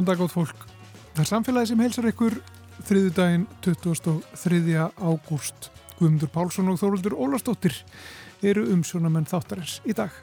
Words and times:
Góðan 0.00 0.16
dag 0.16 0.20
átt 0.24 0.32
fólk. 0.32 0.60
Það 1.12 1.18
er 1.20 1.28
samfélagi 1.28 1.68
sem 1.68 1.80
heilsar 1.82 2.06
ykkur 2.08 2.34
þriðu 2.88 3.10
daginn 3.18 3.42
23. 3.60 4.84
ágúst. 4.96 5.66
Guðmundur 5.98 6.30
Pálsson 6.32 6.70
og 6.72 6.78
Þóruldur 6.80 7.18
Ólastóttir 7.20 7.74
eru 8.40 8.62
umsjónamenn 8.72 9.28
þáttarins 9.28 9.74
í 9.84 9.92
dag. 9.92 10.14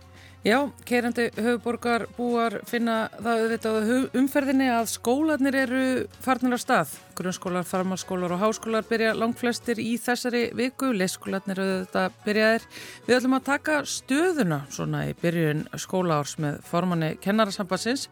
Já, 0.41 0.63
keirandi 0.81 1.27
höfuborgar 1.37 2.07
búar 2.17 2.57
finna 2.65 3.03
það 3.19 3.43
auðvitað 3.43 4.17
umferðinni 4.17 4.71
að 4.79 4.89
skólanir 4.95 5.59
eru 5.61 5.83
farnir 6.25 6.57
á 6.57 6.59
stað. 6.65 6.97
Grunnskólar, 7.17 7.65
farmarskólar 7.65 8.35
og 8.35 8.41
háskólar 8.43 8.85
byrja 8.85 9.15
langflestir 9.17 9.79
í 9.81 9.95
þessari 9.97 10.43
viku. 10.53 10.91
Leikskólanir 10.93 11.57
auðvitað 11.57 12.19
byrjaðir. 12.27 12.67
Við 13.07 13.15
ætlum 13.17 13.35
að 13.39 13.47
taka 13.47 13.77
stöðuna 13.89 14.59
svona 14.69 15.01
í 15.09 15.15
byrjun 15.17 15.63
skólaárs 15.81 16.35
með 16.43 16.59
formanni 16.69 17.09
kennarasambassins. 17.23 18.05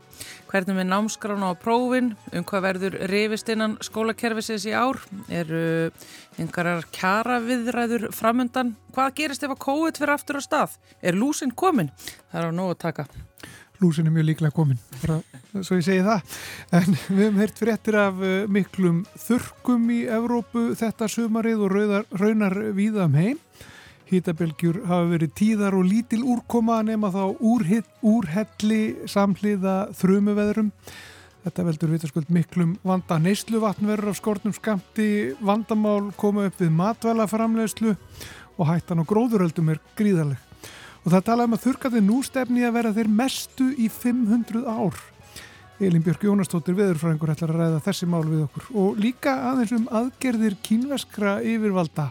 Hvernig 0.50 0.80
við 0.80 0.90
námskrána 0.90 1.52
á 1.52 1.62
prófin, 1.62 2.16
um 2.34 2.48
hvað 2.50 2.66
verður 2.66 2.98
reyfist 3.12 3.54
innan 3.54 3.78
skólakerfisins 3.86 4.66
í 4.66 4.74
ár, 4.74 4.98
eru 5.30 5.92
einhverjar 6.42 6.90
kjara 6.96 7.38
viðræður 7.46 8.10
framöndan. 8.16 8.74
Hvað 8.96 9.14
gerist 9.22 9.46
ef 9.46 9.54
að 9.54 9.62
COVID 9.68 10.02
fyrir 10.02 10.16
aftur 10.18 10.42
á 10.42 10.48
stað? 10.50 10.78
Er 11.06 11.14
lúsin 11.14 11.54
komin? 11.54 11.94
Það 12.32 12.42
er 12.42 12.50
á 12.50 12.58
nógu 12.58 12.74
að 12.74 12.84
taka. 12.88 13.10
Lúsin 13.86 14.08
er 14.10 14.14
mjög 14.16 14.26
líklega 14.32 14.56
komin, 14.56 14.80
bara 15.04 15.20
svo 15.62 15.78
ég 15.78 15.86
segi 15.86 16.02
það. 16.02 16.38
En 16.74 16.88
við 17.06 17.20
hefum 17.22 17.40
heyrt 17.44 17.60
fréttir 17.62 17.98
af 18.02 18.18
uh, 18.18 18.34
miklum 18.50 19.04
þurkum 19.28 19.84
í 19.94 20.00
Evrópu 20.10 20.64
þetta 20.80 21.10
sumarið 21.12 21.66
og 21.68 21.74
rauðar, 21.76 22.08
raunar 22.18 22.56
víðam 22.74 23.14
um 23.14 23.20
heim. 23.20 23.42
Hýtabelgjur 24.10 24.84
hafa 24.90 25.10
verið 25.12 25.36
tíðar 25.38 25.78
og 25.78 25.86
lítil 25.90 26.24
úrkoma 26.26 26.80
nema 26.86 27.12
þá 27.14 27.38
úrhitt, 27.38 27.90
úrhelli 28.06 28.82
samhliða 29.10 29.76
þrumuveðrum. 29.98 30.72
Þetta 31.46 31.68
veldur 31.68 31.94
vitaskuld 31.94 32.34
miklum 32.34 32.74
vanda 32.86 33.20
neysluvatn 33.22 33.86
verður 33.90 34.16
af 34.16 34.18
skortnum 34.18 34.58
skamti, 34.58 35.10
vandamál 35.46 36.10
koma 36.18 36.48
upp 36.50 36.58
við 36.62 36.74
matvælaframlegslu 36.74 37.94
og 38.56 38.70
hættan 38.72 39.06
og 39.06 39.10
gróðuröldum 39.14 39.74
er 39.76 39.82
gríðarleg. 39.98 40.45
Og 41.06 41.12
það 41.14 41.26
talaðum 41.28 41.56
að 41.58 41.66
þurkaði 41.68 42.02
nú 42.02 42.22
stefni 42.26 42.64
að 42.66 42.78
vera 42.80 42.94
þeir 42.96 43.12
mestu 43.14 43.68
í 43.78 43.90
500 43.94 44.66
ár. 44.66 44.98
Elin 45.86 46.04
Björk 46.06 46.24
Jónastóttir 46.24 46.78
veðurfræðingur 46.78 47.34
ætlar 47.34 47.52
að 47.52 47.60
ræða 47.62 47.82
þessi 47.84 48.08
mál 48.08 48.24
við 48.26 48.46
okkur 48.46 48.70
og 48.80 49.02
líka 49.04 49.34
aðeins 49.52 49.74
um 49.76 49.90
aðgerðir 50.00 50.56
kínveskra 50.64 51.36
yfirvalda 51.44 52.08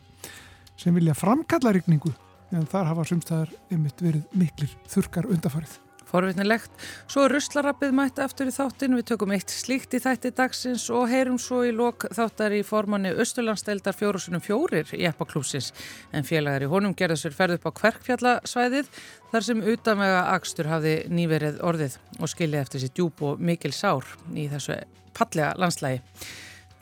sem 0.76 0.94
vilja 0.94 1.16
framkalla 1.16 1.72
rykningu 1.72 2.12
en 2.52 2.68
þar 2.68 2.92
hafa 2.92 3.06
sumstæðar 3.08 3.54
ymitt 3.72 4.04
verið 4.04 4.36
miklir 4.36 4.76
þurkar 4.92 5.30
undafarið 5.32 5.78
forvitnilegt. 6.14 6.70
Svo 7.10 7.26
ruslarappið 7.30 7.94
mætti 7.96 8.22
aftur 8.24 8.50
í 8.50 8.54
þáttin, 8.54 8.94
við 8.98 9.08
tökum 9.10 9.34
eitt 9.34 9.52
slíkt 9.52 9.96
í 9.96 10.00
þætti 10.04 10.32
dagsins 10.38 10.86
og 10.94 11.08
heyrum 11.10 11.40
svo 11.42 11.64
í 11.66 11.72
lok 11.74 12.06
þáttar 12.14 12.54
í 12.54 12.62
formanni 12.66 13.14
Östurlandsteldar 13.24 13.96
fjórusunum 13.98 14.44
fjórir 14.44 14.90
í 14.94 15.02
eppaklúsins. 15.10 15.72
En 16.14 16.26
félagar 16.26 16.66
í 16.66 16.70
honum 16.70 16.94
gerði 16.96 17.20
sér 17.24 17.36
ferð 17.36 17.58
upp 17.58 17.68
á 17.68 17.76
kverkfjallasvæðið 17.80 18.90
þar 19.32 19.48
sem 19.48 19.66
utanvega 19.74 20.24
Akstur 20.34 20.70
hafði 20.70 20.96
nýverið 21.10 21.60
orðið 21.66 21.98
og 22.20 22.30
skiljaði 22.30 22.62
eftir 22.68 22.84
sér 22.84 22.94
djúb 22.94 23.26
og 23.26 23.42
mikil 23.42 23.74
sár 23.74 24.08
í 24.34 24.46
þessu 24.52 24.78
pallega 25.14 25.54
landslægi. 25.58 26.02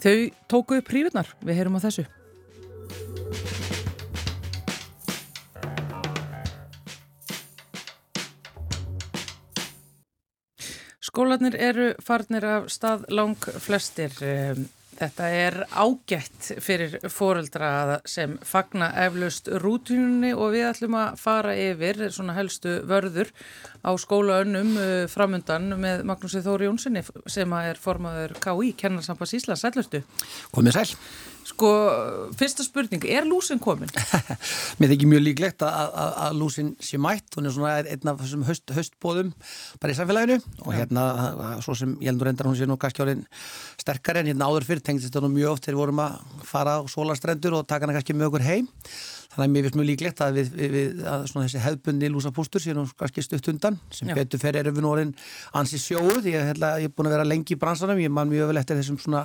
Þau 0.02 0.16
tóku 0.50 0.80
upp 0.80 0.88
prífurnar, 0.90 1.30
við 1.44 1.62
heyrum 1.62 1.78
á 1.78 1.84
þessu. 1.86 2.08
Skólanir 11.12 11.58
eru 11.60 11.86
farnir 12.00 12.44
af 12.48 12.70
stað 12.72 13.02
lang 13.12 13.34
flestir. 13.60 14.14
Ehm, 14.24 14.62
þetta 14.96 15.26
er 15.28 15.56
ágætt 15.68 16.46
fyrir 16.64 16.94
fóreldra 17.12 17.98
sem 18.08 18.38
fagna 18.40 18.88
eflaust 19.02 19.50
rútunni 19.60 20.30
og 20.32 20.54
við 20.54 20.70
ætlum 20.70 20.96
að 20.96 21.18
fara 21.20 21.52
yfir 21.52 22.00
svona 22.08 22.32
helstu 22.38 22.78
vörður 22.88 23.28
á 23.84 23.92
skólaönnum 23.92 24.72
eh, 24.80 25.04
framundan 25.12 25.74
með 25.84 26.06
Magnúsi 26.08 26.40
Þóri 26.40 26.70
Jónssoni 26.70 27.04
sem 27.28 27.52
er 27.60 27.76
formaður 27.76 28.32
KI, 28.40 28.72
Kennarsampas 28.72 29.36
Íslands. 29.36 29.66
Sælurstu? 29.66 30.00
Komið 30.56 30.80
sæl. 30.80 30.96
Sko, 31.42 31.68
fyrsta 32.38 32.62
spurning, 32.62 33.02
er 33.10 33.26
lúsin 33.26 33.58
komin? 33.62 33.90
Mér 34.78 34.92
þykir 34.92 35.10
mjög 35.10 35.24
líklegt 35.26 35.64
að 35.66 36.36
lúsin 36.38 36.72
sé 36.82 37.00
mætt, 37.02 37.32
hún 37.34 37.48
er 37.48 37.54
svona 37.54 37.72
einn 37.82 38.12
af 38.12 38.20
þessum 38.22 38.44
höst, 38.46 38.74
höstbóðum 38.76 39.32
bara 39.82 39.94
í 39.94 39.98
samfélaginu. 39.98 40.38
Og 40.66 40.76
hérna, 40.76 41.06
svo 41.64 41.74
sem 41.78 41.96
ég 41.98 42.12
heldur 42.12 42.30
endar 42.30 42.50
hún 42.50 42.58
sé 42.58 42.68
nú 42.68 42.78
kannski 42.80 43.02
árin 43.02 43.24
sterkar 43.80 44.20
en 44.20 44.30
hérna 44.30 44.50
áður 44.50 44.68
fyrir 44.68 44.86
tengist 44.86 45.10
þetta 45.10 45.24
nú 45.24 45.32
mjög 45.34 45.56
oft 45.56 45.66
þegar 45.66 45.78
við 45.78 45.82
vorum 45.82 46.04
að 46.04 46.46
fara 46.46 46.78
á 46.78 46.80
sólastrendur 46.90 47.58
og 47.58 47.66
taka 47.66 47.88
hana 47.88 47.98
kannski 47.98 48.16
með 48.16 48.30
okkur 48.30 48.46
heim. 48.46 48.70
Þannig 49.32 49.46
að 49.46 49.52
mér 49.52 49.64
finnst 49.64 49.76
mjög 49.78 49.88
líklegt 49.88 50.18
að, 50.20 50.34
við, 50.36 50.48
við, 50.72 50.98
að 51.08 51.22
þessi 51.32 51.60
hefðbundi 51.64 52.08
lúsapústur 52.12 52.60
sé 52.60 52.74
nú 52.76 52.82
kannski 53.00 53.22
stutt 53.24 53.46
undan 53.48 53.78
sem 53.88 54.10
Já. 54.10 54.16
betur 54.18 54.42
fer 54.42 54.58
erum 54.60 54.76
við 54.76 54.84
nú 54.84 54.90
orðin 54.92 55.14
ansi 55.56 55.80
sjóðu 55.80 56.18
því 56.26 56.34
að 56.36 56.50
ég 56.82 56.90
er 56.90 56.92
búin 56.92 57.08
að 57.08 57.14
vera 57.16 57.24
lengi 57.24 57.56
í 57.56 57.60
bransanum. 57.62 58.02
Ég 58.02 58.12
man 58.12 58.28
mjög 58.28 58.50
vel 58.50 58.60
eftir 58.60 58.76
þessum 58.76 58.98
svona 59.00 59.22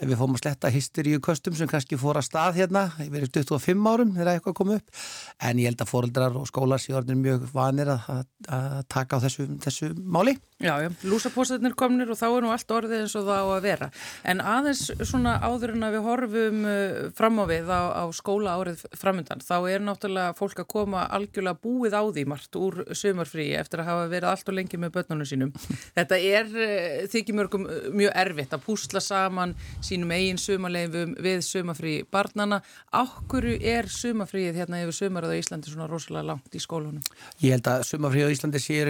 ef 0.00 0.08
við 0.08 0.18
fórum 0.18 0.36
að 0.36 0.42
sletta 0.42 0.72
hysteríu 0.74 1.20
köstum 1.24 1.54
sem 1.58 1.70
kannski 1.70 1.98
fór 2.00 2.18
að 2.18 2.28
stað 2.28 2.60
hérna, 2.60 2.84
verið 2.98 3.32
25 3.38 3.88
árum 3.90 4.14
þegar 4.16 4.32
eitthvað 4.34 4.56
kom 4.58 4.72
upp, 4.74 5.04
en 5.44 5.60
ég 5.62 5.70
held 5.70 5.84
að 5.84 5.90
fóreldrar 5.90 6.38
og 6.38 6.48
skólar 6.50 6.82
séu 6.82 6.96
orðin 6.98 7.22
mjög 7.22 7.46
vanir 7.54 7.92
að, 7.94 8.24
að 8.48 8.80
taka 8.90 9.20
á 9.20 9.24
þessu, 9.24 9.46
þessu 9.62 9.92
máli. 9.94 10.36
Já, 10.64 10.78
já, 10.80 10.88
lúsapóstarnir 11.04 11.74
komnir 11.76 12.08
og 12.08 12.18
þá 12.18 12.26
er 12.28 12.44
nú 12.44 12.50
allt 12.54 12.70
orðið 12.72 13.02
eins 13.02 13.14
og 13.18 13.26
það 13.26 13.40
á 13.42 13.48
að 13.52 13.64
vera. 13.66 13.88
En 14.24 14.40
aðeins 14.40 14.84
svona 15.02 15.34
áður 15.42 15.74
en 15.74 15.86
að 15.86 15.96
við 15.96 16.06
horfum 16.08 16.60
uh, 16.70 16.94
fram 17.18 17.40
á 17.42 17.44
við 17.50 17.72
á, 17.74 17.82
á 18.00 18.04
skóla 18.16 18.54
árið 18.56 18.84
framöndan, 18.96 19.42
þá 19.44 19.56
er 19.74 19.84
náttúrulega 19.84 20.36
fólk 20.38 20.62
að 20.62 20.70
koma 20.72 21.04
algjörlega 21.18 21.60
búið 21.60 21.98
á 21.98 22.02
því 22.06 22.26
margt 22.30 22.58
úr 22.58 22.80
sömurfríi 22.96 23.58
eftir 23.58 23.82
að 23.82 23.90
hafa 23.90 24.06
verið 24.12 24.30
allt 24.30 24.52
og 24.52 24.58
lengi 24.58 24.80
með 24.80 24.94
börnunum 24.96 25.28
sínum. 25.28 25.52
Þetta 25.98 26.20
er 26.22 26.48
uh, 26.54 27.04
þykir 27.12 27.38
mörgum 27.40 27.68
uh, 27.68 27.90
mjög 27.92 28.16
erfitt 28.24 28.56
að 28.56 28.64
púsla 28.64 29.02
saman 29.04 29.56
sínum 29.84 30.12
eigin 30.14 30.40
sumarleifum 30.40 31.14
við 31.24 31.44
sumafrí 31.46 31.94
barnana. 32.10 32.60
Áhverju 32.94 33.58
er 33.74 33.88
sumafríið 33.92 34.60
hérna 34.62 34.82
yfir 34.84 34.98
sumarað 34.98 35.36
á 35.36 35.40
Íslandi 35.40 35.72
svona 35.72 35.88
rosalega 35.90 36.28
langt 36.32 36.56
í 36.56 36.62
skólunum? 36.62 37.04
Ég 37.44 37.56
held 37.56 37.68
að 37.70 37.84
sumafríið 37.90 38.30
á 38.30 38.34
Íslandi 38.34 38.62
sé 38.62 38.80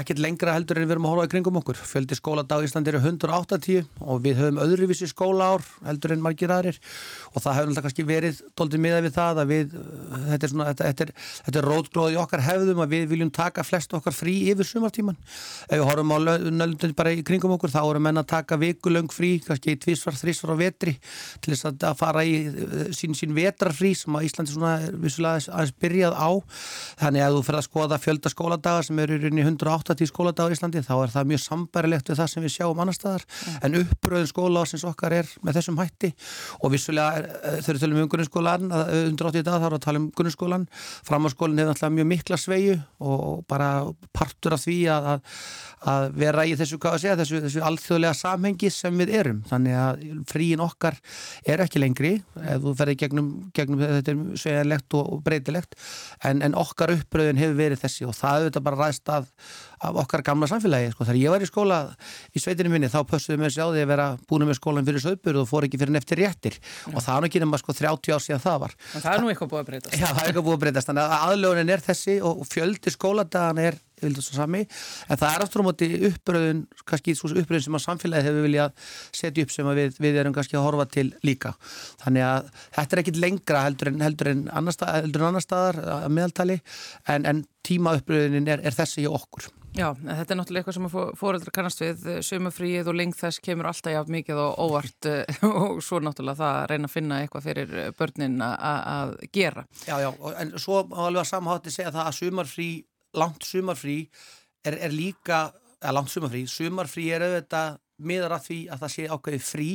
ekkert 0.00 0.22
lengra 0.22 0.54
heldur 0.56 0.80
en 0.80 0.88
við 0.88 0.96
erum 0.96 1.08
að 1.08 1.14
horfa 1.14 1.28
í 1.28 1.32
kringum 1.34 1.60
okkur. 1.60 1.78
Fjöldi 1.90 2.18
skóladag 2.18 2.62
á 2.62 2.66
Íslandi 2.66 2.92
eru 2.92 3.02
180 3.02 3.86
og 4.00 4.22
við 4.24 4.40
höfum 4.40 4.60
öðruvísi 4.64 5.08
skólaár 5.10 5.64
heldur 5.86 6.14
en 6.14 6.24
margir 6.24 6.52
aðrir 6.52 6.78
og 7.34 7.42
það 7.42 7.56
hefur 7.58 7.70
alltaf 7.70 7.86
kannski 7.86 8.06
verið 8.08 8.40
doldið 8.58 8.84
miða 8.84 9.00
við 9.04 9.14
það 9.16 9.42
að 9.42 9.52
við, 9.54 9.76
þetta 10.30 10.46
er, 10.46 10.52
svona, 10.52 10.68
þetta, 10.70 10.90
þetta 10.90 11.06
er, 11.06 11.12
þetta 11.46 11.60
er 11.60 11.68
rótgróð 11.70 12.14
í 12.14 12.18
okkar 12.20 12.44
hefðum 12.46 12.82
að 12.84 12.94
við 12.94 13.06
viljum 13.14 13.32
taka 13.34 13.64
flest 13.66 13.94
okkar 13.96 14.16
frí 14.16 14.36
yfir 14.52 14.68
sumartíman. 14.68 15.18
Ef 15.68 15.76
við 15.78 15.86
horfum 15.88 16.14
á 16.14 16.18
nöldun 16.60 16.96
bara 16.98 17.14
í 17.14 17.24
kringum 17.26 17.54
okkur 17.56 17.72
þá 17.72 17.80
eru 17.82 18.02
menna 18.02 18.24
að 18.24 18.32
taka 18.34 18.58
vikulöng 18.60 19.10
frí, 19.14 19.36
kannski 19.44 19.76
tvísvar, 19.80 20.18
þrísvar 20.40 20.54
á 20.56 20.62
vetri 20.62 20.96
til 21.40 21.54
þess 21.54 21.68
að 21.70 21.96
fara 22.00 22.24
í 22.24 22.34
uh, 22.48 22.88
sín, 22.96 23.14
sín 23.16 23.34
vetrarfrí 23.36 23.92
sem 23.98 24.16
að 24.16 24.26
Íslandi 24.28 24.54
svona 24.54 24.74
vissulega 25.00 25.52
aðeins 25.52 25.74
byrjað 25.80 26.16
á. 26.16 26.30
Þannig 27.00 27.24
að 27.24 27.36
þú 27.36 27.42
fyrir 27.46 27.60
að 27.60 27.66
skoða 27.68 28.00
fjölda 28.00 28.32
skóladaga 28.32 28.84
sem 28.86 29.02
eru 29.04 29.18
í 29.20 29.44
180 29.44 30.10
skóladaga 30.10 30.50
í 30.50 30.58
Íslandi 30.58 30.84
þá 30.86 30.94
er 30.98 31.14
það 31.14 31.30
mjög 31.30 31.42
sambærilegt 31.44 32.10
við 32.10 32.20
það 32.20 32.32
sem 32.34 32.46
við 32.46 32.54
sjáum 32.56 32.82
annar 32.82 32.96
staðar. 32.96 33.26
Mm. 33.30 33.58
en 33.66 33.78
uppröðun 33.80 34.30
skóla 34.30 34.64
sem 34.68 34.82
okkar 34.88 35.16
er 35.20 35.30
með 35.44 35.60
þessum 35.60 35.80
hætti. 35.80 36.12
Og 36.60 36.74
vissulega 36.74 37.24
þau 37.60 37.72
eru 37.72 37.82
tölum 37.82 38.02
um 38.04 38.10
grunnskólan 38.10 38.70
180 38.70 39.46
dag 39.46 39.60
þá 39.60 39.68
er 39.68 39.76
að 39.76 39.84
tala 39.86 40.02
um 40.02 40.08
grunnskólan 40.16 40.66
framháskólinn 41.06 41.60
hefur 41.60 41.74
alltaf 41.74 41.92
mjög 41.94 42.08
mikla 42.10 42.38
sveiu 42.40 42.78
og 43.00 43.44
bara 43.50 43.70
partur 44.16 44.56
af 44.56 44.64
því 44.64 44.78
að, 44.92 45.08
að, 45.14 45.36
að 45.92 46.06
vera 46.20 46.46
í 46.46 46.56
þessu, 46.58 46.78
segja, 46.80 47.16
þessu, 47.20 47.40
þessu 47.46 47.64
alþjóðlega 47.66 48.16
samhengi 48.16 48.70
sem 48.74 49.00
við 49.00 49.14
erum. 49.20 49.42
Þannig 49.50 49.78
að 49.80 50.04
fríin 50.30 50.62
okkar 50.64 50.96
er 51.46 51.62
ekki 51.64 51.82
lengri 51.82 52.12
ef 52.40 52.62
þú 52.64 52.74
ferði 52.78 52.96
gegnum, 53.02 53.30
gegnum 53.56 53.82
þetta 53.82 54.14
er 54.14 54.20
sveganlegt 54.40 54.96
og 54.98 55.20
breytilegt 55.26 55.76
en, 56.26 56.44
en 56.46 56.56
okkar 56.58 56.94
uppröðin 56.96 57.40
hefur 57.40 57.58
verið 57.58 57.82
þessi 57.84 58.06
og 58.08 58.16
það 58.16 58.46
auðvitað 58.46 58.66
bara 58.68 58.80
ræðst 58.84 59.12
af, 59.14 59.28
af 59.80 60.00
okkar 60.04 60.24
gamla 60.26 60.48
samfélagi 60.50 60.92
sko. 60.94 61.08
þegar 61.08 61.20
ég 61.20 61.34
var 61.34 61.44
í 61.44 61.50
skóla 61.50 61.80
í 62.34 62.42
sveitinu 62.42 62.72
minni 62.72 62.90
þá 62.92 63.00
pössuðu 63.10 63.40
mér 63.42 63.54
sér 63.54 63.68
á 63.68 63.72
því 63.74 63.84
að 63.84 63.92
vera 63.92 64.08
búin 64.30 64.46
með 64.48 64.60
skólan 64.60 64.88
fyrir 64.88 65.04
sögbur 65.04 65.42
og 65.42 65.50
fór 65.50 65.68
ekki 65.68 65.80
fyrir 65.80 65.96
neftir 65.96 66.22
réttir 66.22 66.58
ja. 66.60 66.94
og 66.94 67.04
það 67.04 67.16
er 67.16 67.28
ekki 67.30 67.44
nema 67.44 67.60
sko 67.60 67.76
30 67.76 68.16
ár 68.16 68.24
síðan 68.24 68.44
það 68.46 68.58
var 68.66 68.76
en 68.94 69.04
það 69.04 69.12
er 69.12 69.24
nú 69.24 69.32
eitthvað 69.32 69.52
búið 69.54 69.62
að 69.62 69.70
breytast 69.72 69.98
Já, 69.98 70.08
það 70.08 70.22
er 70.22 70.30
eitthvað 70.30 70.48
búið 70.48 70.58
að 70.58 70.64
breytast 70.64 70.90
þannig 70.90 71.06
að 71.06 71.28
aðlögunin 71.30 71.74
er 71.74 71.84
þessi 71.84 72.18
og 72.30 72.42
fjöldi 72.50 72.94
skóladagan 72.94 73.62
er 73.62 73.80
vildu 74.02 74.24
svo 74.24 74.38
sami, 74.38 74.64
en 75.08 75.20
það 75.20 75.34
er 75.34 75.44
aftur 75.44 75.64
á 75.64 75.68
móti 75.68 75.90
uppröðun, 76.10 76.64
kannski 76.88 77.16
svo 77.18 77.32
uppröðun 77.34 77.66
sem 77.66 77.78
að 77.78 77.84
samfélagi 77.86 78.28
hefur 78.28 78.46
viljað 78.48 78.90
setja 79.20 79.46
upp 79.46 79.54
sem 79.54 79.70
við, 79.80 80.00
við 80.02 80.20
erum 80.22 80.36
kannski 80.36 80.58
að 80.58 80.66
horfa 80.68 80.88
til 80.96 81.08
líka. 81.26 81.54
Þannig 82.04 82.26
að 82.26 82.50
þetta 82.78 82.96
er 82.96 83.04
ekkit 83.04 83.22
lengra 83.22 83.64
heldur 83.68 83.92
en, 83.92 84.02
heldur 84.04 84.34
en 84.34 84.44
annar, 84.50 84.76
stað, 84.76 85.00
heldur 85.04 85.24
en 85.24 85.30
annar 85.32 85.46
staðar 85.46 85.80
að 86.00 86.10
meðaltali, 86.18 86.60
en, 87.14 87.26
en 87.30 87.46
tíma 87.66 87.96
uppröðunin 88.00 88.48
er, 88.50 88.62
er 88.64 88.76
þessi 88.76 89.04
í 89.04 89.10
okkur. 89.10 89.50
Já, 89.70 89.92
þetta 89.94 90.34
er 90.34 90.38
náttúrulega 90.40 90.64
eitthvað 90.64 90.76
sem 90.76 91.16
fóreldra 91.20 91.52
kannast 91.54 91.82
við, 91.82 92.06
sumafríið 92.26 92.88
og 92.90 92.96
lengð 92.98 93.20
þess 93.20 93.42
kemur 93.44 93.68
alltaf 93.70 93.94
jáfn 93.94 94.16
mikið 94.16 94.40
og 94.42 94.56
óvart 94.64 95.08
og 95.46 95.78
svo 95.86 96.00
náttúrulega 96.02 96.40
það 96.40 96.56
að 96.56 96.66
reyna 96.72 96.90
að 96.90 96.94
finna 96.96 97.18
eitthvað 97.22 97.46
fyrir 97.46 97.76
börnin 97.98 98.42
að 98.42 99.14
gera. 99.30 99.64
Já, 99.86 99.94
já, 100.02 100.08
en 100.42 100.52
svo 100.58 100.80
alveg 100.82 101.22
að 101.22 101.30
samhátti 101.30 101.74
segja 101.74 101.94
það 101.94 102.10
að 102.10 102.18
sumarfrí, 102.18 102.68
langt 103.18 103.46
sumarfrí 103.46 104.00
er, 104.64 104.76
er 104.76 104.94
líka, 104.94 105.48
eða 105.80 105.96
langt 105.98 106.12
sumarfrí, 106.12 106.44
sumarfrí 106.50 107.08
er 107.14 107.26
auðvitað 107.26 107.78
miðar 108.00 108.36
að 108.36 108.46
því 108.48 108.60
að 108.72 108.82
það 108.82 108.92
sé 108.94 109.06
ákveði 109.10 109.42
frí 109.44 109.70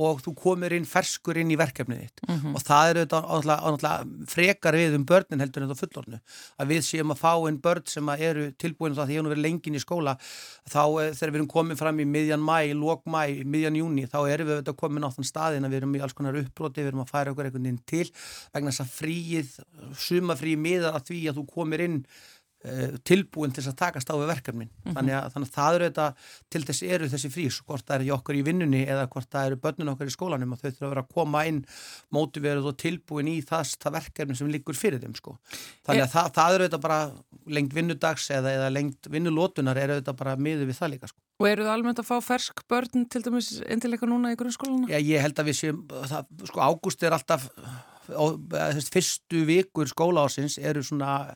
og 0.00 0.20
þú 0.24 0.32
komir 0.38 0.72
inn 0.72 0.86
ferskur 0.88 1.38
inn 1.40 1.50
í 1.52 1.58
verkefnið 1.60 1.98
þitt 2.00 2.22
mm 2.24 2.36
-hmm. 2.36 2.54
og 2.56 2.62
það 2.64 2.90
er 2.90 3.00
auðvitað 3.02 4.12
frekar 4.30 4.78
við 4.78 4.94
um 4.96 5.04
börnin 5.04 5.42
heldur 5.42 5.64
en 5.64 5.72
það 5.72 5.82
fullornu 5.82 6.20
að 6.56 6.70
við 6.72 6.82
séum 6.86 7.12
að 7.12 7.20
fá 7.20 7.32
einn 7.34 7.60
börn 7.60 7.86
sem 7.86 8.08
eru 8.16 8.46
tilbúin 8.52 8.96
þá 8.96 9.04
því 9.04 9.16
að 9.16 9.20
hún 9.20 9.30
verið 9.32 9.44
lengin 9.44 9.76
í 9.76 9.82
skóla 9.82 10.16
þá 10.70 10.82
eh, 11.02 11.12
þegar 11.12 11.32
við 11.32 11.40
erum 11.40 11.54
komið 11.56 11.76
fram 11.82 12.00
í 12.00 12.06
miðjan 12.06 12.40
mæ, 12.40 12.72
lók 12.72 13.04
mæ, 13.04 13.44
miðjan 13.44 13.76
júni 13.76 14.06
þá 14.06 14.20
erum 14.30 14.46
við 14.46 14.56
auðvitað 14.56 14.80
komin 14.80 15.04
á 15.04 15.10
þann 15.10 15.30
staðin 15.32 15.64
að 15.64 15.70
við 15.70 15.80
erum 15.82 15.96
í 15.96 16.00
alls 16.00 16.16
konar 16.16 16.40
uppbroti, 16.40 16.80
við 16.80 16.92
erum 16.92 17.04
að 17.04 17.12
færa 17.12 17.30
okkur 17.30 17.44
einhvern 17.44 17.62
veginn 17.62 17.84
til 17.84 18.08
vegna 18.54 18.70
þess 18.70 18.84
að 18.86 18.94
fríið, 19.00 19.50
sumafríið 19.94 20.58
miðar 20.58 20.94
að 20.96 21.06
því 21.10 21.28
að 21.28 21.36
þú 21.36 21.46
komir 21.46 21.80
inn 21.80 22.04
tilbúin 23.08 23.54
til 23.56 23.62
að 23.64 23.76
takast 23.80 24.10
á 24.12 24.20
við 24.20 24.28
verkefnin 24.34 24.68
mm 24.68 24.82
-hmm. 24.84 24.96
þannig, 24.96 25.14
að, 25.16 25.28
þannig 25.32 25.48
að 25.48 25.54
það 25.54 25.74
eru 25.74 25.86
þetta 25.88 26.06
til 26.50 26.62
þess 26.68 26.82
eru 26.82 27.08
þessi 27.08 27.30
frís, 27.32 27.60
hvort 27.64 27.86
það 27.86 27.94
eru 27.96 28.14
okkur 28.18 28.36
í 28.36 28.42
vinnunni 28.44 28.82
eða 28.84 29.06
hvort 29.08 29.30
það 29.32 29.46
eru 29.46 29.56
börnun 29.64 29.92
okkar 29.94 30.10
í 30.10 30.12
skólanum 30.12 30.52
og 30.52 30.60
þau 30.60 30.68
þurfa 30.68 30.84
að 30.84 30.92
vera 30.92 31.04
að 31.06 31.14
koma 31.14 31.44
inn 31.48 31.64
mótiverið 32.12 32.68
og 32.68 32.76
tilbúin 32.76 33.32
í 33.32 33.40
það, 33.40 33.72
það 33.80 33.96
verkefni 33.96 34.36
sem 34.36 34.52
liggur 34.52 34.76
fyrir 34.76 35.00
þeim 35.00 35.16
sko. 35.16 35.38
þannig 35.86 36.04
að 36.04 36.10
e 36.10 36.12
það, 36.12 36.32
það 36.36 36.54
eru 36.54 36.68
þetta 36.68 36.82
bara 36.84 37.00
lengt 37.46 37.74
vinnudags 37.74 38.30
eða, 38.30 38.52
eða 38.58 38.70
lengt 38.76 39.08
vinnulótunar 39.08 39.80
eru 39.80 40.00
þetta 40.00 40.16
bara 40.20 40.36
miður 40.36 40.68
við 40.68 40.76
það 40.76 40.92
líka 40.94 41.08
sko. 41.08 41.20
Og 41.40 41.48
eru 41.48 41.64
það 41.64 41.72
almennt 41.72 41.98
að 42.02 42.10
fá 42.10 42.20
fersk 42.20 42.66
börn 42.68 43.06
til 43.08 43.22
dæmis 43.24 43.62
endileika 43.64 44.04
núna 44.04 44.34
í 44.34 44.36
grunnskóluna? 44.36 44.90
Já, 44.92 45.00
ég 45.00 45.24
held 45.24 45.40
að 45.40 45.48
við 45.48 45.56
séum, 45.56 45.86
það, 45.88 46.28
sko 46.44 46.60
ágúst 46.60 47.02
er 47.08 47.16
alltaf 47.16 47.48
fyrstu 48.90 49.44
vikur 49.46 49.88
skóla 49.88 50.26
ásins 50.26 50.58
eru 50.58 50.82
svona 50.84 51.30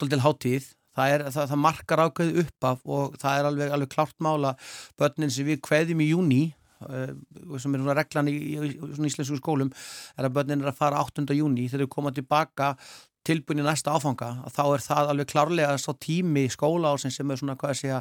doldil 0.00 0.22
hátíð 0.24 0.70
það, 0.96 1.12
er, 1.14 1.26
það, 1.30 1.50
það 1.52 1.62
markar 1.66 2.04
ákveð 2.06 2.40
upp 2.44 2.70
af 2.70 2.80
og 2.86 3.20
það 3.20 3.40
er 3.40 3.50
alveg, 3.50 3.74
alveg 3.76 3.92
klart 3.94 4.16
mála 4.22 4.54
börnin 5.00 5.32
sem 5.32 5.48
við 5.48 5.62
kveðjum 5.66 6.02
í 6.04 6.10
júni 6.10 6.40
uh, 6.86 7.12
sem 7.60 7.74
er 7.74 7.84
svona 7.84 7.96
reglan 7.98 8.30
í, 8.30 8.36
í, 8.36 8.72
í 8.74 9.10
íslensku 9.10 9.38
skólum 9.40 9.72
er 10.16 10.28
að 10.28 10.36
börnin 10.38 10.64
er 10.64 10.72
að 10.72 10.80
fara 10.80 11.02
8. 11.04 11.26
júni 11.36 11.68
þegar 11.70 11.86
þau 11.86 11.94
koma 11.96 12.14
tilbaka 12.16 12.74
tilbúin 13.26 13.60
í 13.60 13.64
næsta 13.64 13.92
áfanga 13.92 14.30
þá 14.48 14.62
er 14.64 14.82
það 14.84 15.10
alveg 15.12 15.28
klárlega 15.28 15.74
svo 15.80 15.92
tími 16.00 16.46
í 16.46 16.52
skóla 16.52 16.94
ásin 16.94 17.12
sem 17.12 17.30
er 17.30 17.40
svona 17.40 17.56
hvað 17.60 17.74
að 17.74 17.80
segja 17.80 17.98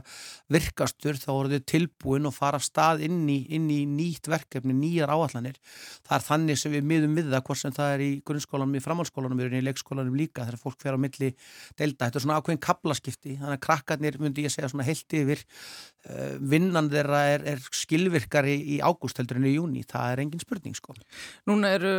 virkastur 0.56 1.19
þá 1.19 1.30
eru 1.33 1.51
þau 1.60 1.66
tilbúin 1.74 2.30
og 2.30 2.36
fara 2.36 2.62
stað 2.63 3.04
inn 3.07 3.25
í, 3.27 3.39
inn 3.56 3.68
í 3.74 3.81
nýtt 3.89 4.30
verkefni, 4.31 4.75
nýjar 4.75 5.12
áallanir 5.12 5.60
það 6.07 6.16
er 6.18 6.25
þannig 6.30 6.62
sem 6.62 6.75
við 6.75 6.88
miðum 6.92 7.18
við 7.19 7.31
það 7.33 7.45
hvort 7.50 7.62
sem 7.63 7.75
það 7.75 7.95
er 7.95 8.06
í 8.06 8.10
grunnskólanum, 8.30 8.80
í 8.80 8.83
framhaldsskólanum 8.86 9.44
í 9.44 9.63
leikskólanum 9.68 10.16
líka, 10.19 10.45
þegar 10.48 10.63
fólk 10.63 10.80
fer 10.83 10.95
á 10.95 11.00
milli 11.00 11.33
delta, 11.75 12.07
þetta 12.07 12.22
er 12.22 12.25
svona 12.25 12.39
ákveðin 12.39 12.63
kaplaskipti 12.63 13.36
þannig 13.42 13.57
að 13.57 13.63
krakkarnir 13.68 14.19
myndi 14.24 14.48
ég 14.48 14.56
segja 14.56 14.72
svona 14.72 14.88
heilt 14.88 15.18
yfir 15.19 15.44
uh, 15.44 16.39
vinnan 16.39 16.88
þeirra 16.94 17.25
er, 17.33 17.45
er 17.56 17.68
skilvirkari 17.75 18.56
í 18.75 18.80
ágúst 18.80 19.19
heldur 19.19 19.42
en 19.42 19.50
í 19.51 19.56
júni, 19.57 19.83
það 19.83 20.13
er 20.13 20.24
engin 20.24 20.44
spurning 20.44 20.77
sko. 20.77 20.95
Núna 21.50 21.74
eru 21.75 21.94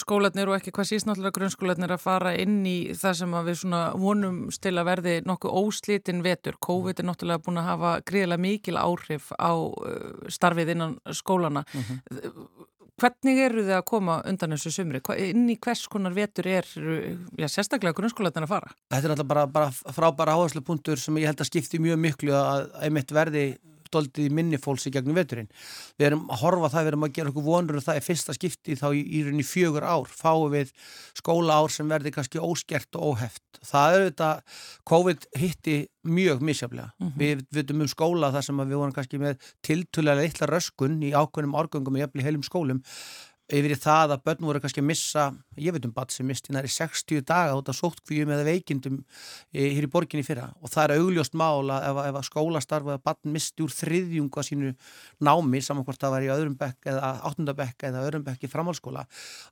skólanir 0.00 0.50
og 0.50 0.58
ekki 0.60 0.74
hvað 0.74 0.92
síst 0.92 1.08
náttúrulega 1.08 1.38
grunnskólanir 1.38 1.96
að 1.96 2.02
fara 2.04 2.19
fara 2.20 2.34
inn 2.38 2.60
í 2.68 2.76
það 2.96 3.18
sem 3.20 3.36
við 3.48 3.62
vonum 4.00 4.40
til 4.52 4.74
að 4.76 4.88
verði 4.90 5.14
nokkuð 5.28 5.56
óslítinn 5.62 6.24
vetur. 6.24 6.58
COVID 6.62 7.00
er 7.00 7.08
náttúrulega 7.08 7.44
búin 7.46 7.60
að 7.60 7.70
hafa 7.70 7.94
gríðilega 8.06 8.44
mikil 8.44 8.76
áhrif 8.80 9.30
á 9.36 9.52
uh, 9.56 10.26
starfið 10.28 10.74
innan 10.76 10.98
skólana. 11.16 11.64
Mhm. 11.72 12.02
-huh. 12.10 12.66
Hvernig 13.00 13.38
eru 13.40 13.62
þið 13.64 13.76
að 13.78 13.84
koma 13.88 14.18
undan 14.28 14.52
þessu 14.52 14.70
sumri? 14.74 15.00
Inn 15.24 15.48
í 15.48 15.56
hvers 15.56 15.86
konar 15.88 16.12
vetur 16.12 16.46
er 16.46 16.66
já, 16.68 17.46
sérstaklega 17.48 17.96
grunnskólatin 17.96 18.44
að 18.44 18.52
fara? 18.52 18.74
Þetta 18.92 19.06
er 19.06 19.14
alltaf 19.14 19.30
bara, 19.30 19.46
bara 19.46 19.70
frábæra 19.70 20.34
áherslu 20.36 20.60
punktur 20.60 21.00
sem 21.00 21.16
ég 21.16 21.30
held 21.30 21.40
að 21.40 21.48
skipti 21.48 21.80
mjög 21.80 21.96
miklu 21.96 22.34
að 22.36 22.66
einmitt 22.84 23.14
verði 23.16 23.56
doldið 23.92 24.26
í 24.26 24.34
minni 24.34 24.60
fólks 24.60 24.86
í 24.88 24.94
gegnum 24.94 25.18
veturinn. 25.18 25.50
Við 25.98 26.10
erum 26.10 26.26
að 26.30 26.42
horfa 26.44 26.72
það, 26.74 26.82
við 26.86 26.92
erum 26.92 27.06
að 27.06 27.14
gera 27.18 27.32
okkur 27.32 27.46
vonur 27.46 27.80
og 27.80 27.86
það 27.86 28.00
er 28.00 28.06
fyrsta 28.06 28.36
skipti 28.36 28.76
þá 28.80 28.88
í, 28.90 29.04
í 29.04 29.22
rauninni 29.26 29.46
fjögur 29.46 29.86
ár 29.86 30.10
fáum 30.10 30.50
við 30.54 30.74
skóla 31.18 31.60
ár 31.60 31.74
sem 31.74 31.88
verði 31.90 32.14
kannski 32.14 32.42
óskert 32.42 32.98
og 32.98 33.14
óheft. 33.14 33.42
Það 33.66 33.96
er 33.96 34.04
þetta, 34.08 34.30
COVID 34.88 35.26
hitti 35.40 35.78
mjög 36.08 36.40
misjaflega. 36.40 36.92
Mm 36.98 37.08
-hmm. 37.08 37.18
Við 37.20 37.46
vitum 37.52 37.80
um 37.80 37.88
skóla 37.88 38.32
þar 38.32 38.44
sem 38.44 38.60
við 38.60 38.76
vorum 38.76 38.92
kannski 38.92 39.18
með 39.18 39.50
tiltulega 39.62 40.20
litla 40.20 40.46
röskun 40.46 41.02
í 41.02 41.12
ákveðnum 41.12 41.58
árgöngum 41.60 41.94
og 41.94 42.00
jafnvel 42.00 42.24
heilum 42.24 42.42
skólum 42.42 42.82
yfir 43.50 43.74
í 43.74 43.78
það 43.80 44.14
að 44.14 44.24
börn 44.28 44.46
voru 44.48 44.62
kannski 44.62 44.82
að 44.82 44.88
missa, 44.90 45.26
ég 45.60 45.74
veit 45.74 45.86
um 45.88 45.94
bat 45.94 46.14
sem 46.14 46.26
misti 46.26 46.54
næri 46.54 46.70
60 46.70 47.24
daga 47.26 47.56
út 47.58 47.70
af 47.70 47.78
sóttkvíum 47.78 48.30
eða 48.34 48.46
veikindum 48.46 49.00
hér 49.56 49.86
í 49.86 49.90
borginni 49.90 50.26
fyrra 50.26 50.48
og 50.60 50.72
það 50.72 50.84
er 50.86 50.94
augljóst 51.00 51.36
mála 51.38 51.80
ef, 51.88 52.00
ef 52.06 52.20
að 52.20 52.28
skólastarfa 52.28 52.94
eða 52.94 53.04
barn 53.10 53.34
misti 53.34 53.64
úr 53.64 53.74
þriðjunga 53.74 54.46
sínu 54.46 54.72
námi 55.26 55.62
saman 55.64 55.86
hvort 55.86 56.00
það 56.00 56.14
var 56.16 56.26
í 56.26 56.32
öðrum 56.36 56.56
bekk 56.60 56.90
eða 56.94 57.12
áttundabekk 57.30 57.88
eða 57.90 58.04
öðrum 58.06 58.26
bekk 58.26 58.46
í 58.46 58.52
framhalskóla 58.52 59.06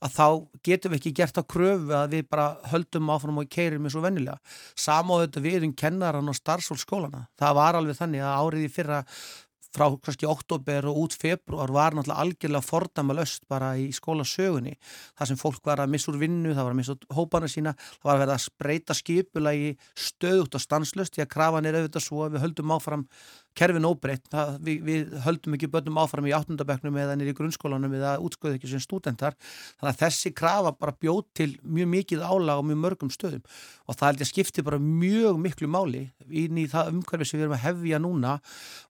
að 0.05 0.15
þá 0.15 0.27
getum 0.69 0.95
við 0.95 1.01
ekki 1.01 1.15
gert 1.19 1.41
á 1.41 1.43
kröfu 1.43 1.95
að 1.97 2.17
við 2.17 2.29
bara 2.31 2.49
höldum 2.73 3.11
áfram 3.13 3.41
og 3.43 3.51
keirum 3.53 3.89
eins 3.89 3.97
og 3.99 4.05
vennilega. 4.05 4.39
Samáðu 4.79 5.27
þetta 5.27 5.45
við 5.45 5.67
um 5.69 5.75
kennaran 5.83 6.31
og 6.31 6.39
starfsfólkskólana. 6.39 7.27
Það 7.39 7.59
var 7.61 7.79
alveg 7.79 7.99
þannig 7.99 8.25
að 8.25 8.41
árið 8.45 8.67
í 8.67 8.73
fyrra 8.73 9.03
frá 9.75 9.87
kannski 10.03 10.29
oktober 10.29 10.89
og 10.89 11.03
út 11.05 11.17
februar 11.19 11.73
var 11.75 11.97
náttúrulega 11.97 12.25
algjörlega 12.25 12.65
fordamalöst 12.65 13.45
bara 13.51 13.75
í 13.77 13.89
skólasögunni. 13.95 14.77
Það 15.19 15.31
sem 15.33 15.41
fólk 15.41 15.61
var 15.69 15.83
að 15.83 15.93
missa 15.93 16.13
úr 16.13 16.21
vinnu, 16.23 16.55
það 16.55 16.69
var 16.69 16.77
að 16.77 16.81
missa 16.81 16.97
hópana 17.15 17.51
sína, 17.53 17.75
það 17.99 18.09
var 18.09 18.15
að 18.15 18.23
verða 18.25 18.39
að 18.39 18.47
spreita 18.47 18.97
skipulagi 18.97 19.75
stöðut 20.09 20.57
og 20.57 20.65
stanslöst 20.65 21.17
því 21.17 21.27
að 21.27 21.33
krafan 21.35 21.69
er 21.69 21.79
auðvitað 21.79 22.07
svo 22.07 22.25
að 22.25 22.37
við 22.37 22.45
höldum 22.47 22.75
áfram 22.79 23.07
kerfin 23.59 23.89
óbreytt, 23.89 24.29
við, 24.63 24.83
við 24.87 25.15
höldum 25.25 25.57
ekki 25.57 25.71
börnum 25.73 25.99
áfram 25.99 26.29
í 26.29 26.35
áttundaböknum 26.37 26.99
eða 27.03 27.17
nýri 27.19 27.35
grunnskólanum 27.37 27.95
eða 27.99 28.13
útskóðu 28.23 28.59
ekki 28.59 28.71
sem 28.71 28.83
stúdendar 28.83 29.35
þannig 29.81 29.91
að 29.91 30.01
þessi 30.05 30.33
krafa 30.37 30.75
bara 30.79 30.95
bjóð 30.95 31.25
til 31.37 31.49
mjög 31.65 31.91
mikið 31.95 32.23
álag 32.23 32.63
og 32.63 32.69
mjög 32.69 32.81
mörgum 32.85 33.11
stöðum. 33.11 33.43
Og 33.89 33.99
það 33.99 34.13
held 34.13 34.23
ég 34.23 34.29
að 34.29 34.31
skipti 34.31 34.67
bara 34.67 34.79
mjög 34.83 35.41
miklu 35.43 35.71
máli 35.71 36.05
inn 36.29 36.61
í 36.61 36.69
það 36.71 36.93
umhverfi 36.95 37.27
sem 37.29 37.41
við 37.41 37.49
erum 37.49 37.57
að 37.59 37.65
hefja 37.65 38.03
núna 38.05 38.37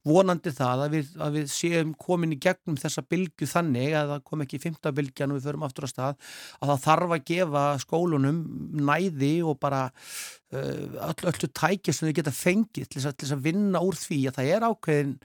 vonandi 0.09 0.53
það 0.53 0.68
að 0.73 0.95
við, 0.97 1.13
að 1.25 1.37
við 1.39 1.53
séum 1.53 1.93
komin 1.99 2.35
í 2.37 2.41
gegnum 2.43 2.79
þessa 2.81 3.05
bylgu 3.09 3.49
þannig 3.49 3.97
að 3.99 4.15
það 4.15 4.25
kom 4.31 4.45
ekki 4.45 4.59
í 4.59 4.63
fymta 4.63 4.95
bylgjan 4.97 5.35
og 5.35 5.39
við 5.39 5.49
förum 5.49 5.67
aftur 5.67 5.89
á 5.89 5.93
stað 5.93 6.33
að 6.59 6.73
það 6.73 6.83
þarf 6.87 7.15
að 7.17 7.29
gefa 7.33 7.67
skólunum 7.85 8.41
næði 8.89 9.35
og 9.45 9.61
bara 9.63 9.85
uh, 9.89 11.15
öllu 11.33 11.53
tækja 11.53 11.95
sem 11.95 12.09
þau 12.09 12.19
geta 12.21 12.35
fengið 12.35 12.91
til 12.91 13.05
þess 13.05 13.37
að 13.37 13.47
vinna 13.49 13.85
úr 13.85 13.99
því 13.99 14.25
að 14.29 14.41
það 14.41 14.53
er 14.57 14.69
ákveðin 14.69 15.17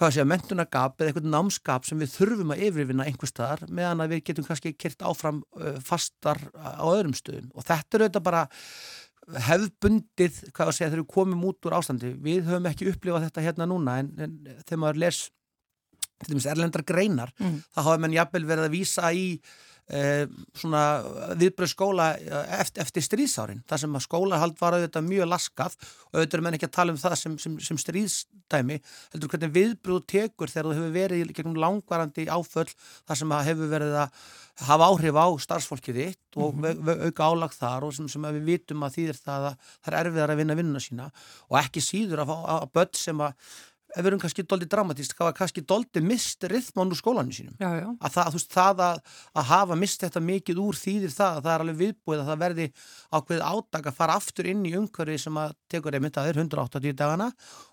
hvað 0.00 0.14
sé 0.14 0.22
að 0.22 0.30
mentunagap 0.30 0.96
eða 0.96 1.10
eitthvað 1.10 1.28
námskap 1.34 1.84
sem 1.84 2.00
við 2.00 2.14
þurfum 2.14 2.54
að 2.54 2.62
yfirvinna 2.68 3.06
einhver 3.08 3.28
staðar 3.28 3.66
meðan 3.68 4.00
að 4.00 4.14
við 4.14 4.22
getum 4.30 4.46
kannski 4.46 4.72
kert 4.78 5.04
áfram 5.04 5.42
uh, 5.60 5.76
fastar 5.84 6.40
á 6.56 6.84
öðrum 6.88 7.12
stöðum. 7.16 7.50
Og 7.52 7.66
þetta 7.68 7.98
er 7.98 8.06
auðvitað 8.06 8.26
bara 8.30 8.46
hefðbundið, 9.46 10.38
hvað 10.54 10.70
að 10.70 10.76
segja, 10.76 10.90
þegar 10.90 11.02
við 11.02 11.10
komum 11.14 11.44
út 11.50 11.68
úr 11.68 11.76
ástandi, 11.78 12.14
við 12.22 12.48
höfum 12.48 12.70
ekki 12.70 12.88
upplifað 12.90 13.28
þetta 13.28 13.44
hérna 13.44 13.68
núna 13.70 13.98
en, 14.02 14.10
en 14.18 14.38
þegar 14.64 14.82
maður 14.84 15.02
les 15.04 15.24
til 16.20 16.34
dæmis 16.34 16.48
erlendar 16.50 16.84
greinar 16.86 17.32
mm. 17.38 17.58
þá 17.72 17.82
hafa 17.82 17.98
menn 18.02 18.16
jafnvel 18.16 18.46
verið 18.48 18.66
að 18.66 18.74
vísa 18.74 19.10
í 19.16 19.26
eh, 19.88 20.26
svona 20.56 20.82
viðbröð 21.40 21.72
skóla 21.72 22.10
eh, 22.18 22.52
eftir, 22.60 22.84
eftir 22.84 23.06
stríðsárin 23.06 23.62
þar 23.68 23.82
sem 23.84 23.96
að 23.96 24.04
skólahald 24.04 24.58
var 24.60 24.76
auðvitað 24.76 25.08
mjög 25.08 25.30
laskað 25.30 25.78
og 25.80 26.18
auðvitað 26.18 26.38
er 26.38 26.44
menn 26.46 26.58
ekki 26.58 26.68
að 26.68 26.76
tala 26.76 26.94
um 26.94 27.00
það 27.00 27.16
sem, 27.22 27.38
sem, 27.40 27.56
sem 27.70 27.80
stríðstæmi 27.80 28.78
heldur 29.14 29.32
hvernig 29.32 29.56
viðbröð 29.56 30.04
tekur 30.12 30.52
þegar 30.52 30.68
þú 30.68 30.76
hefur 30.76 30.94
verið 30.98 31.34
gegnum 31.38 31.58
langvarandi 31.64 32.28
áföll 32.28 32.68
þar 32.68 33.22
sem 33.22 33.36
að 33.36 33.50
hefur 33.52 33.72
verið 33.72 33.98
að 34.04 34.22
hafa 34.68 34.90
áhrif 34.90 35.16
á 35.16 35.26
starfsfólkið 35.46 36.00
þitt 36.00 36.38
og 36.40 36.54
mm 36.54 36.64
-hmm. 36.64 37.06
auka 37.08 37.28
álag 37.30 37.56
þar 37.56 37.88
og 37.88 37.94
sem, 37.96 38.08
sem 38.08 38.22
við 38.22 38.44
vitum 38.52 38.84
að 38.84 38.94
þýðir 38.98 39.18
það 39.24 39.48
að 39.50 39.56
það 39.80 39.92
er 39.92 39.98
erfiðar 40.00 40.34
að 40.34 40.40
vinna 40.42 40.58
vinnuna 40.58 40.80
sína 40.80 41.10
og 41.48 41.58
ekki 41.62 41.80
síður 41.80 42.24
að, 42.24 42.30
að, 42.36 42.56
að 42.60 42.72
börn 42.76 42.94
sem 42.94 43.20
að 43.20 43.34
ef 43.90 44.04
við 44.04 44.10
erum 44.10 44.20
kannski 44.22 44.44
doldið 44.46 44.70
dramatíst, 44.70 45.14
var 45.18 45.34
kannski 45.34 45.62
doldið 45.66 46.04
mist 46.06 46.44
rithmán 46.50 46.92
úr 46.92 46.98
skólanum 46.98 47.32
sínum 47.34 47.56
já, 47.58 47.70
já. 47.80 47.88
að 47.98 48.14
það, 48.14 48.30
veist, 48.36 48.52
það 48.54 48.82
að, 48.86 49.00
að 49.34 49.48
hafa 49.50 49.78
mist 49.80 50.04
þetta 50.04 50.22
mikið 50.26 50.62
úr 50.62 50.78
þýðir 50.78 51.14
það 51.14 51.38
að 51.38 51.42
það 51.46 51.54
er 51.54 51.64
alveg 51.64 51.80
viðbúið 51.80 52.22
að 52.22 52.30
það 52.30 52.42
verði 52.44 52.68
ákveð 53.10 53.44
ádag 53.50 53.90
að 53.90 53.98
fara 53.98 54.16
aftur 54.20 54.50
inn 54.52 54.62
í 54.68 54.74
umhverfi 54.78 55.18
sem 55.24 55.42
að 55.42 55.56
tekur 55.72 55.98
einmitt 55.98 56.20
að 56.20 56.30
þér 56.30 56.42
180 56.44 56.96
dagana 57.00 57.30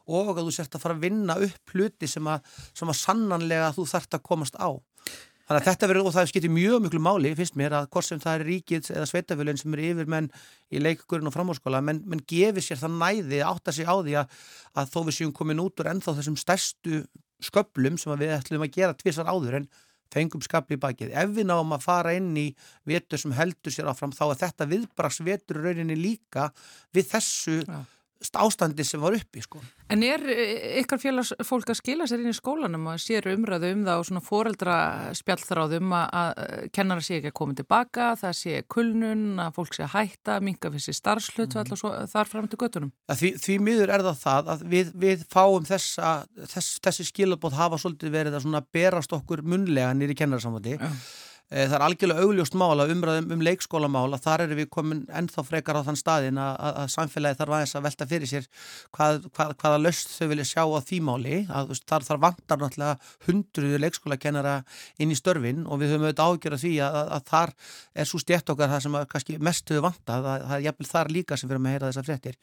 og 0.08 0.34
að 0.34 0.44
þú 0.44 0.56
sért 0.58 0.78
að 0.78 0.86
fara 0.86 0.98
að 0.98 1.06
vinna 1.06 1.38
upp 1.48 1.76
hluti 1.76 2.10
sem 2.10 2.32
að, 2.34 2.54
sem 2.74 2.94
að 2.94 3.02
sannanlega 3.04 3.74
þú 3.78 3.90
þart 3.94 4.18
að 4.18 4.26
komast 4.32 4.58
á 4.58 4.70
Þannig 5.48 5.62
að 5.62 5.68
þetta 5.70 5.88
verður, 5.88 6.08
og 6.10 6.14
það 6.16 6.30
skiptir 6.32 6.52
mjög 6.52 6.82
miklu 6.84 7.00
máli, 7.00 7.30
finnst 7.38 7.56
mér, 7.56 7.76
að 7.78 7.86
hvort 7.96 8.08
sem 8.08 8.20
það 8.20 8.34
er 8.36 8.46
ríkið 8.50 8.90
eða 8.92 9.08
sveitafölun 9.08 9.60
sem 9.62 9.78
eru 9.78 9.86
yfir 9.94 10.10
menn 10.12 10.28
í 10.68 10.82
leikkurinn 10.82 11.30
og 11.30 11.36
framhóðskóla, 11.36 11.80
menn, 11.88 12.02
menn 12.04 12.24
gefir 12.28 12.66
sér 12.66 12.82
það 12.82 12.98
næði 13.00 13.40
átt 13.48 13.72
að 13.72 13.78
sig 13.78 13.88
á 13.88 13.96
því 13.96 14.18
að, 14.20 14.36
að 14.76 14.92
þó 14.92 15.00
við 15.08 15.18
séum 15.22 15.34
komin 15.40 15.64
út 15.64 15.80
úr 15.80 15.92
ennþá 15.94 16.18
þessum 16.20 16.38
stærstu 16.42 17.02
sköplum 17.48 17.96
sem 18.02 18.12
við 18.20 18.36
ætlum 18.36 18.68
að 18.68 18.76
gera 18.76 19.00
tvísar 19.00 19.32
áður 19.32 19.62
en 19.62 19.72
fengum 20.12 20.44
skapli 20.44 20.76
í 20.76 20.84
bakið. 20.84 21.16
Ef 21.16 21.32
við 21.36 21.48
náum 21.48 21.76
að 21.76 21.86
fara 21.86 22.16
inn 22.16 22.34
í 22.36 22.48
vetur 22.88 23.22
sem 23.22 23.36
heldur 23.36 23.72
sér 23.72 23.88
áfram 23.92 24.16
þá 24.16 24.26
er 24.34 24.42
þetta 24.44 24.68
viðbrags 24.68 25.24
vetur 25.24 25.64
rauninni 25.64 25.96
líka 26.00 26.50
við 26.96 27.14
þessu 27.14 27.62
ja 27.62 27.86
ástandi 28.38 28.86
sem 28.88 29.02
var 29.02 29.16
uppi 29.18 29.42
sko. 29.44 29.62
En 29.94 30.04
er 30.04 30.24
eh, 30.32 30.80
ykkar 30.82 31.00
félagsfólk 31.02 31.72
að 31.72 31.80
skila 31.80 32.08
sér 32.10 32.24
inn 32.24 32.32
í 32.32 32.36
skólanum 32.36 32.90
og 32.92 33.02
sér 33.02 33.30
umræðu 33.32 33.72
um 33.76 33.84
það 33.88 34.02
og 34.02 34.08
svona 34.10 34.24
foreldra 34.26 34.78
spjallþráðum 35.18 35.94
að 35.98 36.42
kennara 36.76 37.04
sé 37.06 37.20
ekki 37.20 37.32
að 37.32 37.38
koma 37.40 37.58
tilbaka, 37.58 38.10
það 38.20 38.36
sé 38.42 38.64
kulnun, 38.72 39.26
að 39.44 39.54
fólk 39.60 39.78
sé 39.78 39.86
að 39.86 39.94
hætta, 39.96 40.40
minga 40.44 40.74
fyrir 40.74 40.86
sér 40.88 41.00
starfslut 41.00 41.56
mm. 41.56 41.78
og 41.78 42.12
þar 42.12 42.32
fram 42.34 42.50
til 42.52 42.62
göttunum? 42.62 42.92
Því, 43.14 43.34
því 43.44 43.60
miður 43.64 43.96
er 43.96 44.06
það 44.10 44.20
það 44.26 44.52
að 44.54 44.66
við, 44.74 44.92
við 45.06 45.24
fáum 45.32 45.68
þessa, 45.68 46.18
þess, 46.52 46.82
þessi 46.84 47.08
skilabóð 47.12 47.58
hafa 47.62 47.82
svolítið 47.82 48.14
verið 48.18 48.42
að 48.42 48.60
berast 48.76 49.16
okkur 49.16 49.46
munlega 49.46 49.94
nýri 49.96 50.18
kennarsamvöldi. 50.18 50.78
Ja. 50.82 50.92
Eh, 51.48 51.64
það 51.64 51.76
er 51.78 51.84
algjörlega 51.86 52.24
augljóst 52.28 52.56
mála 52.60 52.86
umræðum 52.92 53.30
um 53.32 53.44
leikskólamála, 53.48 54.18
þar 54.20 54.42
eru 54.44 54.56
við 54.58 54.66
komin 54.68 55.06
ennþá 55.16 55.46
frekar 55.48 55.78
á 55.80 55.88
þann 55.88 56.00
staðin 56.00 56.40
að, 56.44 56.50
að, 56.60 56.74
að 56.82 56.90
samfélagi 56.92 57.38
þarf 57.40 57.56
aðeins 57.56 57.76
að 57.80 57.86
velta 57.86 58.08
fyrir 58.10 58.32
sér 58.32 58.50
hvað, 58.98 59.30
hvað, 59.32 59.54
hvaða 59.62 59.78
löst 59.86 60.12
þau 60.12 60.28
vilja 60.34 60.48
sjá 60.50 60.64
á 60.68 60.80
því 60.90 61.00
máli, 61.08 61.38
að, 61.48 61.72
þar, 61.88 62.08
þar 62.10 62.20
vantar 62.26 62.60
náttúrulega 62.60 63.14
hundruðu 63.30 63.80
leikskólakennara 63.86 64.58
inn 65.00 65.16
í 65.16 65.20
störfin 65.22 65.64
og 65.64 65.80
við 65.80 65.96
höfum 65.96 66.10
auðvitað 66.10 66.34
ágjörða 66.34 66.62
því 66.66 66.74
að 66.90 67.32
þar 67.32 67.56
er 67.96 68.12
svo 68.12 68.22
stjætt 68.26 68.52
okkar 68.52 68.74
það 68.76 68.84
sem 68.90 69.00
kannski 69.16 69.40
mest 69.40 69.72
höfum 69.72 69.88
vantað, 69.88 70.30
það 70.36 70.58
er 70.60 70.68
jæfnvel 70.68 70.92
þar 70.92 71.16
líka 71.16 71.40
sem 71.40 71.48
við 71.48 71.56
erum 71.56 71.72
að 71.72 71.78
heyra 71.78 71.94
þessar 71.94 72.10
fréttir 72.12 72.40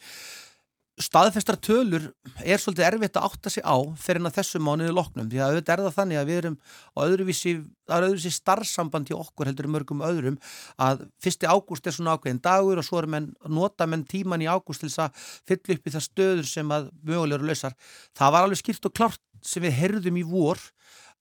staðfestar 1.00 1.56
tölur 1.58 2.04
er 2.46 2.60
svolítið 2.62 2.86
erfitt 2.86 3.16
að 3.18 3.24
átta 3.26 3.50
sig 3.50 3.64
á 3.66 3.74
fyrir 3.98 4.20
en 4.20 4.28
að 4.28 4.36
þessu 4.36 4.60
mánuði 4.62 4.92
loknum 4.94 5.26
því 5.30 5.40
að 5.42 5.54
auðvitað 5.54 5.72
er 5.74 5.82
það 5.82 5.96
þannig 5.96 6.20
að 6.20 6.28
við 6.28 6.38
erum 6.40 6.56
á 6.94 6.98
öðruvísi, 7.02 7.54
öðruvísi 7.90 8.32
starfsamband 8.36 9.10
í 9.10 9.16
okkur 9.16 9.50
heldur 9.50 9.70
mörgum 9.74 10.04
öðrum 10.06 10.38
að 10.78 11.02
fyrsti 11.24 11.50
ágúst 11.50 11.90
er 11.90 11.96
svona 11.96 12.14
ákveðin 12.14 12.42
dagur 12.44 12.78
og 12.78 12.86
svo 12.86 13.00
er 13.02 13.10
menn, 13.10 13.32
nota 13.50 13.88
menn 13.90 14.06
tíman 14.06 14.44
í 14.44 14.46
ágúst 14.46 14.84
til 14.84 14.92
þess 14.92 15.02
að 15.08 15.26
fylla 15.50 15.78
upp 15.78 15.90
í 15.90 15.94
það 15.96 16.06
stöður 16.06 16.50
sem 16.52 16.74
að 16.78 16.88
mögulegur 17.02 17.42
og 17.42 17.50
lausar. 17.50 17.74
Það 18.14 18.36
var 18.36 18.46
alveg 18.46 18.62
skilt 18.62 18.86
og 18.86 18.94
klart 18.94 19.22
sem 19.42 19.66
við 19.66 19.76
herðum 19.80 20.22
í 20.22 20.24
vor 20.30 20.62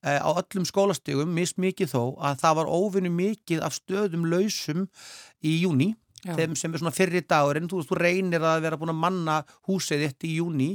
eh, 0.06 0.22
á 0.22 0.30
öllum 0.38 0.70
skólastegum, 0.70 1.34
mist 1.34 1.58
mikið 1.58 1.96
þó 1.96 2.04
að 2.22 2.46
það 2.46 2.62
var 2.62 2.72
óvinni 2.78 3.14
mikið 3.14 3.66
af 3.66 3.82
stöðum 3.82 4.30
lausum 4.30 4.86
í 5.42 5.58
júni. 5.64 5.96
Þeim 6.24 6.56
sem 6.60 6.74
er 6.74 6.82
svona 6.82 6.96
fyrri 6.96 7.24
dagurinn, 7.28 7.70
þú 7.72 7.84
þú 7.88 8.00
reynir 8.00 8.46
að 8.48 8.64
vera 8.66 8.80
búin 8.80 8.94
að 8.94 9.02
manna 9.04 9.40
húsið 9.68 10.06
þitt 10.08 10.28
í 10.30 10.36
júni 10.40 10.70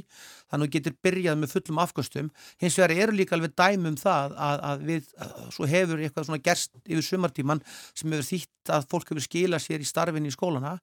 þannig 0.49 0.65
að 0.65 0.69
þú 0.69 0.75
getur 0.77 0.97
byrjað 1.07 1.41
með 1.41 1.55
fullum 1.55 1.81
afkvöstum 1.85 2.31
hins 2.63 2.79
vegar 2.81 2.95
eru 3.05 3.17
líka 3.17 3.37
alveg 3.37 3.55
dæmum 3.59 3.99
það 4.01 4.37
að, 4.49 4.63
að 4.71 4.87
við, 4.89 5.11
að, 5.19 5.35
svo 5.57 5.69
hefur 5.69 6.03
eitthvað 6.03 6.29
svona 6.29 6.45
gerst 6.49 6.79
yfir 6.85 7.07
sumartíman 7.07 7.63
sem 7.93 8.15
hefur 8.15 8.29
þýtt 8.29 8.73
að 8.75 8.89
fólk 8.93 9.13
hefur 9.13 9.25
skilað 9.25 9.65
sér 9.65 9.85
í 9.85 9.89
starfinni 9.89 10.31
í 10.31 10.35
skólana. 10.35 10.75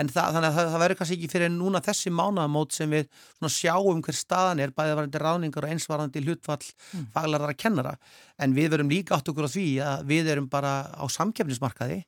En 0.00 0.10
það, 0.12 0.36
þannig 0.36 0.48
að 0.48 0.56
það, 0.58 0.70
það 0.72 0.82
verður 0.84 1.00
kannski 1.00 1.18
ekki 1.18 1.32
fyrir 1.32 1.52
núna 1.52 1.82
þessi 1.84 2.12
mánamót 2.14 2.76
sem 2.76 2.92
við 2.92 3.10
sjáum 3.56 4.00
hver 4.04 4.16
staðan 4.16 4.62
er, 4.64 4.72
bæðið 4.76 5.00
varandi 5.00 5.22
ráningar 5.22 5.66
og 5.66 5.74
einsvarandi 5.74 6.22
hlutfall 6.24 6.62
mm. 6.62 7.10
faglarðar 7.14 7.52
að 7.52 7.60
kennara. 7.60 7.94
En 8.40 8.56
við 8.56 8.72
verum 8.74 8.92
líka 8.92 9.16
átt 9.16 9.28
okkur 9.32 9.48
á 9.48 9.50
því 9.52 9.66
að 9.84 10.08
við 10.10 10.32
erum 10.32 10.48
bara 10.52 10.78
á 10.92 11.04
samkefnismarkaði 11.12 12.02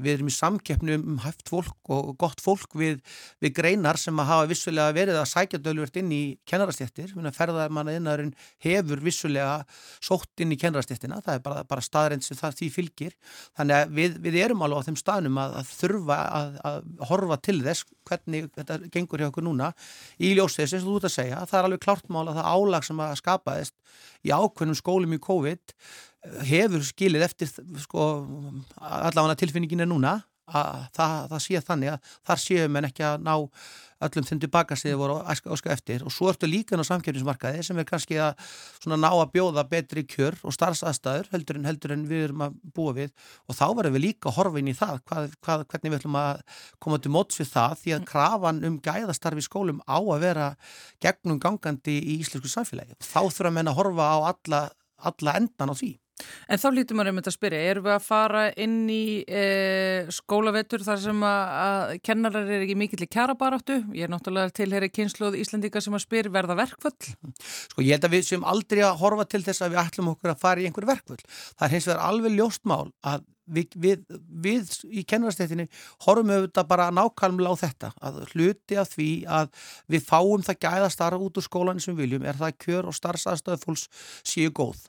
við 0.00 0.14
erum 0.16 0.30
í 0.30 0.34
samkeppnu 0.34 0.96
um 0.96 1.18
hæft 1.20 1.50
fólk 1.52 1.90
og 1.92 2.14
gott 2.20 2.40
fólk 2.40 2.76
við, 2.78 3.02
við 3.42 3.54
greinar 3.58 3.98
sem 4.00 4.16
að 4.22 4.30
hafa 4.30 4.48
vissulega 4.48 4.96
verið 4.96 5.18
að 5.20 5.28
sækja 5.32 5.60
dölvert 5.60 5.98
inn 6.00 6.12
í 6.14 6.22
kennarastjættir, 6.52 7.14
ferðarmannaðinnaðurinn 7.38 8.34
hefur 8.62 9.02
vissulega 9.02 9.62
sótt 10.04 10.44
inn 10.44 10.54
í 10.54 10.58
kennarastjættina, 10.60 11.22
það 11.24 11.38
er 11.38 11.42
bara, 11.46 11.64
bara 11.68 11.84
staðrænt 11.84 12.26
sem 12.26 12.38
það 12.38 12.58
því 12.60 12.70
fylgir, 12.76 13.16
þannig 13.58 13.78
að 13.78 13.96
við, 13.98 14.20
við 14.28 14.38
erum 14.44 14.64
alveg 14.66 14.84
á 14.84 14.86
þeim 14.88 15.00
staðnum 15.00 15.42
að, 15.42 15.58
að 15.62 15.72
þurfa 15.80 16.20
að, 16.40 16.60
að 16.70 16.78
horfa 17.10 17.40
til 17.48 17.58
þess 17.64 17.88
hvernig 18.08 18.48
þetta 18.56 18.78
gengur 18.92 19.22
hjá 19.22 19.30
okkur 19.30 19.46
núna. 19.48 19.72
Í 20.20 20.34
ljósið 20.36 20.70
sem 20.70 20.84
þú 20.84 20.96
ert 21.00 21.08
að 21.08 21.16
segja, 21.16 21.42
það 21.48 21.58
er 21.60 21.68
alveg 21.70 21.84
klart 21.84 22.08
mál 22.12 22.24
að 22.26 22.40
það 22.40 22.50
álag 22.52 22.88
sem 22.88 23.04
að 23.04 23.18
skapaðist 23.22 23.76
í 24.22 24.34
ákveðnum 24.34 24.78
skólum 24.78 25.16
í 25.16 25.22
COVID 25.22 25.76
hefur 26.46 26.84
skilið 26.86 27.24
eftir 27.26 27.50
sko, 27.82 28.10
allavega 28.78 29.40
tilfinningin 29.40 29.82
er 29.82 29.90
núna 29.90 30.20
að 30.50 30.84
það, 30.96 31.16
það 31.30 31.40
sé 31.46 31.62
þannig 31.68 31.94
að 31.94 32.12
þar 32.28 32.44
séum 32.46 32.78
en 32.78 32.88
ekki 32.88 33.06
að 33.06 33.26
ná 33.26 33.34
öllum 34.02 34.26
þeim 34.26 34.40
tilbaka 34.42 34.76
sem 34.78 34.90
þið 34.90 34.98
voru 34.98 35.18
áska 35.30 35.70
eftir 35.70 36.02
og 36.02 36.10
svo 36.10 36.30
ertu 36.32 36.48
líka 36.50 36.78
ná 36.78 36.82
samkjörnismarkaði 36.86 37.62
sem 37.66 37.78
er 37.78 37.86
kannski 37.86 38.18
að 38.18 38.34
ná 38.90 39.08
að 39.10 39.30
bjóða 39.36 39.64
betri 39.70 40.02
kjör 40.08 40.38
og 40.42 40.56
starfsaðstæður 40.56 41.30
heldur 41.34 41.60
en, 41.60 41.68
heldur 41.70 41.94
en 41.94 42.02
við 42.10 42.26
erum 42.26 42.42
að 42.48 42.56
búa 42.74 42.96
við 42.96 43.12
og 43.46 43.58
þá 43.58 43.64
verðum 43.78 43.96
við 43.98 44.04
líka 44.08 44.30
að 44.32 44.38
horfa 44.40 44.62
inn 44.62 44.72
í 44.72 44.76
það 44.78 44.98
hvað, 45.06 45.36
hvað, 45.46 45.64
hvernig 45.70 45.94
við 45.94 46.00
ætlum 46.00 46.18
að 46.18 46.42
koma 46.82 46.98
til 46.98 47.14
móts 47.14 47.38
við 47.38 47.52
það 47.52 47.78
því 47.84 47.96
að 47.96 48.06
krafan 48.10 48.62
um 48.66 48.78
gæðastarfi 48.82 49.44
í 49.44 49.46
skólum 49.46 49.82
á 49.86 49.98
að 50.02 50.22
vera 50.26 50.50
gegnum 51.02 51.40
gangandi 51.42 51.98
í 52.00 52.18
íslensku 52.22 52.50
samfélagi. 52.50 52.98
Þá 53.02 53.20
þurfum 53.30 53.60
við 53.60 53.70
að 53.70 53.78
horfa 53.78 54.08
á 54.10 54.18
alla, 54.32 54.62
alla 55.10 55.36
endan 55.38 55.72
á 55.72 55.74
því. 55.78 55.92
En 56.46 56.60
þá 56.60 56.66
lítum 56.74 57.00
einmitt 57.02 57.28
að 57.30 57.34
spyrja, 57.36 57.60
erum 57.72 57.86
við 57.86 57.94
að 57.94 58.04
fara 58.04 58.42
inn 58.60 58.76
í 58.92 59.22
e, 59.26 59.44
skólavettur 60.12 60.84
þar 60.84 61.00
sem 61.02 61.24
að, 61.26 61.52
að 61.62 61.94
kennarar 62.06 62.50
er 62.50 62.64
ekki 62.66 62.76
mikill 62.78 63.02
í 63.06 63.10
kjarabaráttu? 63.10 63.78
Ég 63.96 64.06
er 64.06 64.12
náttúrulega 64.12 64.54
tilheri 64.58 64.90
kynsluð 64.92 65.38
Íslandika 65.40 65.82
sem 65.82 65.96
að 65.96 66.04
spyr 66.04 66.30
verða 66.34 66.58
verkvöld? 66.60 67.10
Sko 67.42 67.84
ég 67.84 67.96
held 67.96 68.08
að 68.08 68.16
við 68.18 68.28
sem 68.28 68.48
aldrei 68.54 68.84
að 68.86 69.00
horfa 69.02 69.28
til 69.32 69.42
þess 69.46 69.64
að 69.64 69.74
við 69.74 69.82
ætlum 69.86 70.12
okkur 70.14 70.34
að 70.34 70.42
fara 70.44 70.62
í 70.62 70.68
einhver 70.68 70.88
verkvöld. 70.92 71.24
Það 71.56 71.68
er 71.68 71.76
hins 71.76 71.88
vegar 71.90 72.04
alveg 72.10 72.36
ljóstmál 72.36 72.84
að 73.00 73.26
við, 73.52 73.76
við, 73.76 74.04
við 74.44 74.72
í 74.90 75.04
kennarastéttinni 75.08 75.68
horfum 76.06 76.32
auðvitað 76.32 76.68
bara 76.70 76.88
nákvæmlega 76.94 77.52
á 77.52 77.62
þetta 77.62 77.90
að 78.00 78.20
hluti 78.32 78.78
af 78.80 78.92
því 78.94 79.10
að 79.38 79.50
við 79.92 80.06
fáum 80.08 80.44
það 80.46 80.60
gæða 80.66 80.90
starf 80.94 81.26
út 81.26 81.40
úr 81.40 81.46
skólan 81.46 81.82
sem 81.82 81.96
viljum 81.98 82.26
er 82.26 82.38
það 82.40 82.56
kjör 82.64 82.90
og 82.90 82.96
starfsaðstöðu 82.96 83.62
fólks 83.62 83.86
séu 84.26 84.52
góð. 84.54 84.80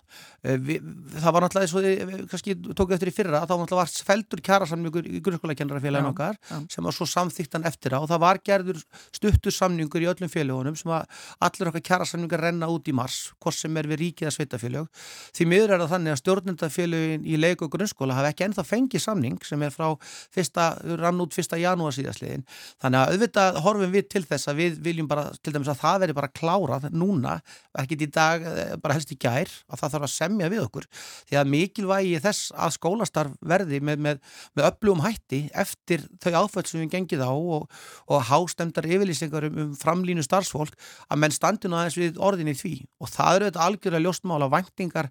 Eh, 0.43 0.57
við, 0.59 0.83
það 1.17 1.35
var 1.35 1.45
náttúrulega 1.45 1.67
eins 1.67 1.75
og 1.77 1.87
við 1.87 2.25
kannski 2.31 2.57
tókum 2.73 2.95
eftir 2.97 3.11
í 3.11 3.15
fyrra 3.15 3.43
þá 3.43 3.53
náttúrulega 3.53 3.81
var 3.81 3.93
feldur 4.09 4.43
kjærasamningur 4.47 5.07
í 5.07 5.21
grunnskólakennarafélagin 5.23 6.11
okkar 6.11 6.37
ja. 6.49 6.59
sem 6.71 6.85
var 6.85 6.95
svo 6.95 7.07
samþýttan 7.09 7.67
eftir 7.69 7.95
á. 7.95 8.03
Og 8.03 8.09
það 8.11 8.23
var 8.25 8.41
gerður 8.45 8.81
stuttur 9.15 9.55
samningur 9.55 10.03
í 10.03 10.09
öllum 10.11 10.31
félagunum 10.31 10.77
sem 10.79 10.91
að 10.93 11.07
allir 11.47 11.71
okkar 11.71 11.85
kjærasamningar 11.89 12.43
renna 12.47 12.69
út 12.71 12.87
í 12.89 12.95
mars 12.95 13.31
hvort 13.43 13.57
sem 13.57 13.77
er 13.79 13.89
við 13.89 14.01
ríkið 14.03 14.29
að 14.29 14.35
sveitafélag 14.37 15.03
því 15.33 15.47
miður 15.49 15.75
er 15.75 15.83
það 15.83 15.93
þannig 15.95 16.13
að 16.13 16.21
stjórnendafélagin 16.21 17.25
í 17.27 17.39
leik 17.39 17.63
og 17.65 17.71
grunnskóla 17.73 18.17
hafa 18.17 18.33
ekki 18.33 18.47
ennþá 18.53 18.65
fengið 18.67 19.03
samning 19.03 19.39
sem 19.45 19.61
er 19.65 19.73
frá 19.73 19.89
fyrsta, 20.33 20.69
rann 21.01 21.21
út 21.23 21.33
fyrsta 21.35 21.59
janúar 21.59 21.95
síðastliðin. 21.95 22.45
Þannig 22.81 22.99
að 23.01 23.13
auðvitað 23.13 23.59
horfum 23.65 23.93
við 23.93 24.07
til 24.13 24.23
þess 24.29 24.51
að 24.51 24.61
við 24.61 24.79
viljum 24.85 25.09
bara, 25.09 25.25
til 25.41 25.53
dæmis 25.55 25.71
að 25.73 25.81
það 25.81 25.99
veri 26.03 26.17
bara 26.17 26.31
klárað 26.39 26.87
núna, 26.93 27.37
ekkit 27.83 28.05
í 28.05 28.09
dag, 28.13 28.45
eh, 28.45 28.75
bara 28.81 28.97
helst 28.97 29.13
í 29.13 29.17
gær, 29.19 29.49
að 29.69 29.81
það 29.81 29.95
þarf 29.95 30.07
að 30.07 30.13
semja 30.13 30.51
við 30.53 30.63
okkur. 30.67 30.87
Því 31.29 31.39
að 31.39 31.51
mikilvægi 31.53 32.21
þess 32.23 32.53
að 32.53 32.75
skólastarf 32.77 33.37
verði 33.41 33.79
með, 33.81 34.03
með, 34.07 34.21
með 34.55 34.69
öflugum 34.69 35.03
hætti 35.03 35.41
eftir 35.53 36.05
þau 36.23 36.43
áföll 36.43 36.65
sem 36.69 36.83
við 36.83 36.93
gengið 36.93 37.25
á 37.25 37.33
og, 37.33 37.69
og 38.07 38.27
hástemdar 38.29 38.87
yfirlýsingar 38.87 39.49
um, 39.49 39.61
um 39.63 39.71
framlínu 39.77 40.25
starfsfólk 40.25 40.77
að 41.09 41.23
menn 41.23 41.35
standinu 41.35 41.79
aðeins 41.79 41.99
við 41.99 42.21
orðinni 42.21 42.55
því 42.57 42.75
og 43.01 43.11
það 43.13 43.39
eru 43.39 43.49
þetta 43.49 43.65
algjörlega 43.67 44.05
ljóstmála 44.05 44.51
væntingar 44.53 45.09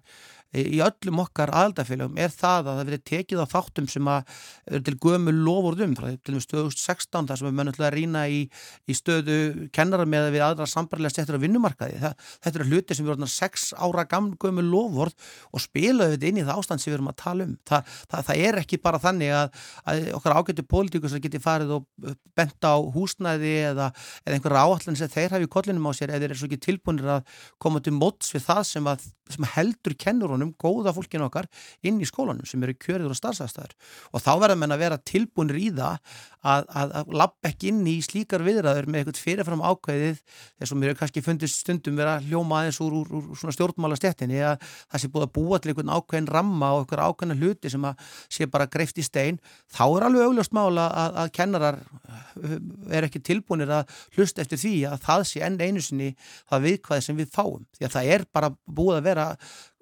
í 0.53 0.79
öllum 0.83 1.21
okkar 1.23 1.51
aðaldafélagum 1.53 2.19
er 2.21 2.33
það 2.33 2.69
að 2.69 2.79
það 2.79 2.89
verið 2.89 3.03
tekið 3.09 3.41
á 3.41 3.45
þáttum 3.53 3.87
sem 3.89 4.09
að 4.13 4.33
eru 4.69 4.83
til 4.87 4.95
gömu 5.05 5.33
lofurðum 5.33 5.95
til 5.97 6.35
og 6.35 6.37
með 6.37 6.45
stöðu 6.45 6.73
16 6.77 7.29
þar 7.29 7.41
sem 7.41 7.47
við 7.49 7.57
mönnum 7.59 7.79
að 7.83 7.93
rýna 7.95 8.23
í, 8.29 8.41
í 8.85 8.97
stöðu 8.97 9.37
kennara 9.75 10.05
með 10.09 10.29
við 10.35 10.45
aðra 10.45 10.67
sambarlega 10.69 11.13
settur 11.13 11.39
á 11.39 11.43
vinnumarkaði. 11.43 11.99
Það, 12.03 12.29
þetta 12.45 12.61
eru 12.61 12.69
hluti 12.69 12.97
sem 12.97 13.09
eru 13.09 13.29
6 13.33 13.65
ára 13.81 14.05
gamlu 14.09 14.37
gömu 14.41 14.65
lofurð 14.67 15.31
og 15.51 15.63
spilaðu 15.63 16.15
þetta 16.15 16.29
inn 16.29 16.41
í 16.41 16.45
það 16.45 16.61
ástand 16.61 16.83
sem 16.83 16.91
við 16.91 16.97
erum 16.99 17.11
að 17.11 17.19
tala 17.23 17.47
um. 17.47 17.55
Það, 17.69 17.95
það, 18.11 18.25
það 18.29 18.43
er 18.47 18.59
ekki 18.61 18.81
bara 18.83 19.01
þannig 19.03 19.33
að, 19.37 19.63
að 19.89 20.03
okkar 20.19 20.37
ágættu 20.37 20.67
pólitíkus 20.69 21.17
geti 21.23 21.41
farið 21.41 21.75
og 21.77 22.13
benta 22.37 22.73
á 22.75 22.77
húsnæði 22.93 23.53
eða, 23.69 23.89
eða 24.25 24.37
einhverja 24.37 24.63
áallin 24.67 24.99
sem 24.99 25.11
þeir 25.11 25.35
hafi 25.35 25.47
í 25.47 25.51
kollinum 25.55 25.89
á 25.89 25.91
sér 25.95 26.13
eða 26.15 26.29
er 26.29 26.39
svo 26.39 26.49
ekki 26.49 26.61
tilbúinir 26.67 27.11
að 27.17 27.37
koma 27.61 27.81
til 27.83 27.93
móts 27.95 28.33
við 28.33 28.45
það 28.47 28.63
sem, 28.69 28.89
að, 28.89 29.05
sem 29.31 29.47
heldur 29.55 29.95
kennurunum 29.99 30.42
fólkdröfunum, 30.43 30.53
góða 30.57 30.93
fólkinu 30.93 31.27
okkar 31.27 31.47
inn 31.83 32.01
í 32.01 32.07
skólanum 32.07 32.45
sem 32.45 32.61
eru 32.63 32.75
kjörður 32.75 33.13
og 33.13 33.17
starfsæðstæður 33.17 33.73
og 34.13 34.23
þá 34.23 34.31
verður 34.41 34.59
menn 34.59 34.75
að 34.75 34.83
vera 34.83 34.97
tilbúinir 34.97 35.59
í 35.59 35.69
það 35.73 35.97
að, 36.43 36.65
að, 36.67 36.93
að 36.99 37.13
lappa 37.13 37.49
ekki 37.49 37.69
inn 37.71 37.83
í 37.87 37.95
slíkar 38.03 38.43
viðræður 38.43 38.87
með 38.89 38.99
eitthvað 39.03 39.21
fyrirfram 39.23 39.63
ákveðið 39.63 40.19
þess 40.59 40.73
að 40.73 40.79
mér 40.79 40.91
hefur 40.91 40.99
kannski 40.99 41.23
fundist 41.23 41.61
stundum 41.63 41.99
vera 41.99 42.17
hljóma 42.23 42.59
aðeins 42.59 42.81
úr, 42.83 42.97
úr, 42.99 43.13
úr 43.19 43.39
svona 43.39 43.55
stjórnmála 43.55 43.99
stettinni 43.99 44.41
að 44.43 44.57
það 44.63 45.03
sé 45.03 45.11
búið 45.13 45.27
að 45.27 45.33
búa 45.37 45.59
til 45.59 45.71
einhvern 45.71 45.93
ákveðin 45.93 46.31
ramma 46.35 46.71
og 46.75 46.83
einhver 46.83 47.03
ákveðina 47.07 47.39
hluti 47.39 47.71
sem 47.71 47.87
að 47.87 48.11
sé 48.27 48.49
bara 48.51 48.67
greift 48.71 48.99
í 48.99 49.05
stein. 49.05 49.39
Þá 49.71 49.83
er 49.85 50.07
alveg 50.09 50.27
augljóst 50.27 50.55
mála 50.55 50.89
að, 50.89 51.19
að 51.23 51.31
kennarar 51.37 51.79
uh, 51.79 52.57
er 52.91 53.07
ekki 53.07 53.23
tilbúinir 53.23 53.71
að 53.71 53.95
hlusta 54.17 54.43
eftir 54.43 54.59
því 54.59 54.75
að 54.91 54.99
það 55.07 55.25
sé 55.29 55.43
enn 55.47 55.59
einu 55.61 55.83
sinni 55.83 56.11
það 56.51 56.67
viðkvæði 56.67 57.07
sem 57.07 57.19
við 57.21 57.31
fáum. 57.33 57.63
Því 57.77 57.87
að 57.87 57.95
það 57.95 58.11
er 58.17 58.27
bara 58.35 58.51
búið 58.67 58.99
að 58.99 59.07
vera 59.07 59.27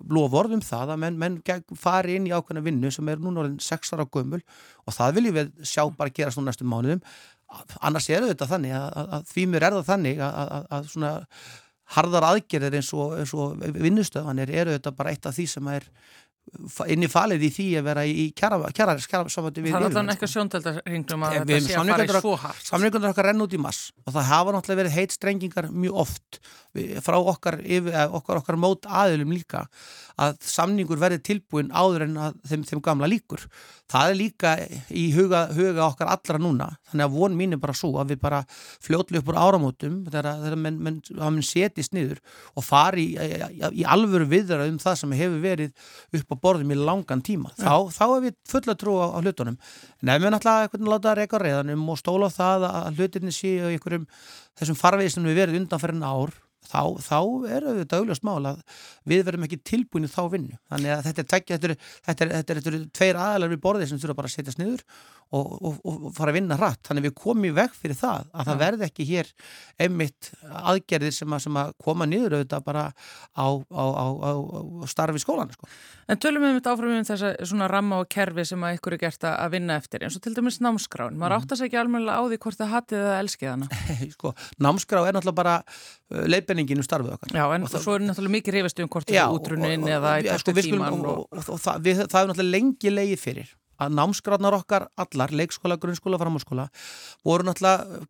lofvorðum 0.09 0.63
það 0.65 0.93
að 0.95 1.01
menn, 1.03 1.19
menn 1.21 1.37
fari 1.77 2.17
inn 2.17 2.29
í 2.29 2.33
ákveðna 2.33 2.63
vinnu 2.65 2.91
sem 2.93 3.09
er 3.11 3.21
núna 3.21 3.43
orðin 3.43 3.59
6 3.61 3.93
ára 3.95 4.07
gömul 4.09 4.41
og 4.41 4.95
það 4.95 5.17
viljum 5.17 5.37
við 5.39 5.51
sjá 5.67 5.83
bara 5.97 6.13
gerast 6.13 6.39
nú 6.39 6.45
næstum 6.47 6.71
mánuðum. 6.71 7.03
Annars 7.83 8.07
er 8.09 8.23
þetta 8.29 8.47
þannig 8.47 8.75
að, 8.77 8.87
að, 8.95 9.11
að 9.17 9.27
því 9.33 9.45
mér 9.51 9.67
er 9.67 9.77
það 9.77 9.89
þannig 9.91 10.23
að, 10.23 10.55
að 10.77 10.89
svona 10.93 11.13
harðar 11.91 12.27
aðgerðir 12.29 12.77
eins 12.79 12.91
og, 12.95 13.17
og 13.35 13.63
vinnustöðanir 13.75 14.53
eru 14.61 14.75
þetta 14.77 14.93
bara 14.95 15.11
eitt 15.11 15.27
af 15.27 15.35
því 15.35 15.47
sem 15.51 15.71
er 15.73 15.87
inn 16.91 17.05
í 17.05 17.09
falið 17.11 17.45
í 17.47 17.49
því 17.55 17.65
að 17.79 17.85
vera 17.87 18.03
í 18.05 18.25
kjara 18.35 18.59
samvætti 18.67 19.63
við 19.63 19.71
Það 19.71 19.77
er 19.77 19.85
alltaf 19.87 20.11
eitthvað 20.13 20.31
sjóndeldarhingnum 20.33 21.23
að 21.27 21.35
þetta 21.37 21.59
sé 21.63 21.77
að 21.79 21.91
fara 21.93 22.21
svo 22.25 22.33
hart. 22.41 22.65
Samlingundur 22.67 23.13
okkar 23.13 23.29
renn 23.29 23.45
út 23.45 23.55
í 23.55 23.61
mass 23.61 23.79
og 24.03 24.15
það 24.17 24.29
hafa 24.31 24.55
náttúrulega 24.55 24.81
verið 24.81 24.97
heit 24.97 25.15
strengingar 25.15 25.69
mjög 25.71 26.01
oft 26.03 26.41
frá 27.05 27.17
okkar, 27.19 27.59
yfir, 27.63 27.95
okkar, 28.19 28.41
okkar 28.41 28.59
mót 28.59 28.87
aðilum 28.87 29.31
líka 29.35 29.65
að 30.21 30.41
samningur 30.45 30.99
verði 31.01 31.21
tilbúin 31.25 31.71
áður 31.73 32.05
en 32.05 32.17
þeim, 32.47 32.65
þeim 32.67 32.81
gamla 32.85 33.09
líkur. 33.09 33.45
Það 33.91 34.11
er 34.11 34.17
líka 34.19 34.51
í 34.95 35.05
huga, 35.15 35.41
huga 35.51 35.87
okkar 35.89 36.11
allra 36.13 36.39
núna 36.39 36.67
þannig 36.91 37.05
að 37.07 37.15
von 37.17 37.33
mín 37.35 37.55
er 37.55 37.59
bara 37.61 37.75
svo 37.75 37.89
að 37.99 38.13
við 38.13 38.21
bara 38.21 38.41
fljótlu 38.83 39.19
upp 39.19 39.31
úr 39.31 39.39
áramótum 39.41 39.97
þegar 40.07 40.55
menn, 40.55 40.77
menn, 40.79 40.99
menn 41.17 41.41
setist 41.43 41.95
niður 41.95 42.21
og 42.55 42.63
fari 42.63 43.09
í, 43.11 43.17
í, 43.17 43.71
í 43.81 43.87
alvöru 43.87 44.29
viðra 44.31 44.69
um 44.69 44.77
það 44.81 44.99
sem 45.01 45.17
hefur 45.19 45.41
verið 45.43 46.21
upp 46.21 46.31
á 46.31 46.41
borðum 46.45 46.71
í 46.71 46.79
langan 46.79 47.25
tíma. 47.25 47.51
Þá, 47.57 47.73
ja. 47.73 47.81
þá 47.97 48.05
er 48.05 48.23
við 48.27 48.37
fulla 48.53 48.77
trú 48.79 48.95
á, 49.03 49.05
á 49.11 49.19
hlutunum. 49.19 49.59
En 50.01 50.13
ef 50.13 50.23
við 50.23 50.35
náttúrulega 50.37 50.93
láta 50.93 51.17
reyka 51.17 51.41
reyðanum 51.41 51.91
og 51.91 51.99
stóla 51.99 52.31
á 52.31 52.37
það 52.37 52.69
að 52.71 53.01
hlutinni 53.01 53.35
séu 53.35 53.67
í 53.67 53.75
einhverjum 53.75 54.07
þessum 54.59 54.79
farvegi 54.79 55.15
sem 55.15 55.27
við 55.27 55.43
verðum 55.43 55.65
undanferðin 55.65 56.07
ár 56.07 56.33
þá, 56.67 56.81
þá 57.01 57.17
er 57.49 57.67
þetta 57.81 57.99
auðvitað 57.99 58.19
smál 58.19 58.51
að 58.51 58.61
við 59.11 59.23
verðum 59.27 59.47
ekki 59.47 59.61
tilbúinu 59.71 60.11
þá 60.11 60.21
vinnu. 60.35 60.59
Þannig 60.71 60.93
að 60.95 61.07
þetta 61.07 61.23
er, 61.23 61.29
tekja, 61.33 61.57
þetta, 61.57 61.71
er, 61.71 61.89
þetta, 62.09 62.25
er, 62.25 62.35
þetta, 62.35 62.53
er, 62.53 62.61
þetta 62.61 62.77
er 62.77 62.85
tveir 62.99 63.21
aðalar 63.21 63.53
við 63.53 63.63
borðið 63.65 63.91
sem 63.91 64.01
þurfa 64.03 64.19
bara 64.21 64.31
að 64.31 64.37
setjast 64.37 64.61
niður 64.61 64.85
og, 65.31 65.51
og, 65.63 65.77
og 65.87 66.07
fara 66.15 66.33
að 66.33 66.37
vinna 66.39 66.57
rætt 66.59 66.87
þannig 66.87 67.05
að 67.05 67.07
við 67.07 67.15
komum 67.21 67.47
í 67.47 67.53
veg 67.55 67.75
fyrir 67.75 67.97
það 67.97 68.25
að 68.35 68.49
það 68.49 68.61
verði 68.61 68.87
ekki 68.87 69.05
hér 69.07 69.29
einmitt 69.79 70.31
aðgerðir 70.43 71.15
sem 71.15 71.35
að, 71.35 71.43
sem 71.45 71.59
að 71.61 71.71
koma 71.85 72.07
niður 72.09 72.35
auðvitað 72.37 72.65
bara 72.67 72.83
á, 72.91 73.47
á, 73.47 73.83
á, 73.87 74.05
á 74.27 74.31
starfi 74.91 75.21
skólan 75.23 75.53
sko. 75.55 75.69
En 76.11 76.19
tölum 76.19 76.43
við 76.43 76.51
um 76.51 76.59
þetta 76.59 76.73
áfram 76.75 76.95
um 76.97 77.07
þess 77.07 77.25
að 77.29 77.47
svona 77.47 77.69
ramma 77.71 78.01
og 78.03 78.09
kerfi 78.11 78.45
sem 78.49 78.67
að 78.67 78.75
ykkur 78.77 78.97
er 78.97 79.03
gert 79.05 79.27
að 79.29 79.55
vinna 79.55 79.79
eftir 79.79 80.03
eins 80.03 80.17
og 80.19 80.25
til 80.25 80.35
dæmis 80.35 80.59
námskráin, 80.63 81.15
maður 81.15 81.37
mm. 81.37 81.45
áttast 81.45 81.65
ekki 81.67 81.79
almenna 81.79 82.19
á 82.19 82.21
því 82.27 82.41
hvort 82.43 82.59
það 82.59 82.73
hatið 82.75 83.05
eða 83.05 83.17
elskið 83.23 83.51
hana. 83.53 83.69
Sko, 84.17 84.33
Námskrá 84.59 85.05
er 85.07 85.15
náttúrulega 85.15 85.39
bara 85.39 85.55
uh, 85.63 86.25
leipenningin 86.51 86.81
um 86.81 86.85
starfið 86.85 87.15
okkar. 87.15 87.33
Já, 87.35 87.45
en 87.55 87.65
það, 87.67 87.83
svo 87.85 87.95
er 87.95 88.05
náttúrulega 88.05 88.35
mikið 88.37 88.57
reyfist 88.57 88.83
um 88.83 88.91
hvort 88.91 89.09
það 89.09 89.21
er 89.23 89.35
útrunin 89.37 89.87
eða 89.95 90.13
í 90.19 90.37
sko, 90.41 90.55
tíman 90.59 90.99
og, 90.99 91.07
og, 91.07 91.25
og, 91.31 91.49
og 91.55 91.63
það 91.63 91.89
er 91.89 92.31
náttúrulega 92.31 92.51
lengi 92.51 92.93
leið 92.93 93.17
fyrir 93.21 93.51
að 93.81 93.95
námsgráðnar 93.97 94.57
okkar 94.59 94.87
allar, 95.01 95.33
leikskóla, 95.35 95.77
grunnskóla, 95.81 96.19
framháskóla 96.21 96.67
voru 97.25 97.47
náttúrulega 97.47 98.01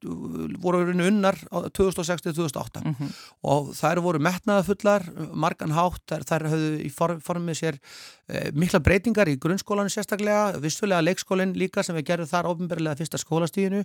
voru 0.62 0.84
unnar 0.92 1.38
2006-2008 1.78 2.84
mm 2.84 2.96
-hmm. 2.96 3.12
og 3.44 3.72
þær 3.76 4.02
voru 4.04 4.20
metnaðafullar 4.20 5.08
margan 5.34 5.72
hátt, 5.72 6.04
þær, 6.10 6.26
þær 6.30 6.48
höfðu 6.54 6.72
í 6.86 6.90
formið 6.92 7.58
sér 7.58 7.80
eh, 8.28 8.52
mikla 8.54 8.80
breytingar 8.80 9.30
í 9.30 9.38
grunnskólanu 9.40 9.90
sérstaklega, 9.90 10.60
vissulega 10.60 11.02
leikskólinn 11.02 11.54
líka 11.54 11.84
sem 11.84 11.96
við 11.96 12.08
gerðum 12.12 12.32
þar 12.32 12.52
ofinberlega 12.52 12.96
fyrsta 12.96 13.18
skólastíðinu 13.18 13.84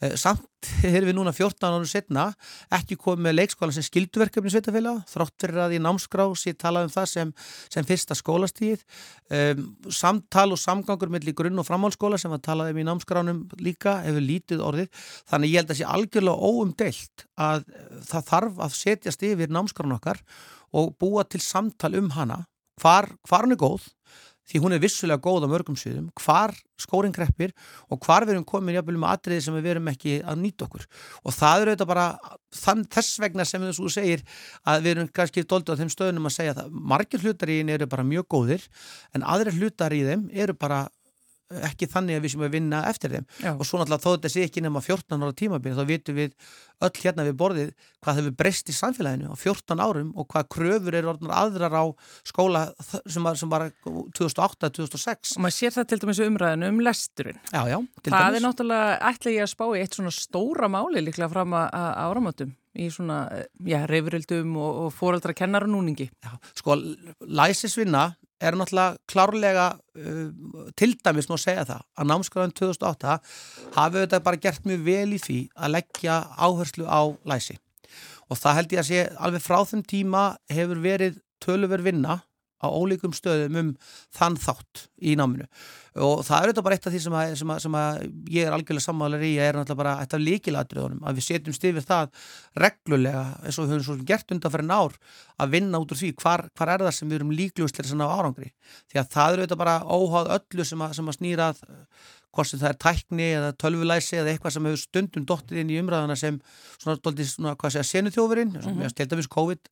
eh, 0.00 0.16
samt 0.16 0.46
erum 0.82 1.08
við 1.08 1.16
núna 1.18 1.32
14 1.32 1.68
ára 1.68 1.86
setna 1.86 2.24
ekki 2.74 2.96
komið 2.96 3.22
með 3.26 3.36
leikskólan 3.38 3.74
sem 3.74 3.86
skilduverkefni 3.86 4.50
sveitafélag, 4.50 5.02
þrótt 5.08 5.36
fyrir 5.40 5.60
að 5.62 5.76
í 5.76 5.82
námsgrá 5.82 6.26
sér 6.38 6.56
talað 6.58 6.88
um 6.88 6.92
það 6.94 7.06
sem, 7.12 7.32
sem 7.68 7.86
fyrsta 7.88 8.16
skólastíð 8.18 8.84
um, 9.30 9.64
samtal 9.90 10.52
og 10.54 10.60
samgangur 10.60 11.12
með 11.12 11.17
milli 11.18 11.34
grunn- 11.36 11.60
og 11.60 11.66
framhálskóla 11.68 12.18
sem 12.20 12.32
að 12.34 12.44
talaði 12.48 12.74
um 12.74 12.80
í 12.82 12.86
námskránum 12.88 13.42
líka 13.60 13.98
hefur 14.06 14.24
lítið 14.24 14.64
orðið. 14.64 14.88
Þannig 15.28 15.52
ég 15.52 15.62
held 15.62 15.74
að 15.74 15.80
sé 15.80 15.88
algjörlega 15.96 16.48
óumdeilt 16.48 17.26
að 17.36 17.66
það 18.08 18.30
þarf 18.32 18.62
að 18.64 18.78
setjast 18.78 19.26
yfir 19.28 19.52
námskrán 19.52 19.96
okkar 19.98 20.22
og 20.72 20.94
búa 21.00 21.26
til 21.28 21.42
samtal 21.44 21.94
um 21.98 22.12
hana. 22.16 22.44
Hvar, 22.78 23.10
hvar 23.26 23.42
hann 23.42 23.56
er 23.56 23.58
góð 23.58 23.88
því 24.48 24.62
hún 24.64 24.74
er 24.74 24.80
vissulega 24.80 25.20
góð 25.20 25.44
á 25.44 25.48
mörgum 25.52 25.76
sviðum, 25.76 26.08
hvar 26.16 26.54
skóring 26.80 27.12
kreppir 27.14 27.52
og 27.92 28.00
hvar 28.04 28.24
við 28.24 28.36
erum 28.36 28.46
komin 28.48 28.78
jafnvel 28.78 28.96
með 29.00 29.12
atriði 29.12 29.44
sem 29.44 29.56
við 29.58 29.70
erum 29.74 29.90
ekki 29.92 30.14
að 30.24 30.40
nýta 30.40 30.64
okkur. 30.68 30.86
Og 31.24 31.34
það 31.36 31.64
eru 31.64 31.74
þetta 31.74 31.88
bara 31.90 32.06
þann, 32.56 32.84
þess 32.88 33.20
vegna 33.20 33.46
sem 33.48 33.66
þú 33.66 33.90
segir 33.92 34.24
að 34.64 34.86
við 34.86 34.94
erum 34.94 35.10
kannski 35.20 35.44
doldið 35.44 35.76
á 35.76 35.80
þeim 35.82 35.92
stöðunum 35.92 36.30
að 36.30 36.36
segja 36.38 36.56
það. 36.56 36.78
Margir 36.94 37.24
hlutar 37.26 37.52
í 37.52 37.58
henni 37.60 37.76
eru 37.76 37.90
bara 37.92 38.06
mjög 38.08 38.28
góðir 38.36 38.64
en 39.12 39.26
aðri 39.34 39.56
hlutar 39.58 39.96
í 39.96 40.04
þeim 40.08 40.28
eru 40.32 40.56
bara 40.56 40.86
ekki 41.48 41.88
þannig 41.88 42.18
að 42.18 42.24
við 42.24 42.32
sem 42.34 42.42
að 42.44 42.54
vinna 42.54 42.80
eftir 42.90 43.14
þeim 43.14 43.26
Já. 43.40 43.50
og 43.54 43.64
svo 43.64 43.78
náttúrulega 43.80 44.04
þó 44.04 44.10
þetta 44.10 44.30
sé 44.32 44.42
ekki 44.44 44.62
nema 44.64 44.82
14 44.84 45.24
ára 45.24 45.36
tímabili 45.38 45.78
þá 45.78 45.88
vitum 45.88 46.18
við 46.18 46.34
öll 46.84 46.90
hérna 47.00 47.24
við 47.24 47.38
borðið 47.40 47.70
hvað 48.04 48.20
hefur 48.20 48.34
breyst 48.42 48.68
í 48.68 48.74
samfélaginu 48.76 49.32
á 49.32 49.36
14 49.40 49.82
árum 49.82 50.10
og 50.18 50.28
hvað 50.28 50.50
kröfur 50.54 50.98
eru 51.00 51.14
aðrar 51.32 51.78
á 51.80 51.84
skóla 52.28 52.66
sem 53.08 53.24
var, 53.24 53.40
sem 53.40 53.50
var 53.50 53.66
2008-2006 54.18 55.38
og 55.38 55.46
maður 55.46 55.56
sér 55.56 55.76
það 55.78 55.88
til 55.88 56.00
dæmis 56.04 56.22
umræðinu 56.28 56.70
um 56.74 56.84
lesturinn 56.84 57.40
já, 57.48 57.62
já, 57.72 57.78
það 58.04 58.12
dæmis. 58.12 58.38
er 58.38 58.46
náttúrulega 58.46 58.94
ætla 59.10 59.34
ég 59.38 59.46
að 59.46 59.52
spá 59.54 59.66
í 59.72 59.82
eitt 59.82 59.98
svona 59.98 60.14
stóra 60.14 60.70
máli 60.72 61.04
líklega 61.08 61.32
fram 61.32 61.56
að 61.56 61.90
áramöndum 62.04 62.54
í 62.78 62.92
svona, 62.94 63.24
já, 63.66 63.80
reyfrildum 63.90 64.54
og, 64.60 64.84
og 64.84 64.94
fóraldra 64.94 65.34
kennar 65.34 65.66
og 65.66 65.72
núningi 65.72 66.10
já, 66.12 66.32
sko, 66.60 66.76
læsisvinna 67.24 68.10
er 68.40 68.56
náttúrulega 68.58 68.98
klárlega 69.10 69.66
uh, 69.98 70.68
til 70.78 70.94
dæmis 71.04 71.28
má 71.30 71.36
segja 71.40 71.66
það 71.68 71.82
að 71.98 72.10
námskráðin 72.12 72.54
2008 72.60 73.16
hafi 73.76 74.02
þetta 74.02 74.22
bara 74.26 74.42
gert 74.42 74.68
mjög 74.68 74.84
vel 74.86 75.16
í 75.16 75.22
því 75.22 75.38
að 75.56 75.74
leggja 75.76 76.20
áherslu 76.36 76.86
á 76.86 77.00
læsi. 77.28 77.58
Og 78.28 78.38
það 78.38 78.58
held 78.58 78.74
ég 78.74 78.82
að 78.82 78.88
sé 78.90 79.04
alveg 79.16 79.44
frá 79.44 79.58
þeim 79.66 79.84
tíma 79.88 80.24
hefur 80.52 80.82
verið 80.84 81.20
töluver 81.42 81.82
vinna 81.86 82.20
á 82.58 82.66
ólíkum 82.66 83.14
stöðum 83.14 83.58
um 83.60 83.68
þann 84.14 84.38
þátt 84.40 84.88
í 84.98 85.14
náminu. 85.18 85.46
Og 85.98 86.22
það 86.26 86.40
er 86.40 86.50
þetta 86.52 86.64
bara 86.66 86.76
eitt 86.78 86.86
af 86.86 86.94
því 86.94 87.00
sem, 87.02 87.16
að, 87.18 87.32
sem, 87.40 87.52
að, 87.52 87.60
sem 87.64 87.76
að 87.78 88.00
ég 88.34 88.46
er 88.46 88.54
algjörlega 88.54 88.84
sammálar 88.84 89.24
í 89.26 89.32
að 89.38 89.48
er 89.48 89.58
náttúrulega 89.58 89.80
bara 89.80 89.94
eitt 90.02 90.14
af 90.14 90.22
líkiladriðunum 90.22 91.06
að 91.08 91.18
við 91.18 91.26
setjum 91.26 91.56
stifir 91.56 91.86
það 91.88 92.12
reglulega 92.64 93.24
eins 93.42 93.58
og 93.58 93.66
við 93.66 93.74
höfum 93.74 93.86
svo 93.88 93.96
gert 94.10 94.34
undan 94.34 94.54
fyrir 94.54 94.68
nár 94.68 94.98
að 95.38 95.56
vinna 95.56 95.80
út 95.82 95.94
úr 95.94 96.00
því 96.02 96.12
hvar, 96.22 96.44
hvar 96.58 96.74
er 96.74 96.86
það 96.86 96.94
sem 96.98 97.10
við 97.10 97.20
erum 97.20 97.34
líkljúslega 97.38 97.90
svona 97.90 98.10
á 98.10 98.14
árangri. 98.18 98.52
Því 98.90 99.02
að 99.02 99.10
það 99.16 99.32
eru 99.32 99.46
þetta 99.46 99.60
bara 99.64 99.76
óháð 99.86 100.32
öllu 100.38 100.68
sem 100.68 100.86
að, 100.86 100.94
sem 100.98 101.10
að 101.10 101.18
snýrað 101.18 101.64
hvort 102.34 102.50
sem 102.50 102.60
það 102.60 102.70
er 102.70 102.78
tækni 102.84 103.28
eða 103.36 103.52
tölvulæsi 103.62 104.18
eða 104.20 104.32
eitthvað 104.32 104.54
sem 104.54 104.68
hefur 104.68 104.80
stundum 104.82 105.26
dóttið 105.28 105.60
inn 105.62 105.72
í 105.72 105.78
umræðana 105.80 106.16
sem 106.18 106.40
svona, 106.76 106.96
doldið, 107.04 107.30
svona 107.32 107.54
hvað 107.58 107.74
segja, 107.74 107.86
senuþjófurinn 107.90 108.52
mm 108.52 108.66
-hmm. 108.66 108.94
til 108.96 109.08
dæmis 109.10 109.30
COVID, 109.32 109.70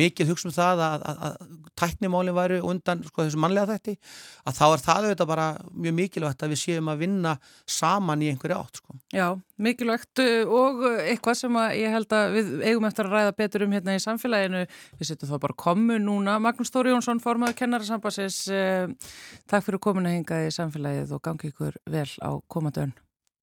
mikið 0.00 0.32
hugsa 0.32 0.48
um 0.48 0.54
það 0.56 0.84
að, 0.86 1.06
að, 1.10 1.18
að 1.26 1.36
tæknimálinn 1.76 2.38
væri 2.38 2.60
undan 2.60 3.04
sko, 3.04 3.24
þessu 3.24 3.42
mannlega 3.42 3.74
þætti 3.74 3.98
að 4.44 4.58
þá 4.58 4.66
er 4.72 4.84
það 4.86 5.04
auðvitað 5.04 5.32
bara 5.34 5.48
mjög 5.72 5.94
mikilvægt 6.00 6.42
að 6.42 6.54
við 6.54 6.62
séum 6.64 6.88
að 6.88 6.98
vinna 7.04 7.38
saman 7.66 8.22
í 8.22 8.30
einhverju 8.32 8.58
átt 8.58 8.82
sko. 8.82 8.98
Já, 9.12 9.28
mikilvægt 9.62 10.22
uh, 10.24 10.54
og 10.60 10.82
eitthvað 11.02 11.38
sem 11.42 11.60
ég 11.78 11.94
held 11.94 12.16
að 12.16 12.36
við 12.36 12.50
eigum 12.70 12.88
eftir 12.88 13.08
að 13.08 13.16
ræða 13.16 13.36
betur 13.42 13.66
um 13.66 13.76
hérna 13.76 13.96
í 13.98 14.02
samfélaginu 14.02 14.64
við 14.68 15.10
setjum 15.10 15.32
þá 15.32 15.38
bara 15.46 15.58
komu 15.66 16.00
núna 16.02 16.38
Magnús 16.42 16.72
Þóri 16.74 16.94
Jónsson, 16.94 17.22
formadur 17.22 17.58
kennarasambasis 17.58 18.40
uh, 18.54 19.12
Takk 19.50 19.66
fyrir 19.66 19.82
komuna 19.82 20.14
hingað 20.14 20.48
í 20.48 20.54
samfélagið 20.54 21.14
og 21.16 21.24
gangi 21.24 21.52
ykkur 21.52 21.80
vel 21.90 22.10
á 22.22 22.30
komandön. 22.48 22.94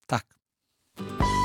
Takk. 0.10 1.45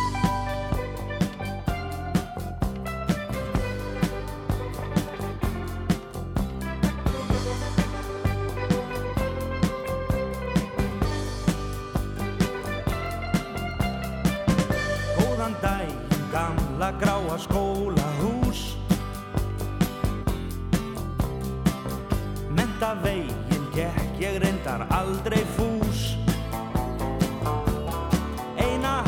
Alla 22.80 22.96
veginn 23.02 23.66
gekk 23.74 24.20
ég 24.24 24.38
reyndar 24.40 24.86
aldrei 24.88 25.44
fús. 25.52 26.16
Eina 28.56 29.04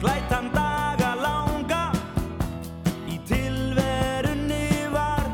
glætan 0.00 0.48
daga 0.54 1.10
langa 1.20 1.92
Í 3.12 3.18
tilverunni 3.28 4.88
var 4.94 5.28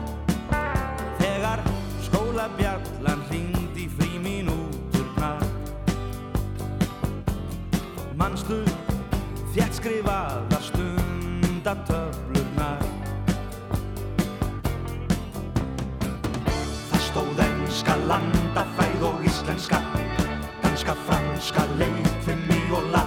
Þegar 1.22 1.62
skólabjallan 2.08 3.22
hringdi 3.30 3.86
í 3.86 3.88
frímínúturnar. 4.00 5.46
Manstu 8.18 8.64
þétt 9.54 9.78
skrifaða 9.78 10.58
stundatöflurnar 10.72 12.13
íslenska 19.44 19.76
Danska, 20.62 20.94
franska, 20.94 21.62
leikfimmi 21.78 22.72
og 22.72 22.83
latína 22.83 23.03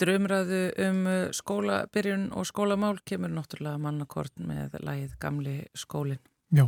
Eftir 0.00 0.14
umræðu 0.16 0.58
um 0.80 1.00
uh, 1.04 1.16
skólabyrjun 1.36 2.22
og 2.32 2.46
skólamál 2.48 2.96
kemur 3.04 3.28
náttúrulega 3.34 3.76
mannakort 3.84 4.32
með 4.40 4.78
lagið 4.80 5.10
Gamli 5.20 5.56
skólin. 5.76 6.16
Já, 6.56 6.62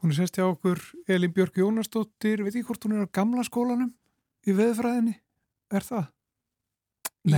hún 0.00 0.14
er 0.14 0.16
sest 0.16 0.38
hjá 0.38 0.46
okkur 0.46 0.80
Elin 1.04 1.34
Björk 1.36 1.60
Jónasdóttir, 1.60 2.40
veit 2.40 2.54
ekki 2.54 2.64
hvort 2.70 2.86
hún 2.88 2.96
er 2.96 3.04
á 3.04 3.12
gamla 3.12 3.44
skólanum 3.44 3.90
í 4.48 4.56
veðfræðinni, 4.56 5.18
er 5.68 5.84
það? 5.84 6.08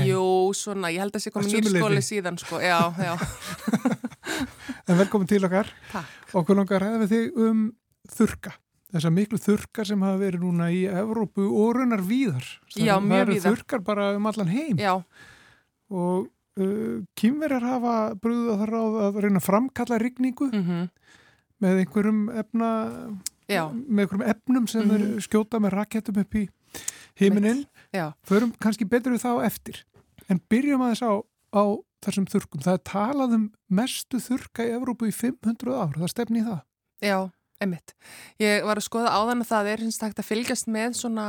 Jú, 0.06 0.22
svona, 0.54 0.94
ég 0.94 1.02
held 1.02 1.10
að 1.10 1.18
það 1.18 1.26
sé 1.26 1.34
komið 1.34 1.50
sumu 1.56 1.64
nýr 1.66 1.82
skóli 1.82 1.98
leyti. 1.98 2.10
síðan, 2.12 2.38
sko, 2.38 2.62
já, 2.62 2.78
já, 3.02 3.12
En 4.86 5.02
velkomin 5.02 5.34
til 5.34 5.42
okkar. 5.50 5.74
takk. 5.90 6.30
Okkur 6.30 6.62
langar 6.62 6.78
að 6.78 6.86
ræða 6.86 7.02
við 7.02 7.16
þig 7.16 7.42
um 7.48 7.66
þurka. 8.06 8.54
Þessar 8.92 9.12
miklu 9.16 9.38
þurkar 9.40 9.86
sem 9.88 10.02
hafa 10.04 10.18
verið 10.20 10.42
núna 10.44 10.66
í 10.74 10.82
Evrópu 10.90 11.46
og 11.48 11.76
raunar 11.78 12.02
víðar. 12.04 12.44
Já, 12.76 12.98
Það 12.98 13.06
mjög 13.08 13.22
eru 13.22 13.32
víða. 13.38 13.52
þurkar 13.52 13.84
bara 13.86 14.08
um 14.18 14.26
allan 14.28 14.50
heim. 14.52 14.76
Já, 14.76 14.94
Og 15.92 16.28
uh, 16.60 16.98
kýmverjar 17.18 17.64
hafa 17.66 17.94
brúðið 18.20 18.52
á 18.52 18.56
það 18.62 18.70
ráð 18.72 18.98
að 19.06 19.18
reyna 19.24 19.40
að 19.40 19.46
framkalla 19.48 19.98
rigningu 20.00 20.48
mhm, 20.52 20.82
með 21.62 21.80
einhverjum 21.82 22.20
efna, 22.42 22.68
já, 23.48 23.62
með 23.72 24.04
einhverjum 24.06 24.26
efnum 24.34 24.68
sem 24.68 24.82
Mhm. 24.88 24.92
þeir 24.92 25.24
skjóta 25.28 25.60
með 25.60 25.74
rakettum 25.76 26.20
upp 26.22 26.34
í 26.34 26.48
heiminin. 27.20 27.66
já, 27.92 28.12
Förum 28.24 28.52
kannski 28.60 28.84
betur 28.88 29.12
við 29.16 29.24
þá 29.24 29.44
eftir. 29.46 29.82
En 30.28 30.40
byrjum 30.50 30.80
aðeins 30.80 31.02
á, 31.04 31.12
á 31.52 31.62
þessum 32.04 32.26
þurkum. 32.26 32.62
Það 32.64 32.72
er 32.78 32.84
talað 32.88 33.34
um 33.36 33.52
mestu 33.70 34.16
þurka 34.18 34.64
í 34.64 34.72
Evrópu 34.76 35.06
í 35.08 35.12
500 35.12 35.72
ár. 35.76 35.92
Það 35.96 36.08
stefni 36.08 36.40
í 36.40 36.46
það. 36.48 36.62
já, 37.02 37.30
einmitt. 37.62 37.94
Ég 38.42 38.66
var 38.66 38.80
að 38.80 38.88
skoða 38.88 39.14
áðan 39.14 39.44
að 39.44 39.50
það 39.52 39.72
er 39.72 39.86
hins 39.86 40.00
takt 40.00 40.20
að 40.20 40.28
fylgjast 40.28 40.70
með 40.72 40.98
svona, 41.00 41.26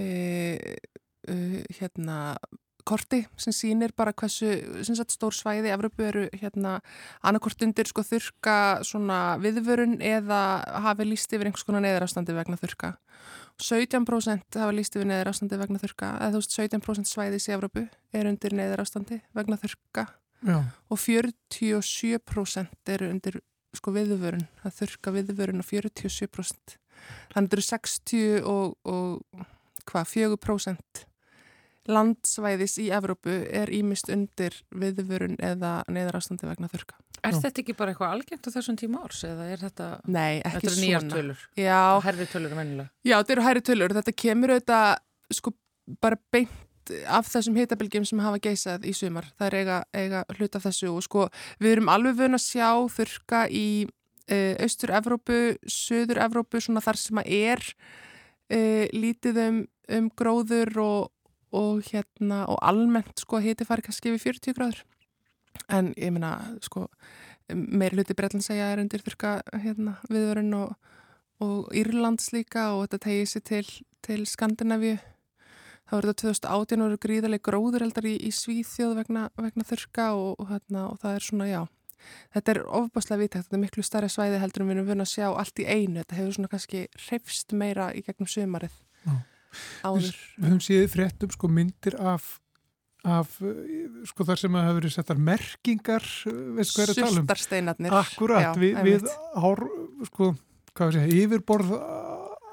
uh, 0.00 0.74
uh, 1.28 1.60
hérna, 1.78 2.18
korti 2.90 3.20
sem 3.40 3.54
sýnir 3.54 3.92
bara 3.96 4.14
hversu 4.16 4.54
sagt, 4.86 5.14
stór 5.14 5.34
svæði 5.36 5.70
Evropu 5.72 6.04
eru 6.06 6.24
hérna 6.40 6.78
annarkort 7.26 7.60
undir 7.64 7.88
sko 7.88 8.02
þurka 8.06 8.56
svona 8.86 9.36
viðvörun 9.42 9.98
eða 10.00 10.40
hafi 10.86 11.06
líst 11.06 11.32
yfir 11.32 11.50
einhvers 11.50 11.66
konar 11.68 11.84
neðarafstandi 11.84 12.36
vegna 12.36 12.58
þurka. 12.60 12.94
17% 13.60 14.56
hafa 14.56 14.72
líst 14.74 14.96
yfir 14.96 15.08
neðarafstandi 15.10 15.58
vegna 15.60 15.80
þurka 15.82 16.14
eða 16.16 16.32
þú 16.32 16.40
veist 16.40 16.56
17% 16.56 17.10
svæðis 17.10 17.48
í 17.50 17.54
Evropu 17.56 17.84
er 18.16 18.30
undir 18.30 18.56
neðarafstandi 18.56 19.20
vegna 19.36 19.60
þurka 19.60 20.06
Já. 20.40 20.62
og 20.88 20.98
47% 20.98 22.94
eru 22.94 23.10
undir 23.12 23.40
sko 23.76 23.92
viðvörun, 23.94 24.46
það 24.62 24.76
þurka 24.80 25.12
viðvörun 25.18 25.62
og 25.62 25.68
47%. 25.68 26.76
Þannig 27.32 27.54
eru 27.56 27.64
60 27.64 28.42
og, 28.50 28.74
og 28.84 29.46
hvað, 29.88 30.10
4% 30.14 31.06
landsvæðis 31.90 32.74
í 32.82 32.88
Evrópu 32.94 33.32
er 33.56 33.70
ímist 33.74 34.10
undir 34.12 34.54
viðvörun 34.70 35.38
eða 35.42 35.80
neyðarastandi 35.90 36.46
vegna 36.48 36.68
þurka. 36.70 36.98
Er 37.20 37.34
Já. 37.34 37.40
þetta 37.44 37.60
ekki 37.62 37.74
bara 37.76 37.92
eitthvað 37.92 38.14
algengt 38.14 38.46
á 38.48 38.50
þessum 38.54 38.76
tíma 38.80 39.02
árs 39.04 39.22
eða 39.28 39.46
er 39.52 39.60
þetta, 39.64 39.88
Nei, 40.08 40.40
þetta 40.44 40.56
ekki 40.60 40.70
eru 40.70 40.80
nýjar 40.84 41.06
tölur? 41.10 41.42
Já, 41.60 41.80
Herri 42.06 42.26
tölur 42.30 42.54
vennilega. 42.56 42.88
já, 43.04 43.14
þetta 43.18 43.34
eru 43.36 43.44
hæri 43.48 43.62
tölur. 43.66 43.94
Þetta 43.98 44.14
kemur 44.24 44.54
auðvitað 44.54 44.86
sko 45.36 45.52
bara 46.00 46.20
beint 46.32 46.54
af 47.10 47.28
þessum 47.30 47.56
hitabilgjum 47.58 48.06
sem 48.08 48.20
hafa 48.22 48.40
geisað 48.42 48.86
í 48.88 48.94
sumar. 48.96 49.28
Það 49.38 49.46
er 49.46 49.56
eiga, 49.60 49.78
eiga 49.94 50.24
hlut 50.36 50.58
af 50.58 50.66
þessu 50.66 50.92
og 50.92 51.04
sko 51.06 51.28
við 51.60 51.76
erum 51.76 51.90
alveg 51.92 52.18
vun 52.20 52.38
að 52.38 52.44
sjá 52.44 52.70
þurka 52.96 53.46
í 53.48 53.66
uh, 53.86 54.54
Austur-Evrópu, 54.64 55.40
Suður-Evrópu, 55.66 56.62
svona 56.62 56.84
þar 56.84 57.00
sem 57.00 57.22
að 57.22 57.32
er 57.38 57.64
uh, 57.70 58.86
lítið 58.96 59.42
um, 59.46 59.64
um 59.96 60.12
gróður 60.18 60.72
og, 60.84 61.10
og 61.56 61.82
hérna 61.90 62.44
og 62.50 62.60
almennt 62.62 63.24
sko 63.24 63.42
hiti 63.42 63.66
fari 63.68 63.86
kannski 63.86 64.14
við 64.14 64.26
40 64.28 64.58
gráður. 64.58 64.84
En 65.70 65.92
ég 65.98 66.14
meina 66.14 66.36
sko 66.64 66.86
meiri 67.54 67.98
hluti 67.98 68.14
Bretland 68.14 68.44
segja 68.44 68.70
er 68.72 68.82
undir 68.82 69.02
þurka 69.04 69.40
hérna, 69.62 69.96
viðvörun 70.10 70.54
og, 70.58 70.74
og 71.42 71.70
Írlands 71.76 72.30
líka 72.34 72.70
og 72.76 72.86
þetta 72.86 73.00
tegið 73.06 73.30
sér 73.32 73.46
til, 73.50 73.64
til 74.06 74.26
Skandinavíu. 74.28 74.98
Það 75.90 75.96
var 75.96 76.06
þetta 76.06 76.22
2018 76.22 76.82
og 76.84 76.86
eru 76.86 76.98
gríðarlega 77.02 77.44
gróður 77.48 77.84
eldar 77.88 78.06
í, 78.06 78.12
í 78.22 78.30
Svíþjóð 78.30 78.92
vegna, 79.00 79.24
vegna 79.34 79.64
þurka 79.66 80.04
og, 80.14 80.28
og, 80.36 80.50
hérna, 80.52 80.84
og 80.92 81.00
það 81.02 81.16
er 81.16 81.24
svona, 81.26 81.48
já, 81.50 81.62
þetta 82.36 82.52
er 82.52 82.60
ofbáslega 82.78 83.22
vitægt, 83.24 83.48
þetta 83.48 83.58
er 83.58 83.62
miklu 83.64 83.84
starra 83.86 84.10
svæði 84.12 84.38
heldur 84.38 84.62
en 84.62 84.70
við 84.70 84.76
erum 84.76 84.92
vunni 84.92 85.06
að 85.08 85.10
sjá 85.16 85.26
allt 85.32 85.58
í 85.58 85.66
einu, 85.66 86.04
þetta 86.04 86.20
hefur 86.20 86.36
svona 86.36 86.52
kannski 86.52 86.84
hrefst 87.08 87.56
meira 87.58 87.88
í 87.90 88.04
gegnum 88.06 88.30
sumarið 88.30 88.78
Já. 89.02 89.16
áður. 89.82 90.22
Við 90.38 90.46
höfum 90.46 90.62
séð 90.68 90.86
fréttum 90.94 91.34
sko 91.34 91.50
myndir 91.50 91.98
af 91.98 92.36
af 93.00 93.38
eh, 93.40 93.86
sko 94.08 94.26
þar 94.28 94.40
sem 94.42 94.56
að 94.56 94.66
hafa 94.66 94.76
verið 94.76 94.92
settar 94.92 95.20
merkingar 95.24 96.04
eh, 96.28 96.40
veist 96.58 96.74
hvað 96.76 96.84
er 96.84 96.92
að 96.92 96.98
tala 96.98 97.10
um 97.10 97.18
Sultarsteinarnir. 97.22 97.96
Akkurat, 97.96 98.44
Já, 98.44 98.50
við, 98.60 98.80
við 98.84 99.06
ár, 99.40 99.62
sko, 100.10 100.34
hvað 100.76 100.98
segja, 100.98 101.22
yfirborð 101.24 101.72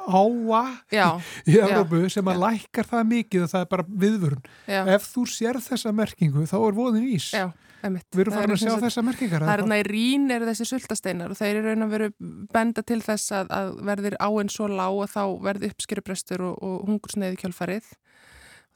háa 0.07 0.63
Já, 0.93 1.07
í 1.47 1.59
Európu 1.59 2.01
sem 2.13 2.31
að 2.31 2.41
lækkar 2.45 2.89
það 2.89 3.07
mikið 3.13 3.45
og 3.45 3.53
það 3.53 3.63
er 3.65 3.69
bara 3.75 3.87
viðvörun. 4.03 4.43
já, 4.67 4.81
Ef 4.95 5.07
þú 5.13 5.23
sér 5.31 5.61
þessa 5.67 5.93
merkingu 5.95 6.45
þá 6.49 6.57
er 6.59 6.77
voðin 6.77 7.09
ís. 7.11 7.31
já. 7.35 7.47
Við 7.87 8.23
erum 8.23 8.33
farin 8.33 8.55
að 8.55 8.61
sjá 8.63 8.73
þessa 8.81 9.01
merkingar. 9.05 9.43
Það 9.45 9.51
er 9.53 9.61
eða 9.61 9.67
hérna 9.67 9.77
í 9.77 9.83
rín 9.85 10.31
eru 10.33 10.47
þessi 10.49 10.65
sultasteinar 10.65 11.31
og 11.31 11.37
þeir 11.37 11.59
eru 11.59 11.67
raun 11.69 11.85
að 11.85 11.93
veru 11.93 12.07
benda 12.55 12.83
til 12.83 12.97
þess 13.05 13.35
að, 13.37 13.51
að 13.53 13.69
verðir 13.89 14.17
áinn 14.25 14.49
svo 14.51 14.67
lág 14.71 14.97
og 15.05 15.11
þá 15.13 15.21
verði 15.45 15.69
uppskýrubrestur 15.71 16.43
og, 16.49 16.57
og 16.57 16.89
hungursneiði 16.89 17.39
kjálfarið. 17.43 17.91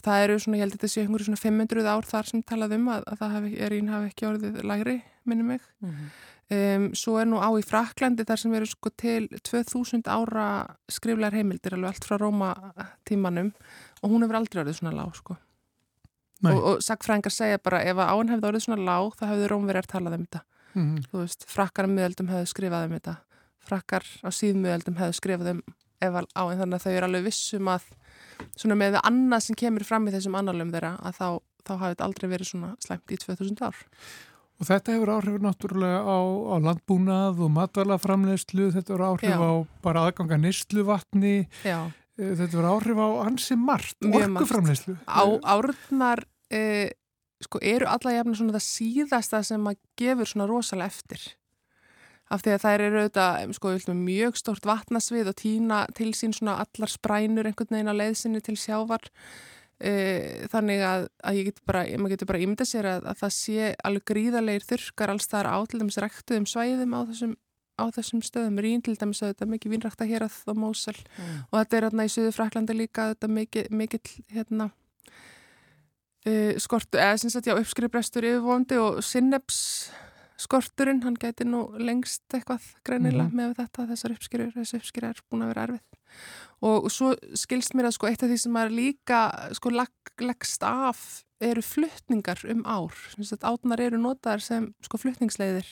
Það 0.02 0.26
eru 0.26 0.36
svona, 0.42 0.58
ég 0.58 0.66
held 0.66 0.74
að 0.74 0.80
þetta 0.80 0.92
sé 0.92 1.04
einhverju 1.04 1.28
svona 1.30 1.42
500 1.42 1.90
ár 1.92 2.08
þar 2.10 2.30
sem 2.32 2.44
talað 2.50 2.76
um 2.78 2.88
að, 2.90 3.04
að 3.12 3.20
það 3.22 3.34
hafi, 3.36 3.52
rín 3.74 3.92
hafi 3.92 4.10
ekki 4.10 4.28
orðið 4.30 4.62
lægri, 4.66 4.96
minnum 5.30 5.52
mig. 5.54 5.68
Um, 6.52 6.88
svo 6.98 7.14
er 7.22 7.30
nú 7.30 7.38
á 7.40 7.48
í 7.56 7.64
Fraklandi 7.64 8.26
þar 8.28 8.42
sem 8.42 8.56
eru 8.58 8.68
sko 8.68 8.92
til 9.00 9.30
2000 9.48 10.10
ára 10.12 10.48
skriflegar 10.92 11.38
heimildir 11.38 11.78
alveg 11.78 11.94
allt 11.94 12.08
frá 12.10 12.18
Róma 12.20 12.50
tímanum 13.08 13.54
og 14.02 14.12
hún 14.12 14.26
hefur 14.26 14.42
aldrei 14.42 14.64
orðið 14.66 14.82
svona 14.82 14.98
lág 14.98 15.14
sko. 15.16 15.38
Nei. 16.42 16.52
Og, 16.52 16.60
og 16.66 16.84
sagfræðingar 16.84 17.36
segja 17.36 17.62
bara 17.62 17.84
ef 17.86 18.02
að 18.02 18.12
án 18.12 18.34
hefði 18.34 18.50
orðið 18.50 18.66
svona 18.66 18.88
lág 18.90 19.16
þá 19.20 19.26
hefði 19.30 19.52
Rómverjar 19.54 19.88
talað 19.94 20.18
um 20.18 20.26
þetta. 20.26 20.44
Mhm. 20.74 20.98
Þú 21.12 21.22
veist, 21.22 21.48
frakkar 21.52 21.88
á 21.88 21.94
miðöldum 21.94 22.32
hefðu 22.34 22.50
skrifað 22.52 22.88
um 22.88 22.98
þetta. 22.98 23.16
Frakkar 23.62 24.08
á 24.26 24.30
síðmiðöldum 24.34 25.00
hefðu 25.00 25.18
skrifað 25.22 25.54
um 25.54 25.64
ef 26.02 26.18
að 26.18 26.28
á 26.34 26.44
en 26.50 26.62
þannig 26.64 26.80
að 26.80 26.86
þau 26.86 26.94
eru 26.96 27.08
alveg 27.08 27.28
vissum 27.30 27.70
að 27.72 27.88
svona 28.58 28.78
með 28.80 29.00
annað 29.02 29.46
sem 29.48 29.58
kemur 29.60 29.86
fram 29.88 30.08
í 30.08 30.14
þessum 30.16 30.38
annálum 30.40 30.74
þeirra 30.74 30.96
að 31.02 31.18
þá, 31.18 31.28
þá 31.66 31.72
hafði 31.74 31.94
þetta 31.94 32.08
aldrei 32.08 32.28
verið 32.34 32.52
svona 32.52 32.74
slæmt 32.84 33.14
í 33.14 33.20
2000 33.24 33.64
ár. 33.68 33.82
Og 34.62 34.70
þetta 34.70 34.94
hefur 34.94 35.14
áhrif 35.16 35.42
náttúrulega 35.42 36.02
á, 36.06 36.20
á 36.22 36.56
landbúnað 36.62 37.42
og 37.42 37.54
matvælaframleyslu, 37.56 38.70
þetta 38.76 38.94
hefur 38.94 39.06
áhrif 39.08 39.34
Já. 39.34 39.42
á 39.42 39.52
bara 39.82 40.06
aðganga 40.06 40.38
nýstluvatni, 40.44 41.36
Já. 41.66 41.80
þetta 42.20 42.50
hefur 42.52 42.70
áhrif 42.76 43.02
á 43.02 43.08
ansi 43.26 43.58
margt, 43.58 43.98
á 45.10 45.24
árnar 45.56 46.22
uh, 46.54 46.90
sko, 47.42 47.62
eru 47.62 47.90
alla 47.90 48.14
jafna 48.14 48.38
svona 48.38 48.58
það 48.60 48.68
síðasta 48.68 49.42
sem 49.50 49.70
að 49.72 49.80
gefur 49.98 50.30
svona 50.30 50.50
rosalega 50.52 50.94
eftir 50.94 51.26
af 52.32 52.44
því 52.44 52.56
að 52.56 52.64
þær 52.66 52.84
eru 52.88 53.04
auðvitað 53.04 53.54
sko, 53.58 53.96
mjög 54.00 54.40
stórt 54.40 54.68
vatnasvið 54.70 55.32
og 55.32 55.38
týna 55.42 55.86
til 55.98 56.12
sín 56.18 56.36
svona 56.36 56.60
allar 56.64 56.92
sprænur 56.92 57.50
einhvern 57.50 57.76
veginn 57.76 57.92
á 57.92 58.00
leiðsinni 58.00 58.44
til 58.46 58.58
sjávar. 58.60 59.12
Uh, 59.82 60.46
þannig 60.54 60.84
að, 60.86 61.08
að 61.26 61.38
maður 61.98 62.12
getur 62.14 62.30
bara 62.30 62.42
ímynda 62.44 62.68
sér 62.70 62.86
að, 62.86 63.08
að 63.10 63.24
það 63.24 63.32
sé 63.34 63.70
alveg 63.82 64.04
gríðarleir 64.12 64.66
þurkar 64.68 65.14
alls 65.16 65.26
þar 65.32 65.50
á 65.50 65.58
til 65.66 65.80
dæmis 65.82 65.98
rektuðum 66.04 66.46
svæðum 66.46 66.94
á 66.94 67.02
þessum 67.10 67.34
á 67.82 67.90
þessum 67.96 68.22
stöðum, 68.22 68.60
Rín 68.62 68.84
til 68.86 68.94
dæmis 69.00 69.24
auðvitað 69.24 69.52
mikið 69.56 69.74
vínrækta 69.74 70.08
hér 70.10 70.28
að 70.28 70.38
þá 70.44 70.52
Mósel 70.60 70.98
og 71.50 71.56
þetta 71.56 71.78
er 71.78 71.88
hérna 71.88 72.06
í 72.06 72.14
Suður 72.14 72.36
Fraklandi 72.36 72.76
líka 72.78 73.08
þetta 73.14 73.30
mikið, 73.40 73.72
mikið 73.82 74.14
hérna 74.36 74.70
uh, 76.28 76.54
skortu, 76.62 77.00
eða 77.00 77.18
sem 77.22 77.34
sagt 77.34 77.50
já 77.50 77.56
uppskrifbrestur 77.58 78.28
yfirvóndi 78.28 78.80
og 78.82 79.02
sinneps 79.06 79.62
skorturinn, 80.42 81.04
hann 81.06 81.16
gæti 81.22 81.46
nú 81.48 81.64
lengst 81.78 82.24
eitthvað 82.34 82.64
greinilega 82.88 83.30
Mhm. 83.30 83.36
með 83.38 83.56
þetta 83.62 83.88
þessar 83.92 84.16
uppskrifur, 84.16 84.54
þessi 84.58 84.80
uppskrif 84.82 85.10
er 85.10 85.22
búin 85.32 85.44
að 85.46 85.52
vera 85.54 85.68
erfið 85.68 85.82
og 86.62 86.90
svo 86.92 87.14
skilst 87.40 87.74
mér 87.74 87.88
að 87.88 87.94
sko 87.96 88.08
eitt 88.10 88.24
af 88.24 88.30
því 88.30 88.38
sem 88.42 88.58
er 88.60 88.70
líka 88.70 89.20
sko 89.56 89.70
leggst 90.20 90.64
af 90.68 91.24
eru 91.42 91.62
fluttningar 91.62 92.44
um 92.52 92.62
ár 92.66 92.92
átnar 93.42 93.80
eru 93.80 93.98
notaðar 93.98 94.42
sem 94.42 94.74
sko 94.84 94.98
fluttningsleiðir 94.98 95.66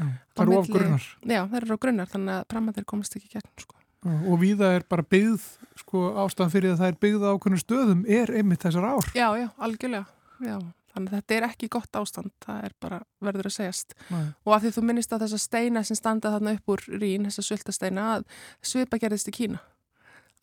á 0.00 0.04
það 0.34 0.42
eru 0.42 0.50
milli- 0.50 0.72
grunnar. 0.74 1.06
já, 1.24 1.40
það 1.48 1.56
eru 1.62 1.76
á 1.76 1.82
grunnar 1.84 2.06
þannig 2.10 2.34
að 2.40 2.48
pramandir 2.48 2.84
komast 2.84 3.16
ekki 3.16 3.28
gegn 3.38 3.50
sko 3.60 3.76
Og 4.04 4.36
víða 4.38 4.76
er 4.76 4.82
bara 4.84 5.00
byggð, 5.02 5.40
sko 5.80 6.12
ástæðan 6.20 6.50
fyrir 6.52 6.72
að 6.74 6.80
það 6.82 6.88
er 6.90 6.96
byggð 7.00 7.22
á 7.24 7.30
okkur 7.38 7.54
stöðum 7.56 8.04
er 8.06 8.26
einmitt 8.36 8.60
þessar 8.60 8.84
ár. 8.84 9.06
Já, 9.16 9.32
já, 9.40 9.48
algjörlega. 9.56 10.06
Já, 10.44 10.58
þannig 10.94 11.12
að 11.12 11.20
þetta 11.20 11.36
er 11.36 11.46
ekki 11.48 11.70
gott 11.74 11.98
ástand, 11.98 12.32
það 12.44 12.66
er 12.68 12.74
bara 12.82 12.98
verður 13.24 13.50
að 13.50 13.56
segjast. 13.58 13.94
Nei. 14.10 14.26
Og 14.46 14.56
af 14.56 14.64
því 14.64 14.74
þú 14.76 14.84
minnist 14.88 15.14
á 15.14 15.22
þessa 15.22 15.40
steina 15.42 15.84
sem 15.84 15.98
standa 15.98 16.32
þarna 16.34 16.56
upp 16.58 16.74
úr 16.74 16.84
rín, 16.94 17.28
þessa 17.28 17.46
sultasteina, 17.48 18.08
að 18.18 18.26
svipa 18.64 19.00
gerðist 19.02 19.30
í 19.30 19.36
Kína. 19.38 19.62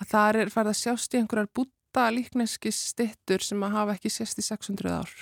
Að 0.02 0.10
það 0.16 0.42
er 0.42 0.54
farið 0.54 0.74
að 0.74 0.82
sjást 0.82 1.14
í 1.14 1.22
einhverjar 1.22 1.52
búta 1.56 2.08
líkneski 2.14 2.74
stittur 2.74 3.46
sem 3.46 3.64
að 3.64 3.78
hafa 3.78 3.96
ekki 3.98 4.12
sést 4.12 4.42
í 4.42 4.46
600 4.46 4.98
ár. 4.98 5.14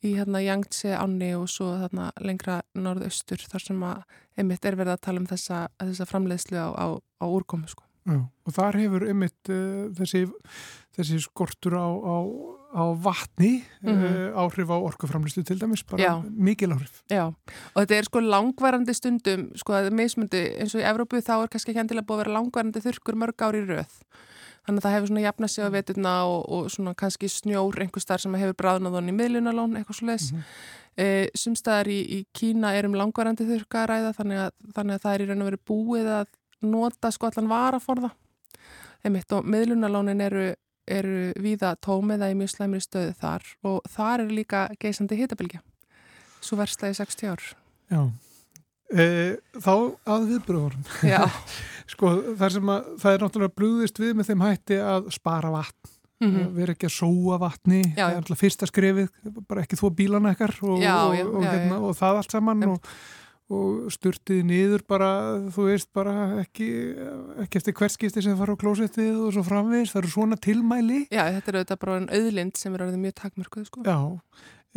Í 0.00 0.14
hérna 0.16 0.40
Yangtze 0.40 0.94
ánni 0.96 1.34
og 1.36 1.44
svo 1.52 1.74
þarna 1.76 2.06
lengra 2.24 2.62
norðaustur 2.72 3.42
þar 3.50 3.64
sem 3.66 3.82
að 3.84 4.04
einmitt 4.40 4.64
er 4.64 4.78
verið 4.80 4.94
að 4.96 5.02
tala 5.04 5.20
um 5.20 5.28
þessa, 5.28 5.66
þessa 5.76 6.06
framleiðslu 6.08 6.56
á, 6.56 6.68
á, 6.72 6.86
á 6.96 7.26
úrkomu 7.28 7.68
sko. 7.68 7.84
Já, 8.08 8.16
og 8.24 8.54
þar 8.56 8.78
hefur 8.80 9.04
einmitt 9.10 9.50
uh, 9.52 9.90
þessi, 9.98 10.24
þessi 10.96 11.20
skortur 11.20 11.76
á, 11.76 11.84
á, 11.84 12.16
á 12.70 12.82
vatni 13.02 13.64
Mhm. 13.82 14.04
uh, 14.34 14.40
áhrif 14.46 14.68
á 14.70 14.76
orkuframlistu 14.78 15.42
til 15.44 15.58
dæmis, 15.58 15.82
bara 15.82 15.98
Já. 16.02 16.22
mikil 16.30 16.70
áhrif. 16.72 17.02
Já, 17.10 17.26
og 17.74 17.76
þetta 17.82 17.98
er 17.98 18.04
sko 18.04 18.20
langvarandi 18.20 18.94
stundum, 18.94 19.50
sko 19.56 19.72
að 19.72 19.90
mismundi 19.90 20.56
eins 20.60 20.74
og 20.74 20.80
í 20.80 20.84
Evrópu 20.86 21.18
þá 21.20 21.42
er 21.42 21.48
kannski 21.48 21.72
ekki 21.74 21.80
endilega 21.82 22.06
búið 22.06 22.20
að 22.20 22.24
vera 22.24 22.36
langvarandi 22.38 22.80
þurrkur 22.84 23.16
mörg 23.18 23.42
ár 23.42 23.54
í 23.58 23.64
röð. 23.66 23.90
Þannig 24.66 24.78
að 24.78 24.84
það 24.84 24.94
hefur 24.94 25.08
svona 25.08 25.24
jafnað 25.24 25.50
sig 25.50 25.64
á 25.64 25.70
veturna 25.72 26.12
og, 26.28 26.44
og 26.52 26.70
svona 26.70 26.94
kannski 26.94 27.26
snjór 27.32 27.80
einhver 27.80 28.00
starf 28.04 28.20
sem 28.20 28.34
hefur 28.34 28.54
bráðnað 28.54 28.92
honni 28.98 29.10
í 29.12 29.16
miðlunalón, 29.18 29.74
eitthvað 29.80 29.96
svo 29.98 30.06
leis. 30.06 30.32
Mhm. 30.32 30.42
e, 30.98 31.30
Sumstaðar 31.34 31.88
í, 31.88 31.98
í 32.06 32.26
Kína 32.34 32.74
er 32.76 32.84
um 32.86 32.92
langvarandi 32.94 33.46
þurrka 33.48 33.86
að 33.86 33.88
ræða 33.88 34.14
þannig 34.14 34.38
að, 34.46 34.50
þannig 34.74 34.94
að 34.94 35.00
það 35.02 35.14
er 35.14 35.20
í 35.24 35.28
raun 35.30 35.42
og 35.42 35.48
veru 35.50 35.60
búið 35.66 36.06
að 36.20 36.26
nota 36.62 37.10
sko 37.10 37.26
allan 37.26 37.48
varaforða. 37.48 38.10
Einmitt 39.04 39.32
og 39.32 39.44
miðlunalónin 39.48 40.20
eru, 40.20 40.54
eru 40.90 41.30
víða 41.40 41.74
tómið 41.84 42.24
að 42.26 42.32
í 42.34 42.38
mjög 42.40 42.52
slæmri 42.54 42.80
stöðu 42.84 43.14
þar 43.20 43.46
og 43.70 43.78
þar 43.90 44.24
er 44.24 44.34
líka 44.34 44.64
geisandi 44.82 45.18
hitabilgja. 45.20 45.62
Svo 46.40 46.58
versta 46.60 46.90
í 46.90 46.96
60 46.96 47.30
ár. 47.30 47.46
Já. 47.90 48.02
E, 48.90 49.06
þá 49.62 49.74
að 50.10 50.26
viðbröðurum. 50.32 50.90
Já. 51.06 51.22
Sko, 51.90 52.10
það 52.38 52.56
sem 52.56 52.74
að, 52.74 52.90
það 53.02 53.16
er 53.16 53.24
náttúrulega 53.24 53.56
brúðist 53.58 54.02
við 54.02 54.12
með 54.18 54.30
þeim 54.30 54.44
hætti 54.46 54.78
að 54.82 55.10
spara 55.14 55.54
vatn. 55.54 55.96
Mm 56.20 56.50
Við 56.52 56.62
erum 56.66 56.74
ekki 56.76 56.88
að 56.90 56.92
sóa 56.98 57.36
vatni, 57.40 57.78
það 57.96 58.10
er 58.10 58.18
alltaf 58.18 58.40
fyrsta 58.42 58.66
skrefið, 58.68 59.06
bara 59.48 59.62
ekki 59.64 59.78
þó 59.80 59.86
bílana 59.96 60.34
ekkar 60.34 60.52
og, 60.66 60.74
Já, 60.82 60.96
og, 61.06 61.14
já, 61.16 61.24
og, 61.24 61.46
já, 61.46 61.48
hérna, 61.48 61.78
og 61.80 61.94
það 61.96 62.18
allt 62.20 62.34
saman 62.34 62.66
og, 62.68 62.90
og 63.50 63.90
sturtið 63.90 64.44
niður 64.46 64.84
bara, 64.88 65.10
þú 65.50 65.66
veist, 65.66 65.90
bara 65.96 66.14
ekki, 66.44 66.68
ekki 67.42 67.60
eftir 67.60 67.76
hvert 67.80 67.94
skipti 67.96 68.22
sem 68.22 68.38
fara 68.38 68.54
á 68.54 68.60
klósettið 68.60 69.18
og 69.26 69.34
svo 69.34 69.44
framvegis, 69.46 69.90
það 69.94 70.02
eru 70.02 70.12
svona 70.14 70.38
tilmæli. 70.38 71.02
Já, 71.10 71.24
þetta 71.34 71.52
er 71.52 71.58
auðvitað 71.58 71.82
bara 71.82 71.98
en 71.98 72.08
auðlind 72.20 72.60
sem 72.60 72.76
er 72.76 72.86
orðið 72.86 73.02
mjög 73.02 73.16
takmörkuð, 73.24 73.66
sko. 73.66 73.82
Já, 73.88 73.98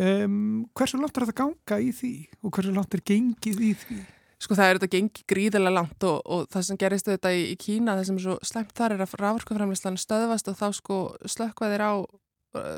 um, 0.10 0.42
hversu 0.74 1.00
langt 1.02 1.14
er 1.18 1.28
þetta 1.28 1.40
ganga 1.44 1.80
í 1.80 1.94
því 2.00 2.14
og 2.42 2.58
hversu 2.58 2.76
langt 2.76 2.98
er 2.98 3.06
gengið 3.14 3.64
í 3.64 3.72
því? 3.86 4.02
Sko 4.44 4.58
það 4.60 4.70
er 4.70 4.80
þetta 4.80 4.96
gengi 4.98 5.24
gríðilega 5.30 5.72
langt 5.78 6.04
og, 6.04 6.18
og 6.28 6.50
það 6.52 6.66
sem 6.68 6.80
gerist 6.82 7.08
þetta 7.08 7.32
í, 7.32 7.44
í 7.54 7.56
Kína, 7.62 7.94
það 7.96 8.10
sem 8.10 8.18
er 8.18 8.26
svo 8.26 8.34
slemt 8.44 8.74
þar 8.76 8.98
er 8.98 9.04
að 9.06 9.14
raforkuframlislan 9.22 10.00
stöðvast 10.02 10.50
og 10.52 10.58
þá 10.60 10.66
sko 10.76 10.98
slökkvaðir 11.32 11.86
á 11.86 11.94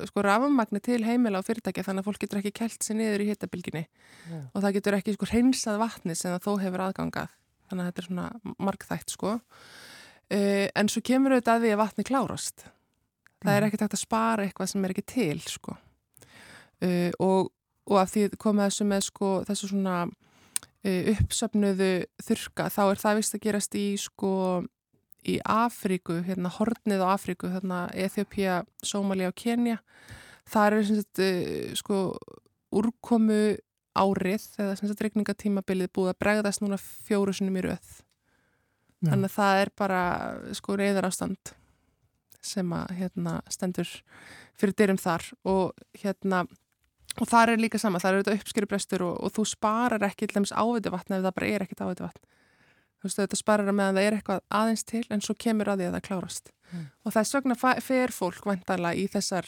sko 0.09 0.21
rafamagni 0.23 0.79
til 0.83 1.01
heimila 1.03 1.39
og 1.41 1.45
fyrirtækja 1.47 1.83
þannig 1.83 2.03
að 2.03 2.07
fólk 2.09 2.19
getur 2.23 2.39
ekki 2.41 2.51
kælt 2.55 2.83
sér 2.85 2.95
niður 2.99 3.23
í 3.25 3.29
hittabilginni 3.31 3.81
og 4.53 4.61
það 4.63 4.73
getur 4.77 4.97
ekki 4.99 5.13
sko 5.17 5.25
hreinsað 5.31 5.79
vatni 5.81 6.15
sem 6.15 6.31
það 6.31 6.45
þó 6.47 6.51
hefur 6.63 6.83
aðgangað. 6.85 7.33
Þannig 7.69 7.81
að 7.83 7.89
þetta 7.89 8.01
er 8.01 8.07
svona 8.07 8.55
markþætt 8.61 9.09
sko. 9.15 9.33
Uh, 10.31 10.67
en 10.75 10.88
svo 10.89 11.01
kemur 11.05 11.35
auðvitað 11.35 11.55
að 11.59 11.63
því 11.65 11.71
að 11.75 11.81
vatni 11.83 12.03
klárast. 12.07 12.65
Það 13.45 13.51
er 13.55 13.61
Mhm. 13.61 13.67
ekki 13.69 13.77
takt 13.77 13.93
að 13.93 14.01
spara 14.05 14.43
eitthvað 14.45 14.69
sem 14.71 14.85
er 14.85 14.89
ekki 14.95 15.05
til 15.05 15.39
sko. 15.41 15.77
Uh, 16.81 17.11
og, 17.19 17.51
og 17.88 17.97
af 18.01 18.09
því 18.13 18.29
komið 18.38 18.65
þessu 18.69 18.85
með 18.89 19.01
sko 19.05 19.29
þessu 19.47 19.69
svona 19.69 19.97
uh, 20.85 21.03
uppsöfnuðu 21.13 21.91
þurka 22.25 22.69
þá 22.73 22.81
er 22.91 23.01
það 23.03 23.15
vist 23.21 23.35
að 23.38 23.43
gerast 23.45 23.75
í 23.75 23.85
sko 23.97 24.31
í 25.25 25.38
Afríku, 25.41 26.19
hérna 26.25 26.51
hornið 26.53 27.03
á 27.03 27.07
Afríku, 27.15 27.49
hérna 27.53 27.85
Eþjópía, 27.93 28.63
Sómalia 28.85 29.31
og 29.31 29.38
Kenya. 29.39 29.79
Það 30.45 30.67
er 30.67 30.85
sem 30.85 30.99
sagt 31.01 31.21
uh, 31.25 31.75
sko 31.79 31.99
úrkomu 32.75 33.57
árið 33.95 34.47
eða 34.59 34.75
sem 34.77 34.89
sagt 34.89 35.03
regningatímabilið 35.05 35.93
búið 35.95 36.11
að 36.11 36.19
bregðast 36.23 36.63
núna 36.63 36.79
fjóru 36.81 37.33
sinum 37.35 37.57
í 37.57 37.63
röð. 37.65 37.93
Já. 38.99 39.11
Þannig 39.11 39.29
að 39.29 39.38
það 39.38 39.61
er 39.61 39.71
bara 39.79 40.01
sko 40.57 40.75
reyðar 40.79 41.07
ástand 41.09 41.55
sem 42.45 42.75
að 42.77 42.93
hérna 42.99 43.39
stendur 43.49 43.89
fyrir 44.55 44.75
dyrum 44.77 45.01
þar 45.01 45.25
og 45.49 45.73
hérna 45.97 46.43
og 47.15 47.29
þar 47.29 47.53
er 47.53 47.61
líka 47.63 47.79
sama, 47.79 48.01
það 48.01 48.09
er 48.09 48.17
auðvitað 48.19 48.39
uppskýrubrestur 48.39 49.03
og, 49.07 49.17
og 49.23 49.33
þú 49.35 49.45
sparar 49.49 50.05
ekki 50.07 50.27
til 50.27 50.38
dæmis 50.38 50.53
áviti 50.55 50.91
vatn 50.93 51.17
ef 51.17 51.23
það 51.23 51.35
bara 51.38 51.51
er 51.51 51.65
ekkit 51.65 51.83
áviti 51.85 52.05
vatn 52.05 52.35
þú 52.99 53.10
veist 53.10 53.19
þetta 53.21 53.39
sparar 53.41 53.69
að 53.71 53.77
meðan 53.79 53.99
það 53.99 54.08
er 54.10 54.17
eitthvað 54.19 54.43
aðeins 54.62 54.84
til 54.89 55.05
en 55.10 55.21
svo 55.25 55.36
kemur 55.45 55.71
að 55.73 55.81
því 55.84 55.89
að 55.91 55.97
það 55.99 56.05
klárast 56.10 56.51
Mm. 56.73 56.88
og 57.05 57.13
þess 57.13 57.36
vegna 57.36 57.55
fer 57.86 58.10
fólk 58.12 58.45
vantarlega 58.49 58.97
í 58.97 59.03
þessar 59.13 59.45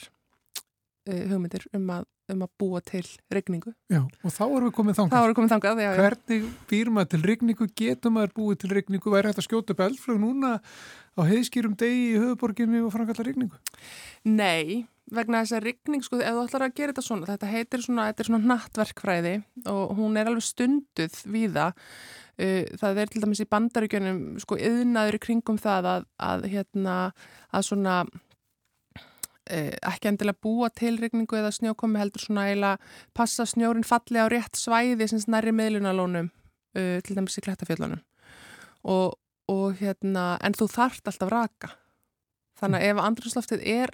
uh, 1.09 1.23
hugmyndir 1.31 1.63
um 1.73 1.87
að, 1.95 2.03
um 2.29 2.43
að 2.45 2.51
búa 2.61 2.81
til 2.85 3.01
regningu. 3.33 3.73
Já, 3.89 4.03
og 4.05 4.33
þá 4.35 4.43
erum 4.45 4.67
við 4.67 4.75
komið 4.77 4.99
þangað. 4.99 5.23
voru 5.25 5.37
komið 5.39 5.53
þangað, 5.55 5.81
já. 5.81 5.89
Hvernig 5.97 6.45
býr 6.69 6.91
maður 6.93 7.09
til 7.15 7.21
rigningu, 7.25 7.67
getur 7.81 8.13
maður 8.13 8.35
búið 8.37 8.59
til 8.61 8.69
rigningu, 8.77 9.13
væri 9.15 9.31
hægt 9.31 9.41
að 9.41 9.47
skjóta 9.47 9.73
upp 9.73 9.81
eldflög 9.87 10.21
núna 10.21 10.51
á 11.17 11.21
heiðskýrum 11.25 11.73
degi 11.81 12.03
í 12.11 12.19
höfuborginni 12.21 12.83
og 12.85 12.93
framkalla 12.93 13.25
rigningu? 13.25 13.57
Nei, 14.29 14.85
vegna 15.09 15.41
þess 15.41 15.57
að 15.57 15.65
rigning, 15.71 16.05
sko, 16.05 16.19
ef 16.21 16.37
þú 16.37 16.45
ætlar 16.45 16.67
að 16.67 16.75
gera 16.77 16.93
þetta 16.93 17.07
svona, 17.09 17.31
þetta 17.33 17.49
heitir 17.55 17.85
svona, 17.87 18.09
þetta 18.11 18.23
er 18.23 18.29
svona 18.29 18.51
nattverkfræði 18.53 19.35
og 19.73 19.95
hún 19.97 20.21
er 20.21 20.29
alveg 20.29 20.45
stunduð 20.45 21.17
við 21.33 21.57
það. 22.37 22.77
Það 22.81 23.01
er 23.01 23.11
til 23.11 23.23
dæmis 23.23 23.41
í 23.41 23.49
bandaríkjunum, 23.49 24.21
sko, 24.43 24.57
yðnaður 24.61 25.19
kringum 25.23 25.59
það 25.61 25.89
að, 25.93 26.07
að 26.29 26.47
hérna, 26.53 26.95
að 27.49 27.67
svona 27.69 27.97
uh, 28.05 29.73
ekki 29.91 30.11
endilega 30.11 30.41
búa 30.43 30.69
til 30.73 30.95
rigningu 31.01 31.39
eða 31.39 31.53
snjókomi 31.55 32.01
heldur 32.01 32.23
svona 32.23 32.47
eiginlega 32.49 32.77
passa 33.17 33.47
snjórin 33.47 33.87
falli 33.87 34.21
á 34.21 34.27
rétt 34.31 34.59
svæði 34.59 35.09
sem 35.09 35.23
snarri 35.23 35.53
meðlunalónum, 35.55 36.31
uh, 36.77 36.97
til 37.05 37.17
dæmis 37.17 37.39
í 37.39 37.45
klettafjöllunum. 37.45 38.03
Og, 38.87 39.17
og 39.51 39.79
hérna, 39.81 40.35
en 40.43 40.55
þú 40.57 40.69
þarft 40.71 41.09
alltaf 41.09 41.33
raka. 41.33 41.73
Þannig 42.57 42.83
að 42.83 42.91
ef 42.91 43.01
andrúsloftið 43.03 43.65
er 43.69 43.93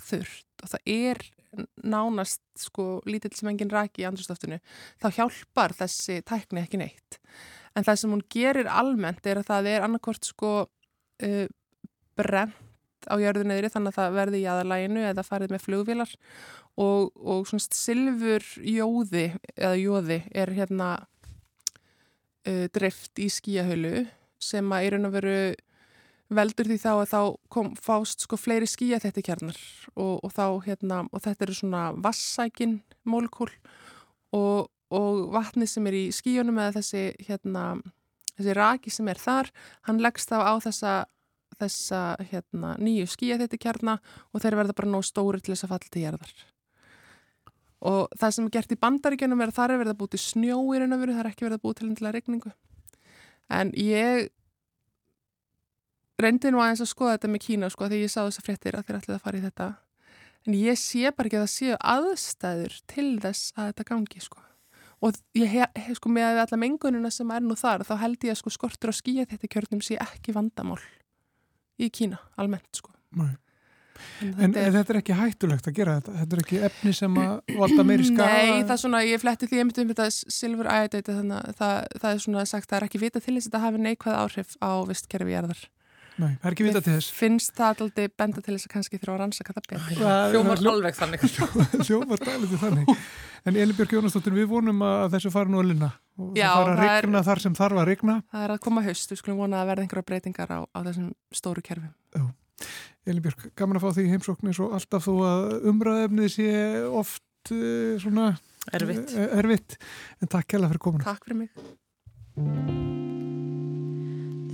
þurft 0.00 0.64
og 0.64 0.72
það 0.72 0.92
er 0.94 1.22
nánast 1.84 2.40
sko 2.56 3.02
lítill 3.04 3.34
sem 3.36 3.50
enginn 3.50 3.72
raki 3.72 4.04
í 4.04 4.06
andrúsloftinu 4.08 4.58
þá 5.02 5.08
hjálpar 5.18 5.74
þessi 5.76 6.22
tækni 6.24 6.62
ekki 6.62 6.80
neitt. 6.80 7.18
En 7.76 7.84
það 7.84 7.98
sem 8.00 8.12
hún 8.14 8.24
gerir 8.32 8.68
almennt 8.68 9.26
er 9.28 9.40
að 9.40 9.48
það 9.50 9.68
er 9.74 9.86
annarkort 9.86 10.28
sko 10.28 10.52
uh, 10.64 11.46
brent 12.16 13.08
á 13.10 13.18
jörðunniðri 13.18 13.70
þannig 13.72 13.92
að 13.92 13.98
það 13.98 14.18
verði 14.18 14.40
í 14.42 14.48
aðalæginu 14.48 15.04
eða 15.08 15.24
farið 15.26 15.54
með 15.54 15.64
flugvilar 15.64 16.12
og, 16.78 17.10
og 17.18 17.48
svona 17.48 17.64
silfur 17.74 18.46
jóði 18.62 19.24
eða 19.56 19.74
jóði 19.80 20.18
er 20.30 20.52
hérna 20.56 20.90
uh, 22.46 22.66
drift 22.74 23.18
í 23.18 23.28
skíahölu 23.32 24.06
sem 24.42 24.74
að 24.74 24.86
í 24.86 24.92
raun 24.94 25.10
og 25.10 25.16
veru 25.18 25.36
veldur 26.36 26.68
því 26.68 26.78
þá 26.82 26.90
að 26.92 27.08
þá 27.12 27.20
kom, 27.52 27.72
fást 27.78 28.24
sko 28.24 28.38
fleiri 28.40 28.68
skýja 28.70 29.00
þetta 29.02 29.24
kjarnar 29.24 29.58
og, 29.94 30.20
og 30.22 30.30
þá 30.32 30.46
hérna 30.66 31.00
og 31.10 31.24
þetta 31.24 31.46
eru 31.46 31.56
svona 31.56 31.82
vassækin 32.04 32.78
mólkúl 33.08 33.50
og, 34.36 34.70
og 34.92 35.24
vatni 35.34 35.68
sem 35.70 35.86
er 35.90 35.98
í 35.98 36.04
skýjunum 36.14 36.60
eða 36.62 36.78
þessi 36.80 37.04
hérna 37.26 37.66
þessi 38.36 38.56
raki 38.56 38.92
sem 38.92 39.10
er 39.12 39.20
þar, 39.20 39.50
hann 39.88 40.00
leggst 40.02 40.32
þá 40.32 40.38
á 40.40 40.54
þessa, 40.64 40.94
þessa 41.60 42.00
hérna 42.30 42.76
nýju 42.80 43.10
skýja 43.12 43.38
þetta 43.42 43.60
kjarna 43.60 43.98
og 44.32 44.42
þeir 44.44 44.58
verða 44.62 44.76
bara 44.78 44.92
nóg 44.94 45.06
stóri 45.06 45.42
til 45.42 45.54
þess 45.54 45.68
að 45.68 45.74
falla 45.74 45.92
til 45.92 46.04
jærðar 46.06 46.34
og 47.82 48.12
það 48.14 48.36
sem 48.36 48.46
er 48.46 48.54
gert 48.54 48.72
í 48.72 48.78
bandaríkjunum 48.78 49.40
er 49.42 49.50
að 49.50 49.58
þar 49.58 49.74
er 49.74 49.82
verið 49.82 49.94
að 49.94 50.00
búið 50.02 50.14
til 50.14 50.22
snjó 50.22 50.58
í 50.70 50.78
raun 50.78 50.94
og 50.94 51.02
veru, 51.02 51.16
það 51.16 51.24
er 51.24 51.30
ekki 51.32 51.46
verið 51.48 51.58
að 51.58 51.64
búið 51.66 51.78
til 51.78 51.88
endilega 51.88 52.16
regningu 52.16 52.52
en 53.52 53.72
ég 53.76 54.30
reyndi 56.20 56.52
nú 56.52 56.60
aðeins 56.62 56.84
að 56.84 56.92
skoða 56.92 57.16
þetta 57.16 57.32
með 57.32 57.44
Kína 57.46 57.72
sko 57.72 57.88
þegar 57.88 58.04
ég 58.04 58.12
sá 58.12 58.20
þessa 58.22 58.44
fréttir 58.46 58.78
að 58.78 58.86
þeir 58.86 58.98
ætlaði 59.00 59.18
að 59.18 59.26
fara 59.26 59.38
í 59.38 59.44
þetta 59.46 59.68
en 60.46 60.56
ég 60.58 60.80
sé 60.80 61.12
bara 61.14 61.30
ekki 61.30 61.38
að 61.38 61.44
það 61.44 61.52
séu 61.56 61.76
aðstæður 61.94 62.80
til 62.90 63.10
þess 63.22 63.52
að 63.56 63.70
þetta 63.70 63.88
gangi 63.92 64.24
sko 64.24 64.42
og 65.02 65.18
ég 65.38 65.54
hef 65.74 65.98
sko 65.98 66.10
með 66.14 66.42
alla 66.44 66.58
mengununa 66.62 67.10
sem 67.14 67.30
er 67.34 67.44
nú 67.44 67.56
þar 67.58 67.86
þá 67.86 67.94
held 68.04 68.26
ég 68.26 68.34
að 68.34 68.42
sko 68.42 68.54
skortur 68.54 68.92
á 68.92 68.94
skýja 68.94 69.28
þetta 69.30 69.50
kjörnum 69.50 69.82
sé 69.84 69.98
ekki 70.02 70.34
vandamál 70.36 70.80
í 71.78 71.88
Kína 71.90 72.20
almennt 72.38 72.78
sko 72.78 72.94
Nei. 73.18 73.34
en 74.22 74.30
En 74.32 74.54
þetta 74.54 74.62
er, 74.62 74.72
þetta 74.76 74.94
er 74.94 74.98
ekki 75.02 75.16
hættulegt 75.18 75.66
að 75.68 75.76
gera 75.76 75.98
þetta? 75.98 76.14
Þetta 76.20 76.36
er 76.36 76.42
ekki 76.42 76.60
efni 76.68 76.94
sem 76.96 77.18
að 77.22 77.58
valda 77.58 77.84
meiri 77.86 78.06
skada? 78.08 78.30
Nei, 78.32 78.62
það 78.62 78.72
er 78.74 78.80
svona, 78.82 79.02
ég 79.06 79.22
fletti 79.22 79.48
því 79.50 79.60
einmitt 79.62 79.82
um 79.82 79.92
þetta 79.92 80.06
silfur 80.38 80.70
æðdeiti 80.72 81.18
þannig 81.18 81.36
að 81.38 81.60
það, 81.60 81.76
það 82.02 82.08
er 82.14 82.24
svona 82.24 82.44
sagt 82.48 82.70
það 82.70 82.78
er 82.78 82.86
ekki 82.88 83.02
vita 83.02 83.20
til 83.20 83.36
þess 83.36 83.46
að 83.46 83.50
þetta 83.50 83.62
hafi 83.66 83.82
neikvæð 83.84 84.18
áhrif 84.22 84.56
á 84.62 84.70
vistkerfi 84.88 85.34
jarðar 85.36 85.62
Nei, 86.22 86.36
það 86.38 86.46
er 86.48 86.54
ekki 86.54 86.66
vita 86.68 86.82
til 86.84 86.94
þess. 86.94 87.10
Finnst 87.18 87.52
það 87.58 87.82
alltaf 87.86 88.12
benda 88.22 88.42
til 88.44 88.54
þess 88.54 88.68
að 88.68 88.72
kannski 88.76 89.00
þurfa 89.02 89.14
að 89.16 89.20
rannsaka 89.24 89.54
það 89.56 89.68
betur. 89.72 90.02
Hljómar 90.32 90.62
alveg 90.72 90.98
þannig. 91.00 91.24
Hljómar 91.88 92.22
dæliti 92.22 92.60
þannig. 92.62 92.92
En 93.42 93.58
Elibjörg 93.58 93.96
Jónasdóttir, 93.96 94.36
við 94.36 94.46
vonum 94.52 94.84
að 94.86 95.16
þessu 95.16 95.32
fara 95.34 95.50
nú 95.50 95.58
að 95.58 95.72
linna 95.72 95.88
og 96.20 96.36
Já, 96.38 96.46
það 96.52 96.68
fara 96.68 96.84
að 96.86 97.00
rigna 97.02 97.22
þar 97.26 97.42
sem 97.42 97.56
þarf 97.58 97.80
að 97.82 97.88
rigna. 97.88 98.14
Það 98.30 98.44
er 98.46 98.54
að 98.54 98.60
koma 98.68 98.84
haust, 98.86 99.10
við 99.10 99.18
skulum 99.18 99.40
vona 99.42 99.62
að 99.64 99.72
verða 99.72 99.86
einhverja 99.86 100.06
breytingar 100.12 100.52
á, 100.54 100.58
á 100.62 100.78
þessum 100.86 101.08
stóru 101.34 101.64
kerfum. 101.66 102.30
Elibjörg, 103.02 103.48
gaman 103.58 103.80
að 103.80 103.82
fá 103.88 103.96
því 103.96 104.04
heimsókn 104.12 104.52
eins 104.52 104.62
og 104.62 104.76
alltaf 104.78 105.08
þó 105.08 105.14
að 105.26 105.66
umræðefnið 105.72 106.30
sé 106.36 106.48
oft 107.02 107.50
uh, 107.50 107.98
svona 108.04 108.28
Erfitt. 108.70 109.16
eh, 109.18 109.34
erfitt. 109.42 109.78
En 110.22 110.30
takk 110.30 110.46
kærlega 110.54 110.76
fyrir 110.76 110.86
komuna. 110.86 111.08
Takk 111.10 111.26
fyrir 111.26 111.42
mig. 111.42 111.50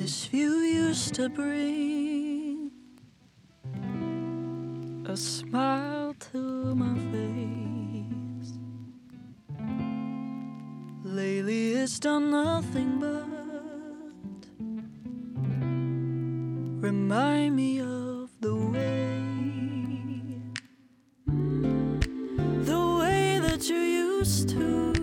This 0.08 0.24
view 0.24 0.60
used 0.60 1.12
to 1.16 1.28
bring 1.28 2.70
a 5.04 5.14
smile 5.14 6.14
to 6.32 6.74
my 6.74 6.94
face. 7.12 8.54
Lately, 11.04 11.72
it's 11.72 11.98
done 11.98 12.30
nothing 12.30 12.98
but 12.98 13.26
remind 16.80 17.54
me 17.54 17.80
of 17.80 18.30
the 18.40 18.56
way, 18.56 19.20
the 22.64 22.96
way 22.98 23.40
that 23.40 23.68
you 23.68 23.76
used 23.76 24.48
to. 24.48 24.97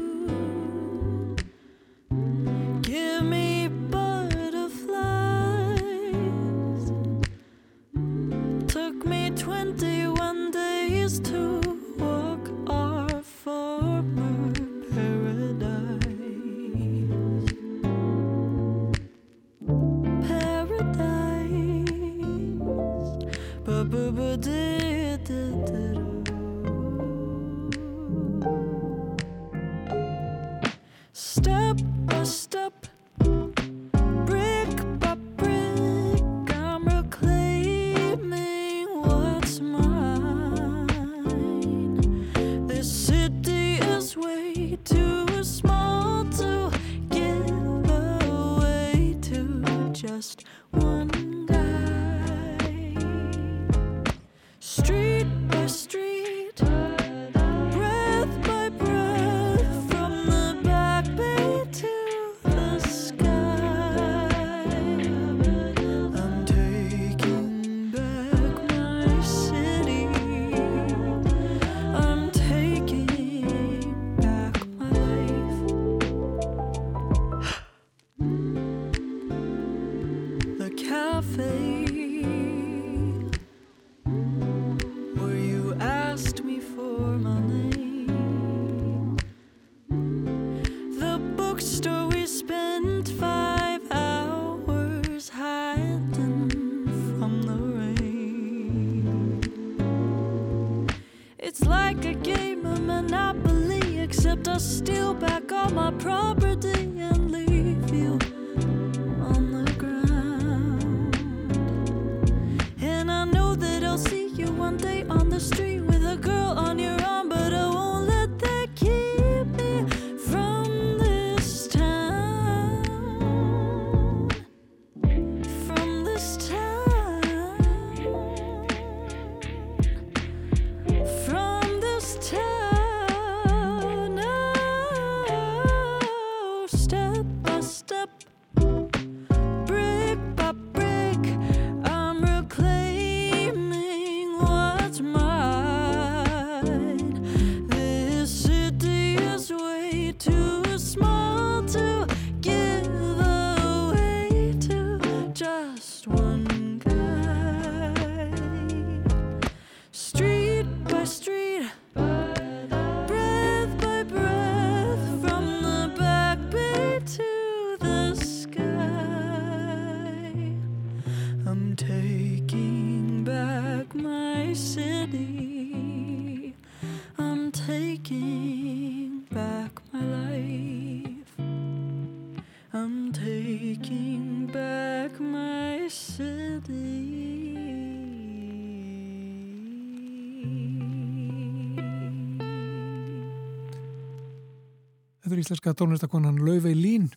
Íslenska 195.46 195.76
tónlistakonan 195.78 196.42
Laufey 196.42 196.76
Lín 196.76 197.12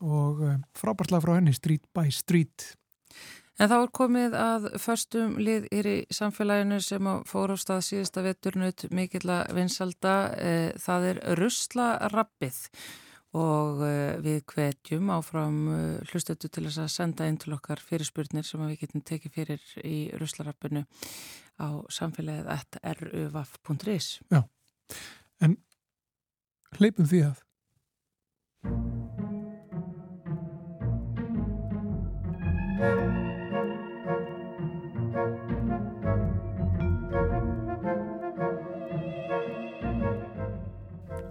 og 0.00 0.40
uh, 0.46 0.56
frábærtlega 0.78 1.26
frá 1.26 1.36
henni 1.36 1.52
Street 1.56 1.84
by 1.92 2.08
Street. 2.14 2.70
En 3.60 3.68
þá 3.68 3.76
er 3.76 3.90
komið 3.92 4.34
að 4.40 4.66
förstum 4.80 5.34
lið 5.36 5.66
hér 5.68 5.86
í 5.90 5.96
samfélaginu 6.16 6.78
sem 6.80 7.04
á 7.04 7.20
stað 7.60 7.82
síðasta 7.84 8.22
veturnut 8.24 8.86
mikilla 8.88 9.42
vinsalda. 9.52 10.14
Eh, 10.32 10.70
Það 10.80 11.08
er 11.10 11.20
Ruslarappið 11.36 12.60
og 13.36 13.82
eh, 13.84 14.16
við 14.24 14.38
hvetjum 14.48 15.12
áfram 15.12 15.58
eh, 15.74 16.08
hlustötu 16.08 16.48
til 16.48 16.64
þess 16.70 16.80
að 16.86 16.94
senda 16.94 17.28
inn 17.28 17.36
til 17.36 17.52
okkar 17.52 17.84
fyrirspurnir 17.84 18.48
sem 18.48 18.64
við 18.64 18.80
getum 18.86 19.04
tekið 19.04 19.36
fyrir 19.36 19.68
í 19.84 19.98
Ruslarappinu 20.16 20.86
á 21.60 21.84
samfélagið 21.92 22.48
at 22.56 22.80
ruvaf.is. 23.02 24.08
En 25.44 25.60
hleypum 26.78 27.08
því 27.10 27.22
að. 27.30 27.38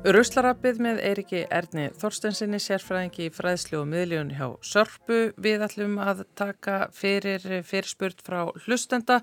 Ruslarappið 0.10 0.78
með 0.82 1.00
Eiriki 1.06 1.40
Erni 1.54 1.90
Þorstensinni, 2.00 2.58
sérfræðingi 2.64 3.28
í 3.28 3.34
fræðslu 3.36 3.82
og 3.82 3.90
miðljón 3.92 4.32
hjá 4.34 4.48
Sörpu. 4.66 5.20
Við 5.38 5.66
ætlum 5.68 6.00
að 6.02 6.24
taka 6.40 6.78
fyrir 6.96 7.44
fyrirspurt 7.68 8.24
frá 8.26 8.40
hlustenda 8.64 9.20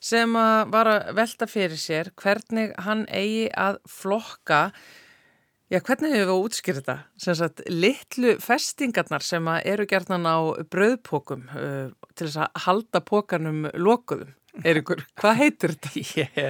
sem 0.00 0.32
var 0.32 0.88
að 0.88 1.10
velta 1.18 1.50
fyrir 1.50 1.76
sér 1.76 2.12
hvernig 2.16 2.72
hann 2.86 3.04
eigi 3.12 3.50
að 3.52 3.82
flokka 3.90 4.62
Já, 5.70 5.78
hvernig 5.86 6.10
hefur 6.16 6.26
við 6.26 6.34
að 6.34 6.42
útskýra 6.48 6.80
þetta? 6.80 6.96
Sem 7.22 7.36
sagt, 7.38 7.60
litlu 7.70 8.32
festingarnar 8.42 9.22
sem 9.22 9.46
eru 9.62 9.84
gerðnan 9.86 10.26
á 10.26 10.38
brauðpókum 10.72 11.44
uh, 11.54 11.88
til 12.18 12.26
þess 12.26 12.40
að 12.42 12.62
halda 12.66 13.00
pókanum 13.06 13.68
lokuðum. 13.78 14.32
Eirikur, 14.66 15.04
hvað 15.20 15.36
heitir 15.38 15.72
þetta? 15.76 15.90
Ég, 16.18 16.40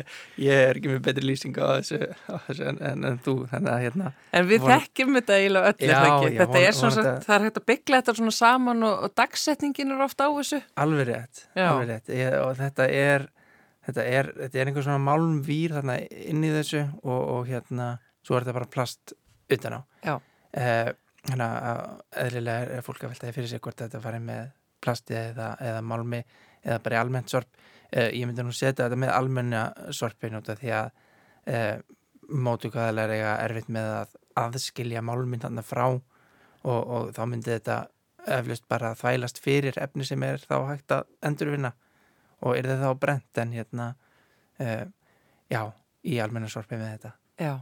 ég 0.41 0.61
er 0.71 0.79
ekki 0.81 0.89
með 0.89 1.03
betri 1.05 1.27
lýsing 1.29 1.59
á 1.61 1.69
þessu, 1.83 1.99
á 2.33 2.35
þessu 2.47 2.65
en, 2.71 2.79
en, 2.89 3.05
en 3.11 3.19
þú, 3.21 3.35
þannig 3.51 3.73
að 3.75 3.83
hérna 3.85 4.13
En 4.39 4.49
við 4.49 4.63
Von- 4.65 4.73
þekkjum 4.73 5.19
þetta 5.19 5.37
eiginlega 5.37 5.69
öll, 5.69 5.77
er 5.77 5.91
Já, 5.93 5.99
það 6.01 6.25
já, 6.25 6.39
Þetta 6.41 6.63
er 6.65 6.79
svona, 6.79 6.95
sagt, 6.97 7.27
það 7.29 7.35
er 7.37 7.45
hægt 7.45 7.61
að 7.61 7.67
byggla 7.69 8.01
þetta 8.01 8.15
svona 8.23 8.35
saman 8.39 8.87
og, 8.89 9.05
og 9.05 9.15
dagsetningin 9.21 9.93
er 9.93 10.01
ofta 10.07 10.27
á 10.27 10.31
þessu. 10.41 10.63
alveg 10.81 11.11
rétt, 11.13 11.45
Já. 11.53 11.67
alveg 11.75 11.93
rétt. 11.93 12.11
Ég, 12.17 12.39
og 12.41 12.57
þetta 12.63 12.89
er 13.05 13.29
þetta 13.91 14.09
er, 14.17 14.33
þetta 14.47 14.63
er 14.65 14.71
einhver 14.73 14.89
svona 14.89 15.05
málmvýr 15.11 15.77
þarna 15.77 15.99
inn 16.09 16.49
í 16.49 16.55
þessu 16.57 16.87
og, 17.05 17.21
og 17.37 17.53
hérna, 17.53 17.91
svo 18.27 18.37
er 18.37 18.45
þetta 18.45 18.59
bara 18.59 18.73
plast 18.77 19.15
utan 19.51 19.79
á. 19.79 19.81
Eh, 20.53 20.91
Þannig 21.21 21.45
að 21.45 21.81
eðlilega 22.23 22.77
er 22.79 22.85
fólk 22.85 23.03
að 23.05 23.13
velta 23.13 23.27
því 23.27 23.35
fyrir 23.37 23.51
sig 23.51 23.61
hvort 23.65 23.83
þetta 23.83 24.01
fari 24.01 24.21
með 24.25 24.53
plasti 24.81 25.17
eða, 25.19 25.51
eða 25.61 25.83
málmi 25.85 26.21
eða 26.65 26.79
bara 26.85 26.97
í 26.97 27.01
almennt 27.01 27.33
sorp. 27.33 27.61
Eh, 27.93 28.09
ég 28.17 28.29
myndi 28.29 28.45
nú 28.47 28.55
setja 28.57 28.87
þetta 28.87 28.99
með 29.03 29.13
almenna 29.13 29.65
sorpin 29.97 30.39
út 30.39 30.49
af 30.49 30.61
því 30.63 30.73
að 30.79 30.91
eh, 31.53 31.77
mótukvæðalega 32.31 33.19
eiga 33.19 33.37
erfitt 33.45 33.69
með 33.69 33.93
að 33.99 34.17
aðskilja 34.41 35.03
málminn 35.05 35.43
þarna 35.43 35.65
frá 35.67 35.85
og, 35.91 36.03
og 36.65 37.13
þá 37.17 37.23
myndi 37.29 37.53
þetta 37.53 37.81
eflust 38.39 38.69
bara 38.71 38.95
þvælast 38.97 39.41
fyrir 39.43 39.77
efni 39.81 40.07
sem 40.09 40.23
er 40.25 40.41
þá 40.41 40.57
hægt 40.71 40.95
að 40.95 41.09
endurvinna. 41.27 41.75
Og 42.41 42.57
er 42.57 42.69
þetta 42.69 42.89
þá 42.89 43.01
brent 43.01 43.41
en 43.43 43.53
hérna 43.57 43.87
uh, 44.61 44.85
já, 45.53 45.63
í 46.09 46.21
almenna 46.23 46.49
sorpi 46.49 46.79
með 46.81 46.95
þetta. 46.95 47.13
Já. 47.41 47.55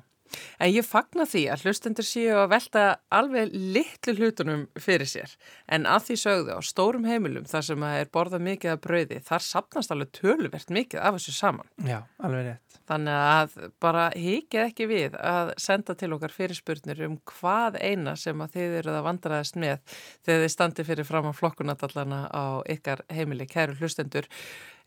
En 0.58 0.72
ég 0.72 0.86
fagna 0.86 1.26
því 1.28 1.44
að 1.52 1.66
hlustendur 1.66 2.06
séu 2.06 2.36
að 2.38 2.52
velta 2.54 2.84
alveg 3.14 3.52
litlu 3.52 4.16
hlutunum 4.18 4.66
fyrir 4.78 5.08
sér. 5.08 5.34
En 5.66 5.86
að 5.88 6.08
því 6.08 6.18
sögðu 6.24 6.58
á 6.58 6.60
stórum 6.64 7.08
heimilum 7.08 7.48
þar 7.48 7.68
sem 7.70 7.88
að 7.88 8.00
er 8.02 8.12
borðað 8.14 8.46
mikið 8.48 8.74
af 8.74 8.82
brauði, 8.86 9.20
þar 9.28 9.46
sapnast 9.48 9.94
alveg 9.94 10.14
töluvert 10.20 10.74
mikið 10.74 11.02
af 11.02 11.18
þessu 11.18 11.36
saman. 11.38 11.70
Já, 11.88 12.02
alveg 12.22 12.52
rétt 12.52 12.68
Þannig 12.88 13.18
að 13.20 13.56
bara 13.84 14.06
hikið 14.16 14.62
ekki 14.62 14.88
við 14.88 15.16
að 15.20 15.52
senda 15.60 15.96
til 15.98 16.10
okkar 16.16 16.32
fyrirspurnir 16.32 17.04
um 17.04 17.18
hvað 17.28 17.76
eina 17.82 18.16
sem 18.16 18.40
að 18.40 18.56
þið 18.56 18.76
eruð 18.80 18.98
að 19.00 19.08
vandræðast 19.10 19.60
með 19.60 19.96
þegar 20.24 20.44
þið 20.44 20.52
standi 20.54 20.88
fyrir 20.88 21.08
fram 21.08 21.28
á 21.28 21.32
flokkunatallana 21.36 22.20
á 22.32 22.44
ykkar 22.72 23.04
heimili, 23.12 23.48
kæru 23.50 23.76
hlustendur. 23.76 24.28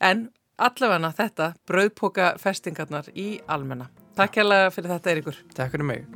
En 0.02 0.30
allavega 0.58 1.14
þetta, 1.18 1.54
brauðpoka 1.70 2.36
festingarnar 2.42 3.14
í 3.14 3.36
almenna. 3.46 3.92
Takk 4.16 4.42
hérlega 4.42 4.74
fyrir 4.76 4.92
þetta, 4.96 5.16
Eiríkur. 5.16 5.40
Takk 5.56 5.72
fyrir 5.78 5.88
mig 5.88 6.10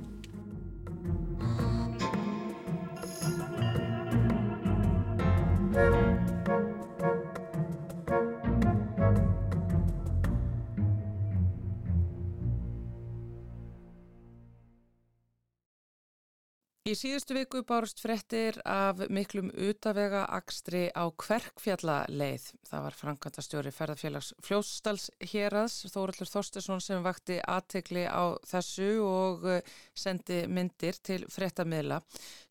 Í 16.85 16.91
síðustu 16.93 17.33
viku 17.33 17.63
bárust 17.65 17.97
frettir 17.97 18.59
af 18.69 18.99
miklum 19.09 19.47
utavega 19.49 20.19
akstri 20.37 20.83
á 20.93 21.09
Kverkfjallaleið. 21.17 22.43
Það 22.69 22.83
var 22.83 22.97
Frankandastjóri 22.99 23.71
ferðarfélags 23.73 24.27
Fljósdals 24.45 25.07
héraðs, 25.31 25.79
Þóraldur 25.89 26.29
Þorstesson 26.29 26.83
sem 26.85 27.01
vakti 27.01 27.39
aðtegli 27.41 28.03
á 28.05 28.37
þessu 28.45 28.89
og 29.01 29.47
eh, 29.49 29.71
sendi 29.97 30.43
myndir 30.45 30.99
til 31.01 31.23
frettamila 31.25 31.97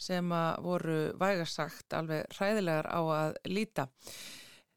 sem 0.03 0.35
að 0.35 0.67
voru 0.67 0.99
vægarsagt 1.23 1.95
alveg 1.95 2.27
hræðilegar 2.35 2.91
á 2.91 3.01
að 3.21 3.39
líta. 3.55 3.87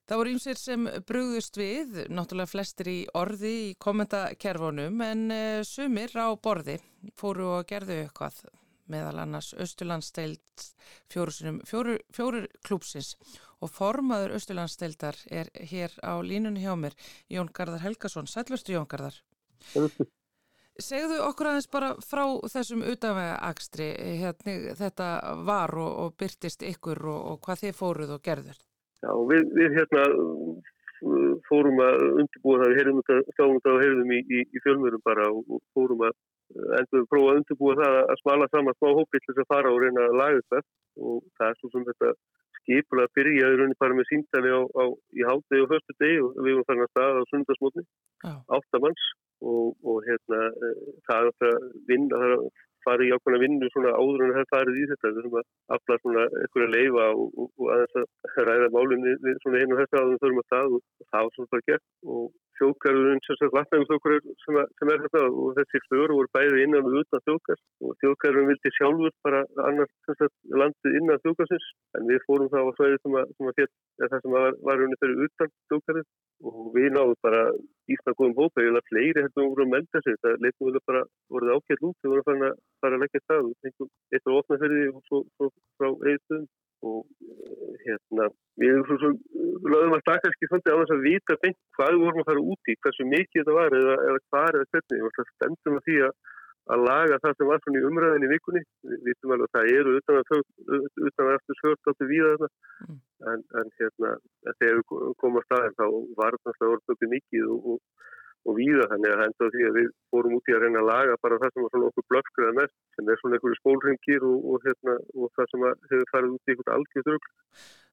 Það 0.06 0.22
voru 0.22 0.36
ymsir 0.36 0.62
sem 0.62 0.86
brugðust 1.10 1.58
við, 1.58 2.04
náttúrulega 2.14 2.54
flestir 2.54 2.94
í 2.94 3.00
orði 3.18 3.56
í 3.64 3.76
kommentakerfunum 3.82 5.02
en 5.10 5.28
uh, 5.34 5.66
sumir 5.66 6.14
á 6.14 6.30
borði 6.38 6.78
fóru 7.18 7.56
og 7.58 7.66
gerðu 7.74 8.04
eitthvað 8.06 8.46
meðal 8.92 9.22
annars 9.24 9.54
Östurlandsteild 9.58 10.66
fjórusinum, 11.12 11.62
fjóru, 11.68 12.44
klúpsins 12.66 13.16
og 13.62 13.72
formaður 13.74 14.36
Östurlandsteildar 14.38 15.18
er 15.32 15.50
hér 15.72 15.96
á 16.06 16.20
línunni 16.22 16.64
hjá 16.64 16.76
mér, 16.78 16.96
Jón 17.32 17.50
Garðar 17.54 17.84
Helgason. 17.86 18.30
Sællustu 18.30 18.76
Jón 18.76 18.88
Garðar. 18.90 19.18
Segðu 20.78 21.18
okkur 21.26 21.50
aðeins 21.50 21.70
bara 21.74 21.96
frá 22.06 22.24
þessum 22.54 22.84
utanvega 22.86 23.38
akstri, 23.48 23.88
hérna, 24.22 24.76
þetta 24.78 25.08
var 25.48 25.74
og, 25.74 25.94
og 26.04 26.18
byrtist 26.22 26.62
ykkur 26.68 27.02
og, 27.10 27.22
og 27.32 27.40
hvað 27.46 27.64
þið 27.64 27.78
fóruð 27.80 28.14
og 28.14 28.26
gerður. 28.28 28.60
Já, 29.02 29.12
við, 29.32 29.50
við 29.58 29.80
hérna 29.80 30.04
fórum 31.50 31.82
að 31.82 32.04
undirbúa 32.22 32.62
það, 32.62 32.72
við 32.72 32.80
heyrðum 32.80 33.02
þetta, 33.02 33.34
stáðum 33.36 33.58
þetta 33.58 33.74
og 33.74 33.84
heyrðum 33.84 34.14
í, 34.14 34.20
í, 34.22 34.44
í 34.46 34.62
fjölmjörnum 34.64 35.04
bara 35.06 35.28
og, 35.34 35.60
fórum 35.78 36.06
að 36.08 36.16
endur 36.56 37.02
við 37.02 37.08
prófa 37.12 37.30
að 37.32 37.40
undirbúa 37.42 37.78
það 37.82 38.00
að 38.00 38.20
smala 38.22 38.50
saman 38.52 38.78
smá 38.78 38.90
hópi 39.00 39.22
til 39.22 39.34
þess 39.34 39.44
að 39.44 39.52
fara 39.54 39.74
og 39.74 39.80
reyna 39.84 40.08
að 40.08 40.20
laga 40.22 40.42
þetta 40.42 40.62
og 41.08 41.24
það 41.38 41.50
er 41.50 41.60
svo 41.60 41.72
sem 41.74 41.88
þetta 41.90 42.12
skipulega 42.60 43.14
byrjaði 43.18 43.60
raunin 43.60 43.80
bara 43.80 43.98
með 43.98 44.10
símtali 44.12 44.52
á, 44.52 44.62
á, 44.64 44.84
í 45.16 45.28
hátegi 45.28 45.64
og 45.64 45.74
höstu 45.74 45.98
degi 46.02 46.22
og 46.24 46.40
við 46.40 46.58
varum 46.58 46.68
farin 46.70 46.86
að 46.86 46.94
staða 46.94 47.24
á 47.24 47.30
sundarsmótni, 47.32 47.84
áttamanns 48.58 49.06
og, 49.42 49.76
og 49.86 50.00
hérna 50.08 50.42
uh, 50.52 50.88
það 51.08 51.30
er 51.30 51.52
að 51.52 51.68
vinna, 51.92 52.18
það 52.18 52.28
er 52.28 52.36
að 52.38 52.48
fara 52.88 53.06
í 53.06 53.12
ákveðna 53.14 53.42
vinnu 53.44 53.70
svona 53.72 53.94
áður 54.00 54.24
en 54.26 54.36
það 54.38 54.52
farið 54.54 54.80
í 54.80 54.86
þetta. 54.92 55.14
Þurfum 55.18 55.40
að 55.40 55.48
afla 55.76 55.98
svona 56.02 56.26
einhverja 56.42 56.74
leifa 56.74 57.08
og, 57.14 57.40
og, 57.44 57.50
og 57.60 57.72
aðeins 57.76 57.98
að 58.00 58.50
ræða 58.50 58.70
málunni 58.76 59.16
svona 59.44 59.62
einu 59.62 59.76
og 59.76 59.82
þetta 59.82 60.02
áður 60.02 60.14
en 60.14 60.22
þurfum 60.24 60.44
að 60.44 60.48
stað 60.48 60.78
og 60.78 60.86
það 61.12 61.28
var 61.28 61.36
svona 61.36 61.54
bara 61.54 61.68
gert. 61.72 61.88
Og 62.16 62.30
þjóðgarðurinn 62.60 63.24
sem 63.28 63.38
sem, 63.42 64.56
að- 64.62 64.72
er 64.94 65.04
þetta 65.06 65.24
og 65.28 65.50
þessi 65.58 65.82
för 65.88 66.14
voru 66.18 66.32
bæði 66.38 66.64
innan 66.66 66.88
og 66.90 66.98
utan 67.02 67.26
þjóðgar 67.28 67.60
og 67.84 67.98
þjóðgarðurinn 68.04 68.52
vildi 68.52 68.74
sjálfur 68.78 69.14
bara 69.28 69.42
annars 69.68 69.94
sagt, 70.08 70.36
landið 70.62 71.00
innan 71.02 71.24
þjóðgarsins 71.26 71.68
en 71.98 72.08
við 72.12 72.24
fórum 72.28 72.52
þá 72.54 72.60
á 72.64 72.72
svæði 72.78 73.02
sem 73.04 73.20
að, 73.22 73.36
sem 73.38 73.52
að 73.52 73.60
eða 73.98 74.12
það 74.14 74.24
sem 74.24 74.38
var, 74.38 74.58
var 74.70 74.84
unni 74.86 75.02
fyrir 75.02 75.26
utan 75.28 75.54
þjóðgarðin 75.72 76.10
og 76.48 76.70
við 76.76 76.90
náðum 76.94 77.18
bara 77.26 77.42
ísna 77.94 78.14
góðum 78.18 78.38
hópa, 78.38 78.62
ég 78.62 78.76
að 78.78 78.90
fleiri 78.92 79.24
heldur 79.26 79.50
voru 79.50 79.66
að 79.66 79.74
melda 79.74 80.02
sig, 80.04 80.18
það 80.22 80.42
leitum 80.44 80.70
við 80.70 80.84
bara 80.90 81.02
voruð 81.34 81.54
ákveð 81.56 81.84
lút, 81.84 81.98
við 82.04 82.14
vorum 82.14 82.46
að 82.48 82.60
fara 82.84 82.98
að 82.98 83.04
leggja 83.04 83.22
stað. 83.24 83.48
Og 83.48 83.90
eitt 84.14 84.32
opnaferði 84.38 84.84
og 84.92 85.02
svo, 85.08 85.22
svo 85.38 85.50
frá 85.80 85.90
eðstöðum 86.12 86.48
og 86.86 87.04
eh, 87.26 87.74
hérna 87.86 88.30
við 88.62 88.82
lögum 88.86 89.98
að 89.98 90.06
það 90.08 90.24
kannski 90.24 90.50
svolítið 90.50 90.74
á 90.74 90.80
þess 90.82 90.96
að 90.96 91.06
vita 91.10 91.38
beint 91.44 91.60
hvað 91.78 91.94
við 91.94 92.04
vorum 92.06 92.24
að 92.24 92.30
fara 92.32 92.48
út 92.54 92.72
í, 92.72 92.78
hversu 92.86 93.08
mikið 93.12 93.42
þetta 93.42 93.60
var 93.60 93.78
eða, 93.82 93.96
eða 94.10 94.26
hvar 94.32 94.60
eða 94.60 94.72
hvernig 94.74 95.06
og 95.08 95.16
það 95.18 95.32
stendum 95.34 95.80
að 95.80 95.88
því 95.88 95.98
að, 96.08 96.14
að 96.76 96.86
laga 96.90 97.20
það 97.24 97.38
sem 97.38 97.52
var 97.52 97.64
svona 97.64 97.82
í 97.82 97.88
umræðin 97.88 98.28
í 98.28 98.32
vikunni. 98.34 98.64
Við 98.88 99.04
vitum 99.08 99.34
alveg 99.34 99.48
að 99.48 99.56
það 99.58 99.74
eru 99.80 99.98
utan 100.02 100.22
að, 100.22 100.48
utan 101.10 101.28
að 101.28 101.36
eftir 101.38 101.60
svört 101.62 101.92
áttu 101.94 102.10
víða 102.12 102.34
þetta 102.36 102.56
Mm. 102.78 102.98
en, 103.32 103.44
en 103.60 103.70
hérna 103.80 104.10
þegar 104.60 104.76
við 104.78 105.16
komum 105.22 105.40
að 105.40 105.46
staðin 105.48 105.78
þá 105.80 105.86
var 106.20 106.36
þetta 106.36 106.52
náttúrulega 106.52 106.76
orðböku 106.76 107.10
mikið 107.14 107.48
og, 107.54 107.70
og, 107.72 107.80
og 108.48 108.56
víða 108.58 108.88
þannig 108.92 109.14
að 109.14 109.20
það 109.20 109.30
enda 109.30 109.48
á 109.48 109.54
því 109.54 109.64
að 109.68 109.78
við 109.78 109.88
fórum 110.14 110.36
út 110.38 110.50
í 110.50 110.56
að 110.56 110.62
reyna 110.64 110.82
að 110.82 110.90
laga 110.90 111.18
bara 111.24 111.40
það 111.42 111.52
sem 111.54 111.66
var 111.66 111.74
svona 111.74 111.90
okkur 111.92 112.08
blöfskriða 112.12 112.54
mest 112.58 112.76
sem 112.96 113.12
er 113.12 113.20
svona 113.22 113.38
einhverju 113.38 113.60
spólringir 113.60 114.28
og, 114.28 114.38
og, 114.52 114.68
hérna, 114.68 114.96
og 115.18 115.34
það 115.36 115.50
sem 115.52 115.66
hefur 115.92 116.12
farið 116.14 116.36
út 116.38 116.48
í 116.48 116.54
einhvern 116.54 116.76
algjörð 116.78 117.12
rugl. 117.12 117.34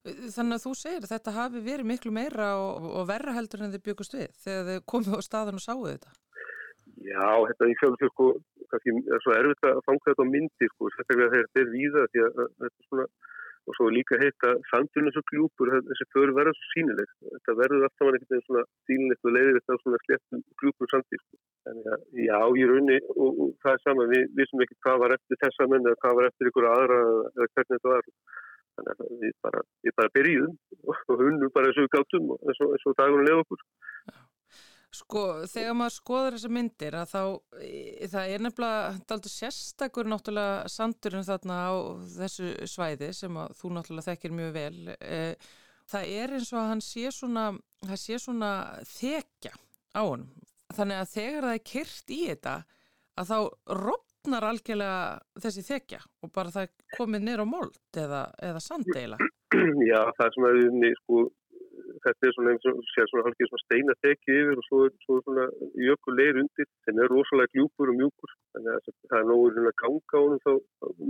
Þannig 0.04 0.56
að 0.58 0.64
þú 0.66 0.74
segir 0.78 1.02
að 1.02 1.12
þetta 1.14 1.36
hafi 1.38 1.64
verið 1.64 1.90
miklu 1.90 2.12
meira 2.14 2.50
og, 2.60 2.88
og 3.00 3.08
verra 3.08 3.34
heldur 3.38 3.64
en 3.64 3.74
þið 3.74 3.84
byggust 3.88 4.18
við 4.18 4.38
þegar 4.44 4.66
þið 4.70 4.82
komið 4.94 5.18
á 5.18 5.20
staðan 5.24 5.60
og 5.60 5.64
sáu 5.64 5.78
þetta. 5.88 6.14
Já, 7.04 7.28
þetta 7.50 7.68
í 7.68 7.76
sjálf 7.80 8.04
sko, 8.12 8.26
kannski 8.70 8.92
er 9.12 9.22
svo 9.24 9.34
erfitt 9.34 9.66
að 9.68 9.80
fanga 9.88 10.10
þetta 10.10 10.24
á 10.24 10.32
myndi 10.34 10.68
sko, 10.70 10.90
þetta 10.94 11.62
er 11.62 11.72
víða 11.72 12.04
því 12.12 12.22
að 12.28 12.38
þetta 12.44 12.68
er 12.68 12.88
svona, 12.88 13.06
og 13.64 13.76
svo 13.76 13.88
líka 13.92 14.18
heitt 14.20 14.46
að 14.46 14.60
sandurinn 14.70 15.08
er 15.08 15.14
svo 15.16 15.22
gljúpur, 15.30 15.70
þessi 15.88 16.06
för 16.12 16.32
verður 16.36 16.56
svo 16.58 16.70
sínileg. 16.72 17.12
Þetta 17.32 17.56
verður 17.60 17.86
alltaf 17.86 18.08
einhvern 18.10 18.30
veginn 18.30 18.46
svona 18.46 18.64
sínilegt 18.88 19.28
og 19.28 19.34
leiðir 19.36 19.58
þetta 19.58 19.76
á 19.76 19.82
svona 19.82 20.00
sléttum 20.04 20.42
gljúpur 20.60 20.90
sandir. 20.92 21.22
Sko. 21.22 21.40
Þannig 21.64 21.90
að 21.94 22.24
já, 22.26 22.38
ég 22.60 22.72
raunni 22.72 22.98
og, 23.14 23.30
og 23.30 23.54
það 23.64 23.76
er 23.76 23.84
sama, 23.84 24.08
við 24.12 24.26
vissum 24.40 24.64
ekki 24.64 24.80
hvað 24.84 25.00
var 25.04 25.16
eftir 25.16 25.40
þessa 25.44 25.68
menn 25.72 25.88
eða 25.88 26.00
hvað 26.04 26.18
var 26.20 26.28
eftir 26.30 26.50
ykkur 26.50 26.68
aðra 26.72 26.98
eða 27.04 27.48
hvernig 27.54 27.72
þetta 27.72 27.94
var. 27.94 28.10
Þannig 28.74 28.92
að 29.06 29.18
við 29.22 29.34
bara, 29.46 29.64
við 29.86 29.96
bara 30.00 30.14
byrjuðum 30.18 30.54
og 30.92 31.24
hunnum 31.24 31.54
bara 31.54 31.72
við 31.78 31.90
gáttum 31.94 32.32
eins 32.36 32.62
og, 32.66 32.96
dagurinn 32.98 33.28
leið 33.30 33.42
okkur. 33.44 33.66
Sko, 34.94 35.22
þegar 35.50 35.74
maður 35.78 35.94
skoður 35.96 36.36
þessar 36.36 36.52
myndir 36.54 36.94
að 36.98 37.10
þá, 37.10 37.22
e, 37.66 38.08
það 38.12 38.32
er 38.34 38.44
nefnilega 38.44 38.92
daldur 39.10 39.32
sérstakur 39.32 40.10
náttúrulega 40.10 40.70
sandurinn 40.70 41.26
þarna 41.26 41.58
á 41.66 41.74
þessu 42.14 42.52
svæði 42.70 43.10
sem 43.16 43.38
að 43.42 43.56
þú 43.58 43.72
náttúrulega 43.74 44.08
þekkir 44.12 44.36
mjög 44.38 44.54
vel. 44.54 44.94
E, 44.94 45.18
það 45.90 46.14
er 46.20 46.36
eins 46.38 46.52
og 46.54 46.60
að 46.62 46.70
hann 46.70 46.84
sé 46.84 47.12
svona, 47.14 47.44
það 47.82 48.02
sé 48.04 48.20
svona 48.22 48.52
þekja 48.92 49.54
á 49.98 50.02
honum. 50.02 50.30
Þannig 50.74 51.02
að 51.02 51.12
þegar 51.14 51.48
það 51.48 51.58
er 51.58 51.64
kyrt 51.72 52.14
í 52.14 52.20
þetta 52.30 52.56
að 53.14 53.30
þá 53.30 53.38
rofnar 53.82 54.48
algjörlega 54.48 55.42
þessi 55.44 55.64
þekja 55.66 56.02
og 56.22 56.34
bara 56.34 56.54
það 56.54 56.72
komið 56.96 57.26
niður 57.26 57.44
á 57.44 57.46
mold 57.50 57.80
eða, 58.04 58.26
eða 58.42 58.62
sandeila. 58.62 59.18
Já, 59.90 60.00
það 60.16 60.26
er 60.26 60.36
svona 60.38 60.92
sko, 61.02 61.24
þetta 62.04 62.26
er 62.28 62.34
svona 62.34 62.52
eins 62.54 62.66
og 62.70 62.80
sér 62.90 63.08
svona 63.10 63.26
halkið 63.26 63.50
svona 63.50 63.64
steina 63.64 63.94
þekki 64.04 64.36
yfir 64.40 64.60
og 64.60 64.66
svo 64.66 64.78
er 64.86 64.92
svo 65.04 65.18
er 65.18 65.24
svona 65.26 65.44
jökul 65.86 66.14
leir 66.18 66.40
undir 66.42 66.68
sem 66.86 67.00
er 67.02 67.12
rosalega 67.12 67.52
gljúpur 67.54 67.92
og 67.92 67.98
mjúkur 68.00 68.30
þannig 68.56 68.72
að 68.74 68.82
það 69.10 69.18
er 69.20 69.26
nógu 69.30 69.46
svona 69.54 69.72
ganga 69.82 70.14
á 70.14 70.18
honum 70.24 70.42
þá 70.46 70.52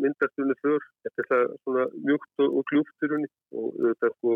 myndast 0.05 0.43
unni 0.45 0.57
för 0.62 0.80
þetta 1.07 1.18
er 1.24 1.28
það 1.32 1.45
svona 1.64 1.85
mjúkt 2.09 2.45
og, 2.45 2.49
og 2.59 2.62
gljúptur 2.70 3.16
unni 3.18 3.30
og 3.61 3.66
þetta 3.85 4.12
sko 4.14 4.30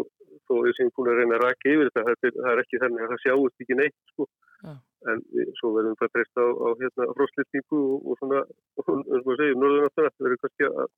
þó 0.49 0.55
er 0.65 0.73
sem 0.79 0.93
búin 0.97 1.13
að 1.13 1.19
reyna 1.21 1.35
að 1.39 1.45
raka 1.45 1.73
yfir 1.75 1.87
þetta 1.89 2.07
það 2.09 2.15
er, 2.15 2.37
það 2.43 2.53
er 2.53 2.63
ekki 2.65 2.83
þannig 2.85 3.03
að 3.05 3.11
það 3.13 3.25
sjáist 3.25 3.65
ekki 3.65 3.81
neitt 3.83 3.99
sko 4.15 4.29
Já. 4.59 4.73
en 5.13 5.19
svo 5.61 5.69
verðum 5.77 5.95
við 5.95 6.01
bara 6.01 6.15
treysta 6.15 6.39
á, 6.43 6.49
á 6.51 6.69
hérna 6.81 7.05
frostlýstingu 7.15 7.79
og, 7.79 7.99
og 8.11 8.15
svona 8.19 8.41
og, 8.79 8.85
eins 9.15 9.27
og 9.27 10.91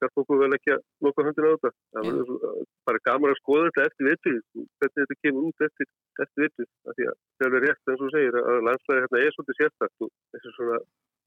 kannski 0.00 0.22
okkur 0.22 0.40
vel 0.42 0.56
ekki 0.56 0.72
að 0.74 0.82
loka 1.06 1.24
höndina 1.26 1.50
á 1.50 1.54
þetta. 1.56 1.70
Það 1.96 2.08
verður 2.08 2.26
svo- 2.30 2.64
bara 2.86 3.04
gaman 3.08 3.32
að 3.32 3.40
skoða 3.42 3.68
þetta 3.68 3.86
eftir 3.90 4.08
vitið, 4.10 4.40
hvernig 4.56 4.98
þetta 5.02 5.20
kemur 5.22 5.46
út 5.50 5.64
eftir, 5.66 5.88
eftir 6.24 6.66
að 6.86 7.00
það 7.40 7.56
er 7.60 7.64
rétt 7.66 7.92
eins 7.92 8.04
og 8.06 8.12
segir 8.14 8.40
að 8.42 8.60
landslæði 8.68 9.04
hérna 9.04 9.22
er 9.22 9.36
svolítið 9.36 9.60
sérstakt 9.60 10.04
og 10.06 10.10
þessi 10.36 10.52
svona, 10.58 10.78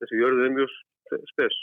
þessi 0.03 0.21
jörðu 0.21 0.45
er 0.45 0.55
mjög 0.59 0.77
spes. 1.33 1.57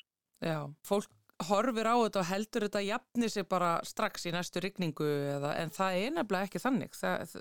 Já, 0.45 0.59
fólk 0.85 1.13
horfir 1.47 1.85
á 1.89 1.97
þetta 2.01 2.21
og 2.23 2.29
heldur 2.31 2.65
þetta 2.67 2.83
jafni 2.87 3.29
sig 3.29 3.45
bara 3.49 3.71
strax 3.85 4.25
í 4.29 4.33
næstu 4.33 4.61
rigningu 4.65 5.05
eða, 5.37 5.55
en 5.61 5.73
það 5.73 6.01
er 6.01 6.15
nefnilega 6.17 6.49
ekki 6.49 6.63
þannig. 6.65 6.97
Það, 6.97 7.35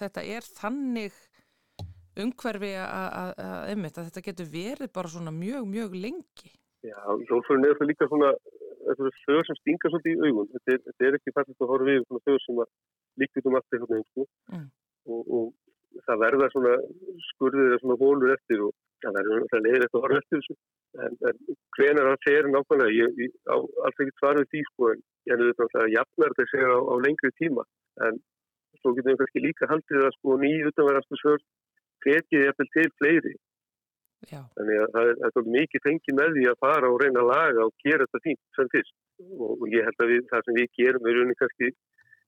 þetta 0.00 0.24
er 0.26 0.48
þannig 0.56 1.18
umhverfi 2.16 2.72
að, 2.80 3.08
að, 3.20 3.32
að 3.76 3.98
þetta 3.98 4.24
getur 4.24 4.48
verið 4.50 4.92
bara 4.94 5.12
svona 5.12 5.34
mjög, 5.34 5.66
mjög 5.68 5.98
lengi. 6.00 6.52
Já, 6.86 6.98
hjólfurinn 7.28 7.66
er 7.66 7.76
það 7.78 7.90
líka 7.90 8.08
svona, 8.10 8.30
er 8.92 8.98
þau 9.26 9.38
sem 9.46 9.58
stinga 9.60 9.90
svolítið 9.92 10.12
í 10.14 10.30
augun. 10.30 10.50
Þetta 10.54 10.74
er, 10.74 10.82
þetta 10.88 11.06
er 11.08 11.18
ekki 11.18 11.34
fælt 11.36 11.52
að 11.54 11.70
horfa 11.72 11.88
við 11.90 12.02
svona 12.06 12.24
þau 12.26 12.36
sem 12.44 12.60
að 12.64 12.70
líka 13.22 13.40
út 13.40 13.48
um 13.50 13.58
allt 13.58 13.76
eitthvað 13.76 13.94
nefn, 13.94 14.08
sko. 14.10 14.26
Mm. 14.52 14.66
Og, 15.06 15.30
og 15.36 16.02
það 16.06 16.22
verða 16.24 16.50
svona 16.52 16.74
skurðir 17.30 17.70
eða 17.70 17.80
svona 17.82 17.98
hólur 18.02 18.34
eftir 18.34 18.64
og 18.66 18.74
það 19.04 19.18
verður 19.18 19.46
það 19.52 19.64
leiðir 19.66 19.86
eftir 19.86 20.00
að 20.00 20.06
horfa 20.06 20.22
eftir 20.22 20.42
þessu. 20.42 20.56
En, 20.96 21.18
en 21.28 21.58
hvenar 21.76 22.10
það 22.10 22.24
fer 22.26 22.48
nákvæmlega, 22.52 22.96
ég, 22.96 23.20
ég 23.24 23.52
á 23.52 23.56
alls 23.56 24.02
ekki 24.04 24.16
svar 24.20 24.40
við 24.40 24.48
því, 24.52 24.62
sko, 24.70 24.92
en 24.92 25.04
ég 25.26 25.36
er 25.36 25.60
þetta 25.60 25.82
að 25.84 25.92
jafnar 25.96 26.34
þetta 26.36 26.50
segja 26.52 26.72
á, 26.72 26.78
á 26.80 26.94
lengri 27.04 27.32
tíma. 27.40 27.66
En 28.06 28.20
svo 28.80 28.94
getum 28.96 29.12
við 29.12 29.20
kannski 29.22 29.44
líka 29.44 29.70
haldið 29.70 30.06
að 30.06 30.16
sko 30.16 30.38
nýju 30.42 30.70
utanverðastu 30.72 31.20
svör 31.20 31.44
fetið 32.04 32.48
eftir 32.50 32.72
til 32.74 32.88
fleiri. 33.00 33.34
Já, 34.26 34.40
Þannig 34.56 34.78
að 34.82 34.94
það 34.94 35.10
er, 35.10 35.18
það 35.22 35.40
er 35.40 35.50
mikið 35.56 35.84
fengið 35.86 36.16
með 36.20 36.30
því 36.36 36.46
að 36.50 36.62
fara 36.64 36.92
og 36.92 37.02
reyna 37.02 37.22
að 37.22 37.30
laga 37.32 37.66
og 37.66 37.74
gera 37.84 38.06
þetta 38.06 38.22
fínt 38.24 38.40
sem 38.56 38.70
fyrst. 38.72 38.96
Og, 39.36 39.66
ég 39.72 39.86
held 39.86 40.02
að 40.02 40.12
við, 40.12 40.22
það 40.32 40.46
sem 40.46 40.58
við 40.60 40.70
gerum 40.80 41.06
er 41.06 41.18
rauninni 41.18 41.38
kannski 41.40 41.70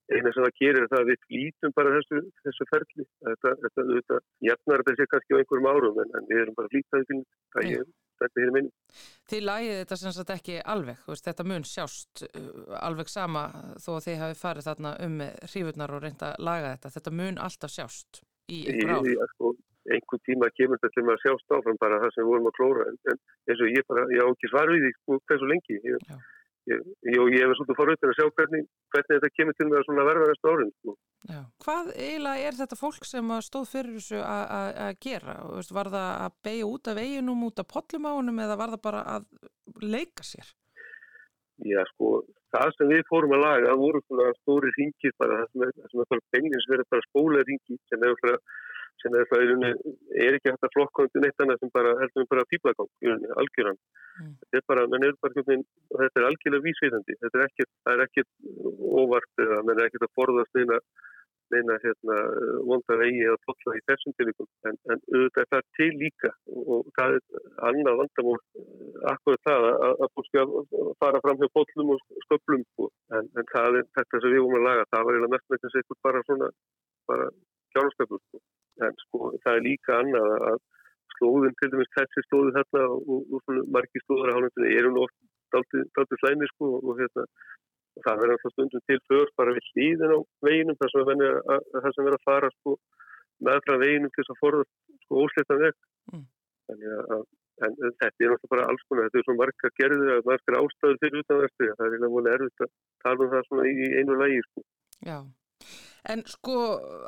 eina 0.08 0.32
sem 0.32 0.44
það 0.44 0.58
gerir 0.60 0.82
er 0.82 0.90
það 0.92 1.02
að 1.02 1.10
við 1.10 1.24
flýtum 1.26 1.74
bara 1.76 1.94
þessu, 1.96 2.20
þessu 2.44 2.66
ferli. 2.70 3.06
Þetta, 3.28 3.54
þetta, 3.64 3.86
þetta 3.94 4.20
jafnar 4.48 4.84
sér 4.88 5.10
kannski 5.14 5.36
á 5.36 5.40
einhverjum 5.40 5.70
árum 5.72 6.02
en, 6.04 6.12
en 6.16 6.28
við 6.30 6.44
erum 6.44 6.58
bara 6.58 6.72
flýtaði 6.72 7.08
til 7.10 7.18
það 7.56 7.68
ég 7.72 7.90
þetta 8.18 8.42
hér 8.42 8.54
minni. 8.54 8.72
þið 9.30 9.44
lægið 9.44 9.76
þetta 9.82 9.98
sem 10.00 10.14
sagt 10.16 10.32
ekki 10.34 10.56
alveg, 10.74 11.04
veist, 11.06 11.28
þetta 11.28 11.46
mun 11.46 11.66
sjást 11.68 12.24
uh, 12.26 12.48
alveg 12.80 13.12
sama 13.12 13.44
þó 13.82 13.90
að 13.96 14.04
þið 14.08 14.20
hafi 14.24 14.38
farið 14.40 14.68
þarna 14.70 14.94
um 15.04 15.16
með 15.22 15.38
hrífurnar 15.52 15.94
og 15.94 16.04
reynda 16.04 16.32
að 16.32 16.44
laga 16.50 16.74
þetta. 16.74 16.94
Þetta 16.96 17.16
mun 17.20 17.42
alltaf 17.48 17.74
sjást 17.74 18.22
í 18.48 18.62
einhver 18.72 18.96
ár. 18.96 19.64
Einhver 19.94 20.20
tíma 20.28 20.50
kemur 20.56 20.80
þetta 20.82 20.94
til 20.94 21.06
að 21.08 21.20
sjást 21.22 21.54
áfram 21.56 21.78
bara 21.80 22.00
það 22.02 22.10
sem 22.14 22.24
við 22.24 22.30
vorum 22.32 22.48
að 22.50 22.56
klóra 22.58 22.88
en, 22.90 22.98
en 23.12 23.20
eins 23.48 23.62
og 23.64 23.70
ég 23.72 23.86
bara, 23.88 24.04
ég 24.14 24.20
á 24.24 24.28
ekki 24.28 24.50
svar 24.52 24.72
við 24.74 24.82
því 24.84 24.90
sko, 24.98 25.18
hversu 25.30 25.48
lengi. 25.48 25.78
Ég, 25.88 26.08
ég, 26.68 26.82
ég, 27.08 27.18
og 27.22 27.30
ég 27.32 27.44
hef 27.46 27.54
svolítið 27.56 27.78
forröðin 27.80 28.10
að 28.12 28.16
sjá 28.18 28.26
hvernig, 28.38 28.66
hvernig 28.92 29.14
þetta 29.14 29.30
kemur 29.38 29.56
til 29.56 29.68
með 29.70 29.88
að 29.88 30.08
verða 30.10 30.26
næstu 30.28 30.52
árin. 30.52 30.72
Sko. 30.78 30.96
Hvað 31.64 31.92
eiginlega 31.96 32.46
er 32.50 32.58
þetta 32.60 32.78
fólk 32.82 33.08
sem 33.08 33.32
að 33.34 33.44
stóð 33.48 33.70
fyrir 33.72 33.96
þessu 33.98 34.20
að- 34.20 34.48
að 34.58 34.68
að 34.88 34.98
gera? 35.06 35.36
Veist, 35.56 35.72
var 35.78 35.92
það 35.96 36.08
að 36.28 36.36
beigja 36.44 36.68
út 36.74 36.88
af 36.92 36.98
veginum, 37.00 37.44
út 37.48 37.62
af 37.64 37.70
pollumánum 37.72 38.42
eða 38.44 38.58
var 38.60 38.74
það 38.76 38.82
bara 38.88 39.02
að 39.16 39.24
leika 39.82 40.22
sér? 40.22 40.52
Já, 41.66 41.80
sko, 41.90 42.22
það 42.54 42.68
sem 42.76 42.90
við 42.92 43.00
fórum 43.10 43.32
að 43.34 43.42
laga, 43.42 43.66
það 43.72 43.80
voru 43.82 44.00
svona 44.06 44.26
stóri 44.38 44.70
ringir 44.76 45.12
bara, 45.18 45.40
það 45.40 45.48
sem 45.50 45.62
er, 45.66 45.72
það 45.80 45.88
sem 45.90 46.02
er 46.04 46.10
bara 46.12 46.26
bengins 46.36 46.68
verið 46.70 46.86
bara 46.92 47.06
skóla 47.08 47.40
ringi 47.48 47.78
sem 47.90 48.04
er 48.06 48.14
bara, 48.22 48.38
sem 49.02 49.16
er 49.18 49.28
það 49.30 49.42
í 49.42 49.48
rauninni, 49.50 49.92
er 50.26 50.36
ekki 50.38 50.52
hægt 50.52 50.66
að 50.68 50.74
flokka 50.76 51.04
undir 51.06 51.24
neitt 51.24 51.44
annað 51.44 51.60
sem 51.62 51.74
bara, 51.74 51.94
heldur 52.00 52.24
við 52.24 52.30
bara 52.32 52.46
píplagang 52.52 52.90
í 53.02 53.10
rauninni, 53.10 53.34
algjöran. 53.42 53.78
Mm. 54.18 54.32
Þetta 54.40 54.60
er 54.60 54.66
bara, 54.72 54.86
menn 54.94 55.06
er 55.08 55.20
bara, 55.24 55.44
og 55.44 56.00
þetta 56.02 56.22
er 56.22 56.30
algjörlega 56.30 56.66
vísveitandi, 56.66 57.18
þetta 57.22 57.38
er 57.38 57.46
ekkert, 57.46 57.72
það 57.84 57.94
er 57.94 58.06
ekkert 58.06 58.32
óvart 59.02 59.44
eða 59.46 59.62
menn 59.68 59.78
er 59.78 59.88
ekkert 59.88 60.08
að 60.08 60.16
forðast 60.18 60.58
neina, 60.58 60.80
neina 61.54 61.76
hérna, 61.84 62.16
vonda 62.68 62.96
vegi 63.00 63.22
eða 63.24 63.38
tolla 63.46 63.76
í 63.78 63.84
þessum 63.88 64.16
tilvíkum, 64.18 64.48
en, 64.68 64.80
en 64.92 64.98
auðvitað 65.14 65.44
er 65.44 65.50
það 65.54 65.68
til 65.78 65.90
líka 66.02 66.32
og 66.74 66.90
það 66.98 67.16
er 67.18 67.46
annað 67.70 68.00
vandamál 68.02 68.34
akkurat 69.14 69.46
það 69.48 69.68
að, 69.70 69.94
að 69.94 70.12
fólk 70.18 70.28
skal 70.28 70.44
fara 71.00 71.22
fram 71.24 71.40
hjá 71.40 71.48
bollum 71.56 71.94
og 71.94 72.04
sköplum 72.26 72.66
sko. 72.72 72.90
en, 73.16 73.30
en 73.38 73.48
það 73.54 73.80
er 73.80 73.88
þetta 73.96 74.20
sem 74.20 74.34
við 74.34 74.44
vorum 74.44 74.58
að 74.60 74.68
laga 74.68 74.90
það 74.90 75.06
var 75.06 75.18
eiginlega 75.18 75.36
mest 75.38 75.48
með 75.48 75.64
þess 75.64 76.52
bara 77.08 77.30
svona 77.68 77.74
kjánasköpur 77.76 78.20
sko. 78.24 78.40
en 78.86 78.98
sko 79.04 79.30
það 79.44 79.56
er 79.58 79.64
líka 79.66 79.96
annað 79.98 80.34
að 80.50 80.58
slóðin 81.16 81.56
til 81.58 81.70
dæmis 81.72 81.94
þessi 81.96 82.24
slóði 82.26 82.54
þarna 82.56 82.84
og, 82.94 83.22
og 83.32 83.42
svona 83.44 83.64
margi 83.76 84.04
slóðar 84.04 84.50
eru 84.72 84.92
nú 84.94 85.06
oft 85.06 85.16
daldið 85.54 86.20
slæmi 86.22 86.50
sko 86.52 86.70
og 86.78 86.92
hérna 87.00 87.26
það 88.04 88.20
verður 88.20 88.34
alltaf 88.36 88.54
stundum 88.54 88.84
til 88.86 89.00
för 89.10 89.32
bara 89.40 89.56
við 89.56 89.70
hlýðin 89.72 90.14
á 90.14 90.18
veginum 90.46 90.78
þar 90.78 90.92
sem 90.92 91.08
verður 91.10 91.40
að, 91.40 91.62
að, 91.74 92.12
að 92.14 92.26
fara 92.28 92.50
sko 92.58 92.76
meðfram 93.48 93.82
veginum 93.82 94.12
til 94.14 94.22
þess 94.22 94.34
að 94.34 94.42
forða 94.44 94.68
sko 95.04 95.26
ósleitan 95.26 95.64
veg 95.66 95.84
Mm. 96.08 96.22
þannig 96.64 96.92
að 97.12 97.24
En 97.66 97.74
þetta 97.74 98.06
er 98.06 98.30
náttúrulega 98.30 98.52
bara 98.52 98.66
alls 98.70 98.84
konar, 98.86 99.08
þetta 99.08 99.18
er 99.18 99.26
svo 99.26 99.34
marga 99.38 99.70
gerðir 99.80 100.12
að 100.14 100.28
margar 100.28 100.58
ástæður 100.60 101.00
fyrir 101.02 101.24
utanverstri, 101.24 101.70
það 101.72 101.84
er 101.86 101.94
eiginlega 101.94 102.12
múlið 102.14 102.34
erfitt 102.36 102.64
að 102.64 102.70
tala 103.04 103.24
um 103.24 103.32
það 103.32 103.48
svona 103.48 103.64
í 103.66 103.88
einu 103.98 104.18
lægi, 104.20 104.42
sko. 104.46 104.64
Já, 105.08 105.18
en 106.12 106.24
sko 106.28 106.56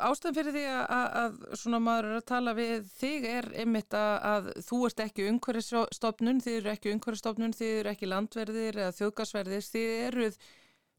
ástæðan 0.05 0.36
fyrir 0.36 0.57
því 0.57 0.64
að, 0.70 1.05
að, 1.22 1.38
svona 1.62 1.80
maður 1.82 2.09
er 2.11 2.18
að 2.18 2.26
tala 2.30 2.55
við 2.59 2.88
þig 2.98 3.28
er 3.30 3.48
einmitt 3.62 3.96
að, 3.96 4.14
að 4.32 4.51
þú 4.66 4.80
ert 4.88 5.05
ekki 5.07 5.28
umhverfistofnun, 5.30 6.42
þið 6.44 6.59
eru 6.59 6.72
ekki 6.74 6.94
umhverfistofnun, 6.94 7.57
þið 7.57 7.76
eru 7.78 7.92
ekki 7.94 8.11
landverðir 8.11 8.80
eða 8.84 8.96
þjóðgasverðir, 8.98 9.70
þið 9.72 9.94
eruð 10.09 10.40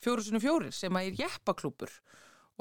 fjóru 0.02 0.26
sinu 0.26 0.42
fjórir 0.42 0.74
sem 0.74 0.98
að 0.98 1.12
er 1.12 1.22
jeppaklúpur 1.26 1.94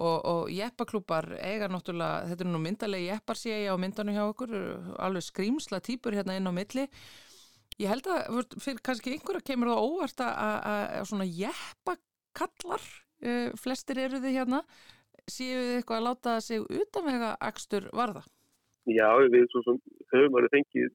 og, 0.01 0.19
og 0.25 0.53
jeppaklúpar 0.53 1.29
eiga 1.41 1.69
náttúrulega, 1.71 2.29
þetta 2.31 2.47
er 2.47 2.53
nú 2.53 2.61
myndalegi 2.63 3.11
jeppar 3.11 3.41
sé 3.41 3.57
ég 3.65 3.73
á 3.73 3.77
myndanu 3.81 4.15
hjá 4.17 4.23
okkur, 4.27 4.55
alveg 5.01 5.27
skrýmsla 5.27 5.81
típur 5.85 6.17
hérna 6.17 6.37
inn 6.39 6.49
á 6.49 6.53
milli. 6.55 6.87
Ég 7.81 7.89
held 7.89 8.09
að 8.13 8.57
fyrir 8.61 8.81
kannski 8.85 9.15
einhverja 9.15 9.45
kemur 9.53 9.73
það 9.73 9.85
óvart 9.89 10.25
að, 10.25 10.57
að, 10.71 10.97
svona 11.11 11.27
jeppakallar, 11.29 12.89
uh, 13.25 13.47
flestir 13.61 14.01
eru 14.05 14.21
þið 14.21 14.37
hérna, 14.41 14.65
séu 15.33 15.61
þið 15.61 15.77
eitthvað 15.79 16.01
að 16.01 16.07
láta 16.09 16.37
sig 16.45 16.65
utanvega 16.83 17.31
akstur 17.51 17.89
varða? 17.97 18.25
Já, 18.91 19.09
við 19.33 19.47
svo 19.53 19.77
höfum 20.13 20.39
alveg 20.41 20.53
fengið 20.57 20.91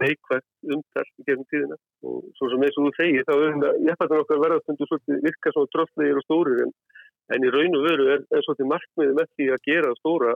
neikvægt 0.00 0.72
umtal 0.74 1.04
í 1.20 1.24
gegnum 1.26 1.48
tíðina 1.52 1.76
og 2.08 2.28
svo 2.38 2.48
sem 2.50 2.62
eins 2.64 2.78
og 2.80 2.86
þú 2.86 2.92
segir 2.96 3.26
þá 3.28 3.34
er 3.34 3.42
þetta 3.48 3.72
jefnvægt 3.88 4.14
okkar 4.18 4.42
verðastundu 4.44 4.88
svolítið 4.88 5.26
virka 5.26 5.52
svona 5.54 5.72
dröflegir 5.74 6.20
og 6.20 6.24
stórir 6.24 6.62
en, 6.64 6.72
en 7.36 7.44
í 7.44 7.50
raun 7.52 7.76
og 7.78 7.84
veru 7.84 8.06
er, 8.14 8.24
er 8.32 8.46
svolítið 8.46 8.70
markmiði 8.72 9.18
með 9.18 9.28
því 9.34 9.50
að 9.52 9.66
gera 9.68 9.92
stóra 10.00 10.32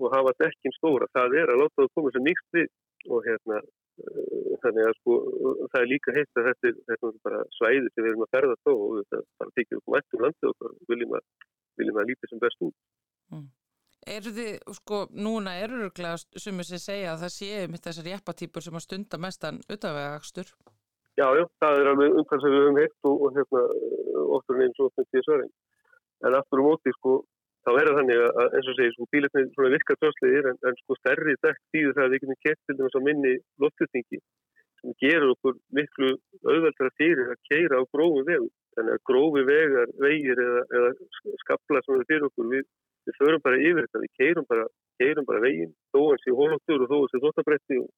og 0.00 0.14
hafa 0.16 0.34
dekkin 0.40 0.74
stóra. 0.78 1.08
Það 1.14 1.38
er 1.42 1.52
að 1.52 1.62
láta 1.62 1.82
það 1.82 1.94
koma 1.98 2.12
sem 2.14 2.26
nýtt 2.26 2.56
við 2.56 2.68
og 3.12 3.26
hérna 3.26 3.58
uh, 3.62 4.52
þannig 4.62 4.88
að 4.88 4.98
sko 5.00 5.16
það 5.72 5.80
er 5.80 5.90
líka 5.90 6.16
heitt 6.16 6.40
að 6.40 6.48
þetta 6.50 6.70
er, 6.70 6.78
þetta 6.90 7.10
er 7.10 7.18
bara 7.28 7.42
svæði 7.58 7.88
sem 7.90 8.04
við 8.04 8.12
erum 8.12 8.26
að 8.26 8.34
ferða 8.36 8.58
þó 8.62 8.72
og 8.74 8.94
þetta 9.00 9.22
bara 9.42 9.56
tekið 9.58 9.78
upp 9.78 9.90
um 9.92 9.98
ættum 10.00 10.24
landið 10.26 10.52
og 10.52 10.76
viljum 10.92 11.16
að, 11.18 11.26
viljum 11.80 12.00
að 12.02 12.12
lítið 12.12 12.32
sem 12.32 12.42
best 12.42 12.64
út. 12.66 12.76
Eru 14.12 14.32
þið, 14.34 14.54
sko, 14.76 15.00
núna 15.14 15.54
eru 15.62 15.78
öruglega 15.78 16.18
sumir 16.42 16.66
sem 16.66 16.80
segja 16.82 17.12
að 17.12 17.24
það 17.24 17.34
séu 17.36 17.66
mitt 17.70 17.84
þessar 17.86 18.08
jeppatýpur 18.10 18.64
sem 18.64 18.78
að 18.78 18.86
stunda 18.86 19.20
mestan 19.22 19.60
utanvega 19.70 20.16
akstur? 20.16 20.48
Já, 21.20 21.26
já, 21.38 21.44
það 21.62 21.78
er 21.78 21.90
alveg 21.92 22.16
umhverf 22.16 22.42
sem 22.42 22.54
við 22.54 22.64
höfum 22.64 22.80
heitt 22.80 23.08
og, 23.08 23.22
og 23.22 23.36
hérna 23.36 23.62
oftur 24.38 24.58
en 24.58 24.64
eins 24.66 24.80
og 24.80 24.88
oftur 24.88 25.04
en 25.04 25.10
tíu 25.12 25.22
svarin. 25.26 25.52
En 26.26 26.36
aftur 26.38 26.62
á 26.62 26.66
móti, 26.66 26.94
sko, 26.96 27.14
þá 27.62 27.70
er 27.72 27.90
það 27.90 27.98
þannig 28.00 28.22
að 28.26 28.56
eins 28.58 28.70
og 28.72 28.78
segir, 28.78 28.94
sko, 28.96 29.08
bílarnir 29.14 29.50
svona 29.52 29.72
virka 29.76 29.98
dröslegir 30.00 30.48
en, 30.50 30.58
en 30.66 30.78
sko 30.80 30.98
stærri 30.98 31.36
þýður 31.44 31.96
það 31.98 32.04
að 32.06 32.14
við 32.14 32.24
getum 32.24 32.40
kett 32.46 32.62
til 32.66 32.78
dæmis 32.78 32.98
á 32.98 33.00
minni 33.06 33.34
loftutningi 33.62 34.22
sem 34.82 34.96
gerur 34.98 35.36
okkur 35.36 35.58
miklu 35.78 36.10
auðveldra 36.42 36.90
fyrir 36.98 37.30
að 37.30 37.42
keira 37.46 37.78
á 37.78 37.82
grófi 37.94 38.26
vegu. 38.26 38.48
Þannig 38.76 38.96
að 38.96 39.04
grófi 39.08 39.42
vegar, 39.48 39.90
vegir 40.00 40.40
eða, 40.40 40.62
eða 40.78 40.90
skabla 41.42 41.82
sem 41.82 41.94
eru 41.96 42.08
fyrir 42.08 42.28
okkur, 42.28 42.48
við, 42.52 42.68
við 43.08 43.18
förum 43.18 43.42
bara 43.44 43.60
yfir 43.60 43.86
þetta, 43.86 44.02
við 44.04 44.12
keirum 44.20 44.46
bara, 44.48 44.66
keirum 45.02 45.28
bara 45.28 45.42
veginn, 45.44 45.74
þó 45.92 46.00
hans 46.06 46.28
í 46.28 46.36
hólóttur 46.38 46.84
og 46.84 46.92
þó 46.92 46.96
hans 47.00 47.16
í 47.18 47.22
þóttabretti 47.24 47.80
og, 47.82 47.90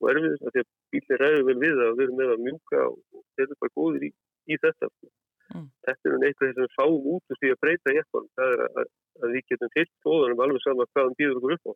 og 0.00 0.12
erfið 0.12 0.36
þess 0.36 0.46
að 0.46 0.54
því 0.54 0.64
að 0.64 0.70
bílir 0.94 1.22
ræður 1.24 1.44
vel 1.48 1.58
við 1.64 1.82
að 1.84 1.92
við 1.98 2.06
erum 2.06 2.22
með 2.22 2.32
að 2.36 2.46
mjúka 2.46 2.84
og, 2.86 2.96
og 3.12 3.26
þeir 3.36 3.46
eru 3.46 3.60
bara 3.64 3.76
góðir 3.80 4.08
í, 4.08 4.10
í 4.48 4.60
þetta. 4.64 4.90
Mm. 5.52 5.68
Þetta 5.84 6.08
er 6.08 6.26
eitthvað 6.28 6.54
sem 6.56 6.74
fáum 6.78 7.08
út 7.12 7.34
úr 7.34 7.40
því 7.42 7.50
að 7.52 7.62
breyta 7.66 7.96
jeppan. 7.98 8.28
Það 8.38 8.54
er 8.54 8.62
að, 8.66 8.92
að 9.20 9.34
við 9.36 9.48
getum 9.52 9.72
fyllt 9.76 9.92
þóðanum 10.06 10.44
alveg 10.46 10.64
saman 10.64 10.90
hvað 10.92 11.08
hann 11.08 11.18
býður 11.18 11.40
okkur 11.42 11.56
upp 11.58 11.68
á. 11.68 11.72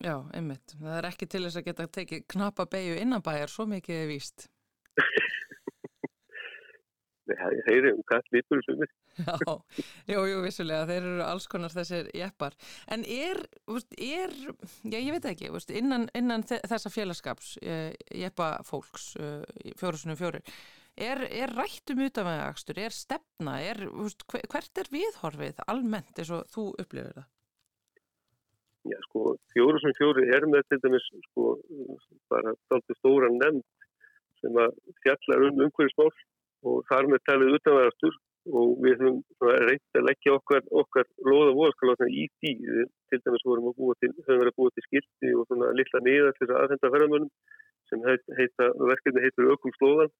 Já, 0.00 0.16
einmitt. 0.34 0.74
Það 0.80 0.96
er 0.96 1.06
ekki 1.10 1.28
til 1.28 1.42
þess 1.44 1.60
að 1.60 1.66
geta 1.68 1.86
tekið 1.98 2.24
knappa 2.32 2.66
beigju 2.72 2.98
innanbæjar, 3.04 3.52
svo 3.52 3.68
mikið 3.70 4.00
er 4.00 4.10
víst. 4.10 4.48
Nei, 7.30 7.36
það 7.62 7.68
er 7.76 7.86
um 7.92 8.00
hvað 8.08 8.30
lítur 8.34 8.62
sem 8.66 8.78
við. 8.80 8.92
Já, 9.20 9.52
jú, 10.10 10.22
jú, 10.26 10.38
vissulega, 10.42 10.86
þeir 10.88 11.04
eru 11.12 11.22
alls 11.26 11.46
konar 11.52 11.70
þessir 11.74 12.08
jeppar. 12.16 12.56
En 12.90 13.04
er, 13.06 13.38
er 13.70 14.34
já, 14.34 14.98
ég 14.98 15.10
veit 15.14 15.28
ekki, 15.30 15.50
innan, 15.78 16.08
innan 16.18 16.42
þe- 16.48 16.62
þessa 16.72 16.90
félagskaps, 16.90 17.52
eh, 17.62 17.92
jeppafólks, 18.24 19.10
eh, 19.20 19.74
fjórusunum 19.78 20.18
fjóri, 20.18 20.40
er, 20.98 21.22
er 21.30 21.54
rætt 21.54 21.92
um 21.94 22.02
utanvegaakstur, 22.08 22.80
er 22.82 22.96
stefna, 22.96 23.58
er, 23.62 23.84
hvert 24.50 24.82
er 24.82 24.90
viðhorfið 24.90 25.62
almennt 25.70 26.18
eins 26.18 26.32
og 26.34 26.48
þú 26.50 26.66
upplifir 26.82 27.14
það? 27.20 27.28
Já, 28.90 28.96
sko, 29.04 29.36
fjóru 29.52 29.78
sem 29.82 29.92
fjóri 29.98 30.26
er 30.34 30.46
með 30.48 30.64
til 30.72 30.80
dæmis, 30.82 31.06
sko, 31.28 31.50
bara 32.32 32.54
stóra 32.96 33.28
nefnd 33.28 33.62
sem 34.40 34.56
að 34.56 34.72
fjallar 35.04 35.42
um 35.50 35.58
umhverfismál 35.66 36.08
og 36.66 36.82
þar 36.90 37.08
með 37.10 37.22
talið 37.28 37.56
utanverðastur 37.58 38.18
og 38.50 38.70
við 38.84 39.02
höfum 39.02 39.18
reynt 39.68 39.98
að 39.98 40.06
leggja 40.08 40.34
okkar, 40.36 40.62
okkar 40.82 41.06
loða 41.28 41.52
voðskalátna 41.58 42.08
í 42.08 42.26
því. 42.40 42.52
Við 42.76 42.86
til 43.12 43.20
dæmis 43.24 43.46
vorum 43.46 43.68
að 43.70 43.76
búa 43.80 43.96
til, 44.00 44.10
búa 44.56 44.74
til 44.74 44.86
skilti 44.86 45.34
og 45.36 45.46
svona 45.48 45.72
lilla 45.76 46.02
niðar 46.06 46.36
til 46.36 46.46
þess 46.46 46.56
að 46.56 46.62
aðhenda 46.64 46.92
ferðamönnum 46.94 47.32
sem 47.90 48.06
heit, 48.06 48.24
heita, 48.38 48.70
verkefni 48.90 49.24
heitur 49.26 49.52
Ökum 49.54 49.74
slóðan. 49.76 50.12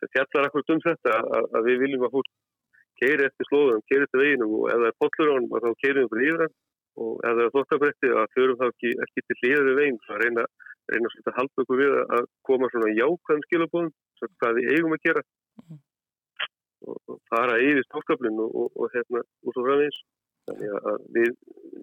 Það 0.00 0.12
fjallar 0.14 0.48
akkur 0.48 0.74
um 0.74 0.84
þetta 0.84 1.16
að, 1.38 1.48
að 1.56 1.68
við 1.70 1.80
viljum 1.84 2.06
að 2.06 2.16
fólk 2.18 2.30
keiri 3.00 3.26
eftir 3.28 3.48
slóðan, 3.48 3.82
keiri 3.90 4.06
eftir 4.06 4.22
veginum 4.22 4.54
og 4.60 4.68
ef 4.70 4.78
það 4.82 4.90
er 4.90 4.98
pollur 5.02 5.30
á 5.30 5.34
hann 5.34 5.48
þá 5.64 5.70
keirum 5.82 6.10
við 6.12 6.28
yfir 6.28 6.44
hann 6.44 6.54
og 7.04 7.14
ef 7.26 7.32
það 7.34 7.44
er 7.44 7.54
þóttabrætti 7.54 8.10
að 8.14 8.34
förum 8.36 8.60
þá 8.60 8.66
ekki, 8.68 8.92
ekki 9.06 9.24
til 9.24 9.38
hlýðar 9.40 9.68
við 9.68 9.78
veginn 9.80 10.00
að 10.14 10.20
reyna, 10.22 10.44
reyna 10.92 11.10
svolítið 11.12 11.32
að 11.32 11.38
halda 11.40 11.64
okkur 11.64 11.80
við 11.82 11.94
að 12.18 12.28
koma 12.48 12.70
svona 12.72 12.92
jákvæðum 12.98 13.46
skilabóðum 13.48 13.92
hvað 14.40 14.58
við 14.58 14.70
eigum 14.74 14.96
að 14.96 15.04
gera 15.08 15.22
Mhm. 15.54 15.76
og, 16.88 16.96
og 17.08 17.18
fara 17.30 17.58
yfir 17.62 17.84
stókskaplinn 17.86 18.40
og, 18.42 18.50
og, 18.60 18.70
og 18.80 18.88
hérna 18.94 19.20
úr 19.46 19.54
svo 19.54 19.62
framins 19.66 19.98
þannig 20.48 20.72
að 20.90 21.04
við 21.16 21.28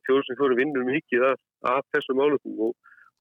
fjórum 0.06 0.26
sem 0.28 0.38
fjórum 0.40 0.60
vinnum 0.60 0.90
mikið 0.92 1.24
af, 1.32 1.40
af 1.74 1.86
þessum 1.96 2.20
málum 2.20 2.60
og, 2.68 2.74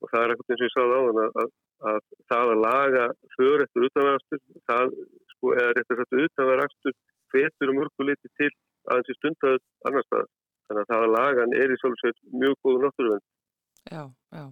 og 0.03 0.11
það 0.13 0.25
er 0.25 0.35
eitthvað 0.35 0.55
eins 0.55 0.65
og 0.65 0.67
ég 0.69 0.75
sagði 0.75 0.99
á 0.99 1.03
þann 1.07 1.23
að, 1.25 1.39
að, 1.43 1.53
að 1.93 2.01
það 2.33 2.53
að 2.55 2.63
laga 2.67 3.05
för 3.37 3.65
eftir 3.65 3.87
utanverðastur 3.89 4.43
það 4.73 4.93
sko 5.35 5.55
er 5.63 5.81
eftir 5.83 6.01
þetta 6.03 6.25
utanverðastur 6.27 6.97
hvetur 7.31 7.73
um 7.73 7.79
mörguleiti 7.81 8.33
til 8.41 8.51
aðeins 8.91 9.13
í 9.15 9.19
stundaðu 9.21 9.63
annar 9.89 10.09
stað 10.09 10.27
þannig 10.67 10.83
að 10.83 10.91
það 10.93 11.07
að 11.07 11.15
lagan 11.17 11.57
er 11.63 11.73
í 11.73 11.79
svolítið 11.81 12.19
mjög 12.43 12.59
góðu 12.67 12.83
náttúruvenn 12.85 13.25
Já, 13.91 14.03
já. 14.37 14.45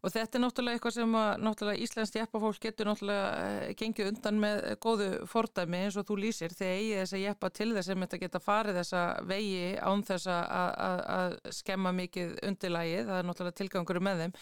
Og 0.00 0.08
þetta 0.14 0.38
er 0.38 0.42
náttúrulega 0.46 0.78
eitthvað 0.78 0.94
sem 0.96 1.16
að 1.20 1.72
Íslands 1.84 2.14
jeppafólk 2.14 2.62
getur 2.62 2.88
náttúrulega 2.88 3.24
eh, 3.44 3.72
gengið 3.76 4.06
undan 4.14 4.38
með 4.40 4.62
góðu 4.80 5.08
fordæmi 5.28 5.82
eins 5.84 5.98
og 6.00 6.06
þú 6.08 6.16
lýsir. 6.22 6.54
Þegar 6.56 6.78
eigi 6.78 6.94
þess 6.96 7.16
að 7.16 7.24
jeppa 7.26 7.50
til 7.58 7.68
þess 7.74 7.92
að 7.92 8.00
þetta 8.04 8.20
geta 8.22 8.40
farið 8.40 8.78
þessa 8.80 9.02
vegi 9.28 9.66
án 9.76 10.04
þess 10.08 10.30
að, 10.32 11.36
skemma 11.52 11.92
mikið 11.98 12.32
undirlægið, 12.48 13.10
það 13.10 13.18
er 13.18 13.28
náttúrulega 13.28 13.58
tilgangur 13.60 14.00
með 14.06 14.22
þeim. 14.24 14.36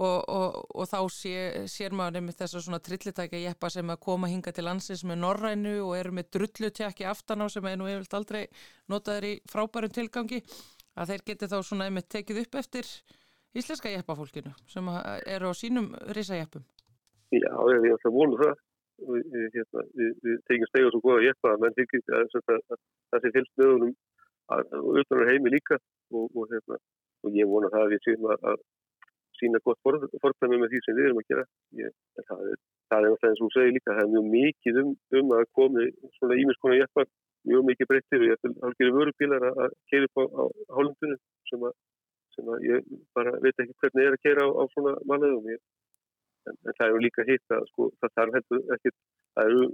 Og, 0.00 0.18
og, 0.30 0.58
og 0.70 0.86
þá 0.86 0.98
sé, 1.10 1.32
sér 1.68 1.96
maður 1.96 2.18
nefnir 2.18 2.36
þess 2.38 2.58
að 2.58 2.62
svona 2.66 2.82
trillitækja 2.84 3.40
jeppa 3.42 3.70
sem 3.72 3.88
að 3.90 4.02
koma 4.04 4.28
hinga 4.30 4.52
til 4.54 4.66
landsins 4.68 5.02
með 5.08 5.18
norrænu 5.24 5.72
og 5.82 5.96
eru 5.96 6.12
með 6.14 6.28
drullutjaki 6.36 7.08
aftan 7.10 7.42
á 7.42 7.46
sem 7.50 7.66
er 7.66 7.80
nú 7.80 7.88
yfirlt 7.90 8.14
aldrei 8.20 8.44
notaður 8.92 9.26
í 9.32 9.32
frábærum 9.50 9.96
tilgangi. 9.96 10.44
Að 11.00 11.14
þeir 11.14 11.26
geti 11.32 11.48
þá 11.50 11.58
svona 11.64 11.88
einmitt 11.88 12.10
tekið 12.12 12.44
upp 12.44 12.60
eftir 12.60 12.92
íslenska 13.56 13.92
jeppafólkinu 13.92 14.52
sem 14.70 14.90
eru 15.26 15.50
á 15.50 15.54
sínum 15.56 15.92
risajeppum. 16.16 16.64
Já, 17.30 17.52
ég 17.70 17.86
er 17.86 17.94
alltaf 17.96 18.14
vonu 18.14 18.40
það. 18.40 18.56
Við, 19.00 19.36
hérna, 19.54 19.82
við, 19.96 20.10
við 20.26 20.40
tekjum 20.50 20.68
stegur 20.68 20.92
svo 20.92 21.00
góða 21.00 21.22
jeppa 21.24 21.54
menn 21.62 21.76
þykir 21.78 22.02
að, 22.18 22.34
að, 22.36 22.58
að 22.74 22.80
það 23.14 23.22
sé 23.22 23.30
fylgst 23.36 23.54
með 23.56 23.70
honum 23.70 23.94
og 24.76 24.98
utan 25.00 25.22
á 25.24 25.30
heimi 25.30 25.52
líka 25.54 25.78
og, 25.78 26.26
og, 26.34 26.42
hérna, 26.50 26.76
og 27.24 27.38
ég 27.38 27.48
vona 27.48 27.70
það 27.72 27.86
að 27.86 27.94
við 27.94 28.02
séum 28.04 28.26
að, 28.34 28.44
að 28.50 28.60
sína 29.40 29.62
gott 29.64 29.80
fordæmi 29.86 30.60
með 30.60 30.74
því 30.74 30.82
sem 30.84 30.98
við 30.98 31.08
erum 31.08 31.22
að 31.22 31.30
gera. 31.32 31.46
Ég, 31.80 31.96
það 32.28 32.44
er 32.50 32.60
það 32.90 33.06
er 33.06 33.10
alltaf 33.10 33.28
eins 33.28 33.40
og 33.40 33.46
þú 33.46 33.50
segir 33.54 33.74
líka, 33.76 33.94
það 33.94 34.02
er 34.04 34.12
mjög 34.14 34.30
mikið 34.34 34.78
um, 34.82 34.92
um 35.20 35.34
að 35.36 35.44
komi 35.58 35.86
svona 36.16 36.38
ímiðskona 36.42 36.78
jeppar 36.80 37.08
mjög 37.50 37.66
mikið 37.70 37.90
breyttir 37.90 38.22
og 38.22 38.26
ég 38.26 38.38
ætlum 38.38 38.56
að 38.66 38.74
gera 38.80 38.96
vörubílar 38.96 39.46
að 39.50 39.76
keira 39.92 40.08
upp 40.08 40.20
á, 40.20 40.24
á 40.26 40.42
hálfundunum 40.76 41.20
sem 41.50 41.66
að 41.68 41.76
sem 42.36 42.50
að 42.54 42.66
ég 42.68 42.90
bara 43.16 43.32
veit 43.44 43.62
ekki 43.62 43.76
hvernig 43.82 44.08
er 44.08 44.16
að 44.16 44.24
kera 44.26 44.46
á, 44.46 44.48
á 44.50 44.62
svona 44.74 44.94
mannaðum 45.10 45.48
en, 45.54 45.62
en 46.50 46.76
það 46.76 46.84
er 46.86 46.92
jo 46.94 47.02
líka 47.04 47.26
hitt 47.28 47.56
að 47.56 47.66
sko, 47.72 47.88
það 48.00 48.14
þarf 48.18 48.38
heldur 48.38 48.74
ekki 48.76 48.92
það 48.94 49.50
eru, 49.50 49.66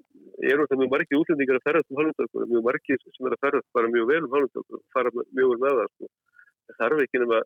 eru 0.53 0.69
það 0.71 0.83
mjög 0.83 0.93
margir 0.95 1.21
útlendingar 1.21 1.61
að 1.61 1.67
ferðast 1.69 1.93
um 1.93 2.01
hálfundökur, 2.01 2.49
mjög 2.53 2.67
margir 2.69 3.05
sem 3.07 3.29
er 3.29 3.37
að 3.37 3.45
ferðast 3.47 3.71
bara 3.79 3.93
mjög 3.93 4.11
vel 4.13 4.23
um 4.23 4.35
hálfundökur 4.37 4.81
og 4.81 4.87
fara 4.97 5.15
mjög 5.17 5.53
vel 5.53 5.61
með 5.65 5.81
það 5.81 5.93
sko. 5.95 6.11
það 6.67 6.81
þarf 6.83 7.05
ekki 7.07 7.23
nema 7.25 7.43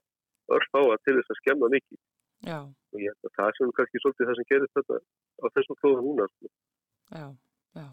örf 0.57 0.75
á 0.75 0.83
að 0.83 1.01
til 1.05 1.17
þess 1.21 1.35
að 1.35 1.41
skemma 1.43 1.73
mikið 1.77 2.01
Já. 2.51 2.59
og 2.65 3.03
ég 3.05 3.13
held 3.13 3.31
að 3.31 3.35
það 3.39 3.57
sem 3.59 3.75
kannski 3.79 4.03
svolítið 4.03 4.31
það 4.31 4.39
sem 4.41 4.51
gerist 4.53 4.79
þetta 4.81 5.01
á 5.45 5.47
þessum 5.55 5.81
klóðum 5.83 6.07
núna 6.09 6.31
sko. 6.31 6.55
Já, 7.11 7.27
já 7.77 7.89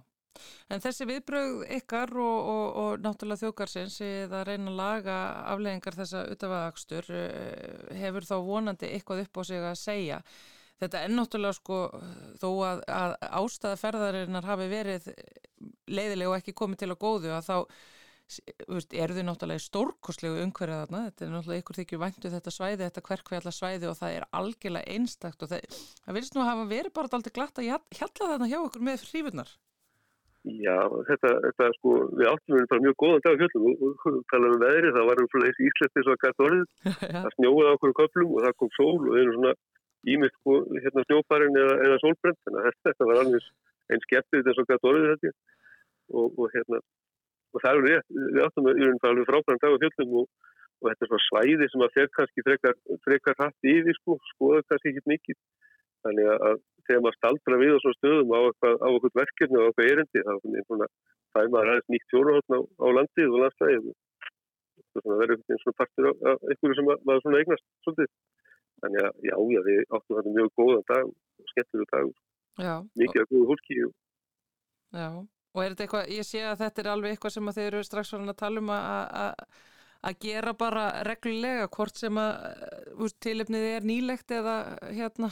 En 0.67 0.83
þessi 0.83 1.05
viðbröð 1.07 1.61
ykkar 1.77 2.11
og, 2.19 2.49
og, 2.51 2.65
og 2.81 3.03
náttúrulega 3.03 3.45
þjókarsins 3.45 4.01
eða 4.03 4.43
reyna 4.49 4.73
að 4.73 4.79
laga 4.81 5.17
afleggingar 5.53 5.95
þessa 5.95 6.25
utafagakstur 6.33 7.11
hefur 7.95 8.27
þá 8.27 8.35
vonandi 8.43 8.89
eitthvað 8.91 9.23
upp 9.23 9.39
á 9.39 9.41
sig 9.47 9.63
að 9.63 9.77
segja. 9.79 10.21
Þetta 10.77 11.03
er 11.03 11.13
náttúrulega 11.13 11.57
sko 11.57 11.77
þó 12.41 12.49
að, 12.67 12.81
að 12.93 13.13
ástæða 13.39 13.77
ferðarinnar 13.81 14.49
hafi 14.49 14.67
verið 14.69 15.07
leiðileg 15.87 16.29
og 16.29 16.35
ekki 16.41 16.57
komið 16.59 16.83
til 16.83 16.91
að 16.91 16.99
góðu 17.01 17.31
að 17.33 17.47
þá 17.47 17.55
eru 18.91 19.15
þau 19.15 19.23
náttúrulega 19.23 19.63
stórkoslegu 19.63 20.41
umhverfið 20.43 20.81
þarna. 20.81 21.03
Þetta 21.07 21.25
er 21.25 21.31
náttúrulega 21.33 21.63
ykkur 21.63 21.79
þykju 21.79 22.01
væntu 22.01 22.31
þetta 22.33 22.53
svæði, 22.53 22.81
þetta 22.83 23.05
hverkveðalla 23.07 23.53
svæði 23.55 23.87
og 23.87 23.95
það 24.01 24.17
er 24.17 24.27
algjörlega 24.41 24.97
einstakt 24.97 25.47
og 25.47 25.53
það, 25.53 25.79
það 26.03 26.19
vilst 26.19 26.35
nú 26.35 26.43
hafa 26.43 26.67
verið 26.73 26.95
bara 26.99 27.17
aldrei 27.17 27.35
glatt 27.39 27.63
að 27.63 27.69
hjalla 27.71 28.29
þarna 28.33 28.51
hjá 28.51 28.59
ykkur 28.59 28.85
með 28.89 29.07
hrífunar. 29.07 29.55
Já, 30.47 30.77
þetta, 31.09 31.29
þetta 31.43 31.67
sko, 31.75 31.93
við 32.15 32.27
áttum 32.29 32.55
við 32.55 32.67
bara 32.71 32.83
mjög 32.85 32.95
góðan 33.01 33.23
dag 33.25 33.33
á 33.35 33.39
fjöllum 33.41 33.65
og, 33.67 34.03
talaðum 34.31 34.53
um 34.55 34.61
veðri, 34.63 34.91
það 34.95 35.07
var 35.09 35.21
um 35.23 35.29
svona 35.31 35.47
eins 35.49 35.61
íslenskt 35.67 35.97
eins 35.99 36.07
og 36.07 36.13
að 36.13 36.21
gæta 36.23 36.45
orðið, 36.47 36.67
það 37.23 37.31
snjóði 37.35 37.65
á 37.67 37.71
okkur 37.77 37.95
köflum 37.97 38.35
og 38.37 38.45
það 38.45 38.55
kom 38.61 38.71
sól 38.77 38.93
og 39.01 39.09
það 39.09 39.19
er 39.23 39.31
svona 39.37 39.53
ímynd 40.13 40.35
sko, 40.37 40.57
hérna 40.85 41.03
snjóparinn 41.07 41.59
eða, 41.63 41.75
eða 41.87 41.97
sólbrent, 42.03 42.39
þannig 42.47 42.69
að 42.69 42.77
þetta 42.87 43.09
var 43.09 43.21
alveg 43.23 43.49
eins 43.87 44.07
skemmtið 44.07 44.51
eins 44.51 44.61
og 44.63 44.69
gæta 44.71 44.91
orðið 44.91 45.09
þetta 45.15 45.33
og, 46.21 46.39
og 46.45 46.55
hérna, 46.55 46.81
og 47.51 47.63
það 47.65 47.81
er 47.81 47.87
rétt, 47.89 48.07
við 48.37 48.41
áttum 48.45 48.69
við 48.69 49.09
alveg 49.11 49.27
frábæran 49.31 49.61
dag 49.65 49.75
á 49.75 49.81
fjöllum 49.83 50.15
og, 50.21 50.29
og 50.77 50.91
þetta 50.93 51.03
er 51.07 51.11
svona 51.11 51.27
svæði 51.27 51.69
sem 51.73 51.83
að 51.83 51.95
fer 51.97 52.09
kannski 52.15 52.45
frekar, 52.47 52.79
frekar 53.03 53.39
hatt 53.41 53.67
yfir 53.73 53.99
sko, 53.99 54.19
skoða 54.31 54.63
kannski 54.69 54.93
ekki 54.93 55.11
mikið, 55.11 55.39
þannig 56.07 56.31
að- 56.31 56.43
að 56.51 56.57
þegar 56.87 57.03
maður 57.05 57.17
staldra 57.19 57.59
við 57.61 57.75
á 57.75 57.79
svona 57.83 57.97
stöðum 57.99 58.33
á 58.33 58.39
eitthvað 58.47 59.15
verkefni 59.21 59.59
og 59.61 59.67
eitthvað 59.67 59.91
erindi 59.93 60.23
þá 60.27 61.39
er 61.43 61.49
maður 61.53 61.71
aðeins 61.73 61.89
nýtt 61.93 62.09
fjóruhóttn 62.13 62.55
á, 62.57 62.59
á 62.63 62.87
landið 62.97 63.33
og 63.35 63.41
landslæðið 63.43 63.87
og 64.97 65.03
það 65.05 65.19
verður 65.21 65.61
svona 65.61 65.77
partur 65.81 66.07
af, 66.09 66.45
einhverju 66.49 66.75
sem 66.79 66.87
ma- 66.87 67.01
maður 67.05 67.23
svona 67.25 67.41
eignast 67.43 67.65
svolítið. 67.85 68.11
Þannig 68.81 69.03
að 69.07 69.13
já, 69.27 69.35
já, 69.53 69.59
við 69.67 69.79
áttum 69.97 70.17
þetta 70.17 70.33
mjög 70.37 70.49
góðan 70.57 70.83
dag 70.91 71.05
og 71.09 71.51
skemmtilegu 71.51 71.87
dag, 71.93 72.09
mikið 73.01 73.21
af 73.23 73.29
góðu 73.31 73.47
hólki 73.51 73.77
já. 73.81 75.07
Og 75.57 75.63
er 75.63 75.73
þetta 75.73 75.85
eitthvað, 75.87 76.09
ég 76.13 76.25
sé 76.27 76.41
að 76.45 76.59
þetta 76.61 76.81
er 76.83 76.89
alveg 76.93 77.15
eitthvað 77.15 77.33
sem 77.33 77.51
þeir 77.57 77.67
eru 77.71 77.83
strax 77.87 78.13
að 78.13 78.35
tala 78.37 78.61
um 78.61 78.69
að- 78.69 79.45
að 80.07 80.19
gera 80.21 80.53
bara 80.53 80.83
reglulega 81.07 81.67
hvort 81.73 81.97
sem 81.97 82.13
að 82.21 82.33
úst, 83.01 83.17
tilefnið 83.25 83.65
er 83.75 83.81
nýlegt 83.89 84.29
eða 84.31 84.57
hérna 84.93 85.31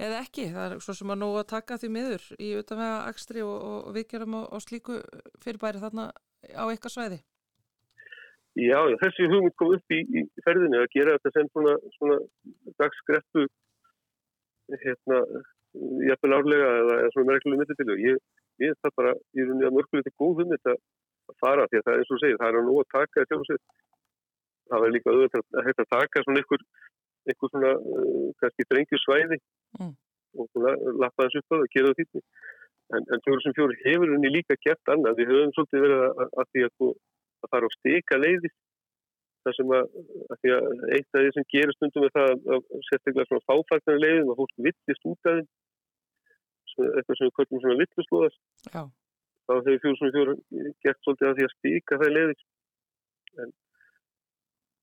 eða 0.00 0.20
ekki, 0.24 0.46
það 0.54 0.66
er 0.66 0.84
svo 0.84 0.94
sem 0.96 1.12
að 1.12 1.20
nógu 1.22 1.40
að 1.40 1.50
taka 1.52 1.78
því 1.80 1.90
miður 1.96 2.26
í 2.38 2.50
utanvega 2.60 3.00
akstri 3.10 3.44
og, 3.44 3.56
og, 3.56 3.78
og 3.90 3.96
viðgerum 3.96 4.38
á, 4.38 4.42
á 4.50 4.56
slíku 4.64 5.00
fyrirbæri 5.44 5.82
þarna 5.82 6.10
á 6.56 6.64
eitthvað 6.66 6.94
svæði. 6.96 7.20
Já, 8.58 8.78
þessi 8.98 9.28
hugmynd 9.30 9.54
kom 9.60 9.76
upp 9.76 9.94
í, 9.94 10.00
í 10.10 10.22
ferðinu 10.44 10.80
að 10.80 10.88
gera 10.94 11.16
þetta 11.16 11.32
sem 11.36 11.50
svona, 11.52 11.74
svona 11.96 12.16
dagsgreppu 12.82 13.44
hérna, 14.82 15.20
jafnvel 16.08 16.34
árlega 16.34 16.70
eða, 16.80 16.96
eða 17.04 17.12
svona 17.14 17.30
merkilega 17.30 17.60
mynditilu. 17.60 17.96
Ég, 18.02 18.18
ég 18.64 18.74
það 18.82 18.96
bara, 18.98 19.12
ég 19.38 19.44
er 19.44 19.54
unni 19.54 19.68
að 19.68 19.76
mörguleiti 19.76 20.14
góð 20.18 20.42
hugmynd 20.42 20.72
að 20.72 20.82
fara 21.38 21.68
því 21.70 21.78
að 21.78 21.86
það 21.86 21.94
er 21.94 22.02
eins 22.02 22.10
og 22.10 22.22
segir, 22.24 22.40
það 22.40 22.50
er 22.50 22.58
að 22.60 22.66
nú 22.66 22.76
að 22.80 22.90
taka 22.96 23.20
þetta 23.20 23.30
sjálfsveit. 23.30 23.64
Það 24.70 24.82
var 24.82 24.94
líka 24.94 25.14
auðvitað 25.14 25.58
að 25.60 25.68
hægt 25.68 25.84
að 25.84 25.92
taka 25.94 26.24
svona 26.24 26.42
einhver, 26.42 26.66
einhver 27.28 27.52
svona, 27.52 27.74
uh, 27.76 28.30
kannski 28.42 28.68
drengju 28.70 29.02
svæði 29.04 29.40
Mm. 29.78 29.94
og 30.40 30.48
lappa 30.98 31.26
þessu 31.28 31.40
upp 31.40 31.52
að 31.54 31.60
það, 31.60 31.68
gera 31.74 31.90
það 31.90 31.98
þýtti. 32.00 32.20
En, 32.90 33.04
en 33.14 33.20
2004 33.22 33.76
hefur 33.84 34.12
henni 34.14 34.30
líka 34.34 34.56
gert 34.66 34.90
annað. 34.90 35.20
Við 35.20 35.30
höfum 35.30 35.52
svolítið 35.54 35.84
verið 35.84 36.00
að, 36.06 36.24
að, 36.26 36.48
því 36.50 36.64
að, 36.66 36.90
að 37.44 37.52
fara 37.52 37.70
á 37.70 37.76
stika 37.76 38.18
leiðis 38.18 38.56
það 39.44 39.56
sem 39.56 39.72
að, 39.76 39.86
að 40.32 40.40
því 40.40 40.52
að 40.56 40.84
eitt 40.96 41.16
af 41.16 41.22
því 41.24 41.32
sem 41.36 41.46
gerir 41.54 41.76
stundum 41.76 42.06
er 42.06 42.14
það 42.16 42.30
að, 42.30 42.40
að 42.56 42.84
sérstaklega 42.88 43.28
svona 43.30 43.46
fáfæknar 43.48 44.00
leiðum 44.02 44.32
að 44.32 44.40
fólk 44.40 44.54
villist 44.66 45.08
út 45.10 45.30
af 45.30 45.38
þeim 45.38 45.48
eitthvað 46.80 47.18
sem 47.18 47.28
við 47.28 47.34
kvöldum 47.36 47.62
svona 47.62 47.78
villuslóðar 47.80 48.36
Já, 48.74 48.82
þá 49.46 49.52
hefur 49.56 49.80
fjóru 49.84 49.98
svona 50.00 50.14
fjóru 50.16 50.34
gert 50.84 51.00
svolítið 51.04 51.30
að 51.30 51.38
því 51.38 51.46
að 51.46 51.54
stika 51.56 52.00
það 52.02 52.14
leiðis 52.16 52.44
en 53.44 53.54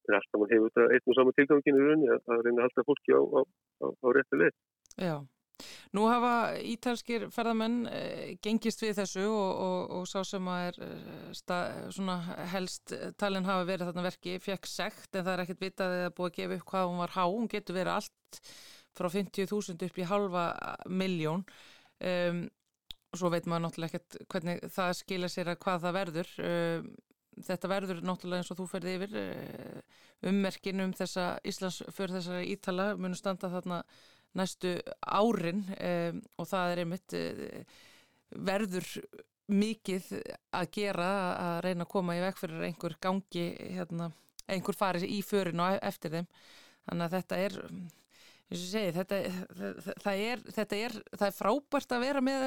það 0.07 0.15
er 0.15 0.19
alltaf 0.21 0.41
mann 0.41 0.53
hefur 0.53 0.75
þetta 0.75 0.97
einn 0.97 1.11
og 1.11 1.17
saman 1.17 1.37
tilganginu 1.37 1.81
í 1.81 1.87
rauninni 1.87 2.13
að, 2.13 2.21
að 2.33 2.45
reyna 2.45 2.61
að 2.61 2.67
halda 2.67 2.87
fólki 2.87 3.17
á, 3.17 3.21
á, 3.21 3.39
á, 3.83 3.85
á 3.91 4.07
réttu 4.17 4.39
leið. 4.41 4.55
Já. 4.97 5.17
Nú 5.97 6.03
hafa 6.05 6.31
ítalskir 6.61 7.23
ferðamenn 7.33 7.77
eh, 7.89 8.35
gengist 8.45 8.83
við 8.83 8.99
þessu 8.99 9.23
og, 9.25 9.61
og, 9.63 9.79
og 9.97 10.03
sá 10.09 10.19
sem 10.27 10.49
að 10.53 10.65
er 10.67 10.79
eh, 10.85 11.29
sta, 11.37 11.57
svona 11.95 12.17
helst 12.51 12.93
talin 13.17 13.47
hafa 13.47 13.65
verið 13.65 13.89
þarna 13.89 14.05
verki, 14.05 14.35
fekk 14.43 14.69
sekt 14.69 15.17
en 15.17 15.25
það 15.25 15.33
er 15.33 15.43
ekkert 15.45 15.63
vitað 15.65 15.95
eða 16.01 16.11
búið 16.19 16.29
að 16.29 16.37
gefa 16.37 16.59
upp 16.59 16.67
hvað 16.73 16.91
hún 16.91 17.01
var 17.01 17.15
há, 17.15 17.23
hún 17.25 17.49
getur 17.49 17.79
verið 17.79 17.95
allt 17.95 18.41
frá 18.97 19.09
50.000 19.13 19.89
upp 19.89 19.97
í 19.97 20.07
halva 20.09 20.45
miljón 20.89 21.43
um, 22.05 22.45
og 23.07 23.19
svo 23.21 23.31
veit 23.33 23.47
maður 23.47 23.67
náttúrulega 23.67 23.97
ekkert 23.97 24.31
hvernig 24.33 24.63
það 24.73 24.95
skilja 24.99 25.29
sér 25.31 25.51
að 25.53 25.61
hvað 25.63 25.83
það 25.85 25.97
verður. 25.97 26.31
Um, 26.43 26.89
þetta 27.45 27.71
verður 27.71 28.03
náttúrulega 28.05 28.43
eins 28.43 28.51
og 28.53 28.59
þú 28.59 28.67
ferði 28.71 28.95
yfir 28.97 29.17
uh, 29.21 29.97
ummerkin 30.29 30.83
um 30.85 30.93
þessa 30.97 31.27
Íslands 31.47 31.81
fyrir 31.93 32.17
þessara 32.17 32.45
ítala 32.45 32.87
munu 32.97 33.17
standa 33.17 33.51
þarna 33.53 33.81
næstu 34.37 34.75
árin 35.01 35.63
um, 35.77 36.21
og 36.37 36.49
það 36.49 36.73
er 36.73 36.83
einmitt 36.83 37.17
uh, 37.17 37.81
verður 38.49 38.93
mikið 39.47 40.09
að 40.57 40.71
gera 40.75 41.11
að 41.39 41.59
reyna 41.67 41.85
að 41.85 41.91
koma 41.93 42.17
í 42.17 42.23
veg 42.23 42.39
fyrir 42.39 42.65
einhver 42.67 42.97
gangi 43.03 43.45
hérna, 43.77 44.09
einhver 44.51 44.75
fari 44.75 45.07
í 45.07 45.21
förin 45.23 45.63
og 45.63 45.77
eftir 45.87 46.17
þeim. 46.17 46.27
Þannig 46.87 47.05
að 47.05 47.15
þetta 47.15 47.39
er 47.45 47.55
segi, 48.55 48.91
þetta, 48.95 49.21
það, 49.59 49.79
það, 50.03 50.21
er, 50.25 50.43
þetta 50.57 50.81
er, 50.87 50.97
það 51.13 51.25
er 51.29 51.37
frábært 51.37 51.95
að 51.95 52.05
vera 52.05 52.23
með 52.23 52.43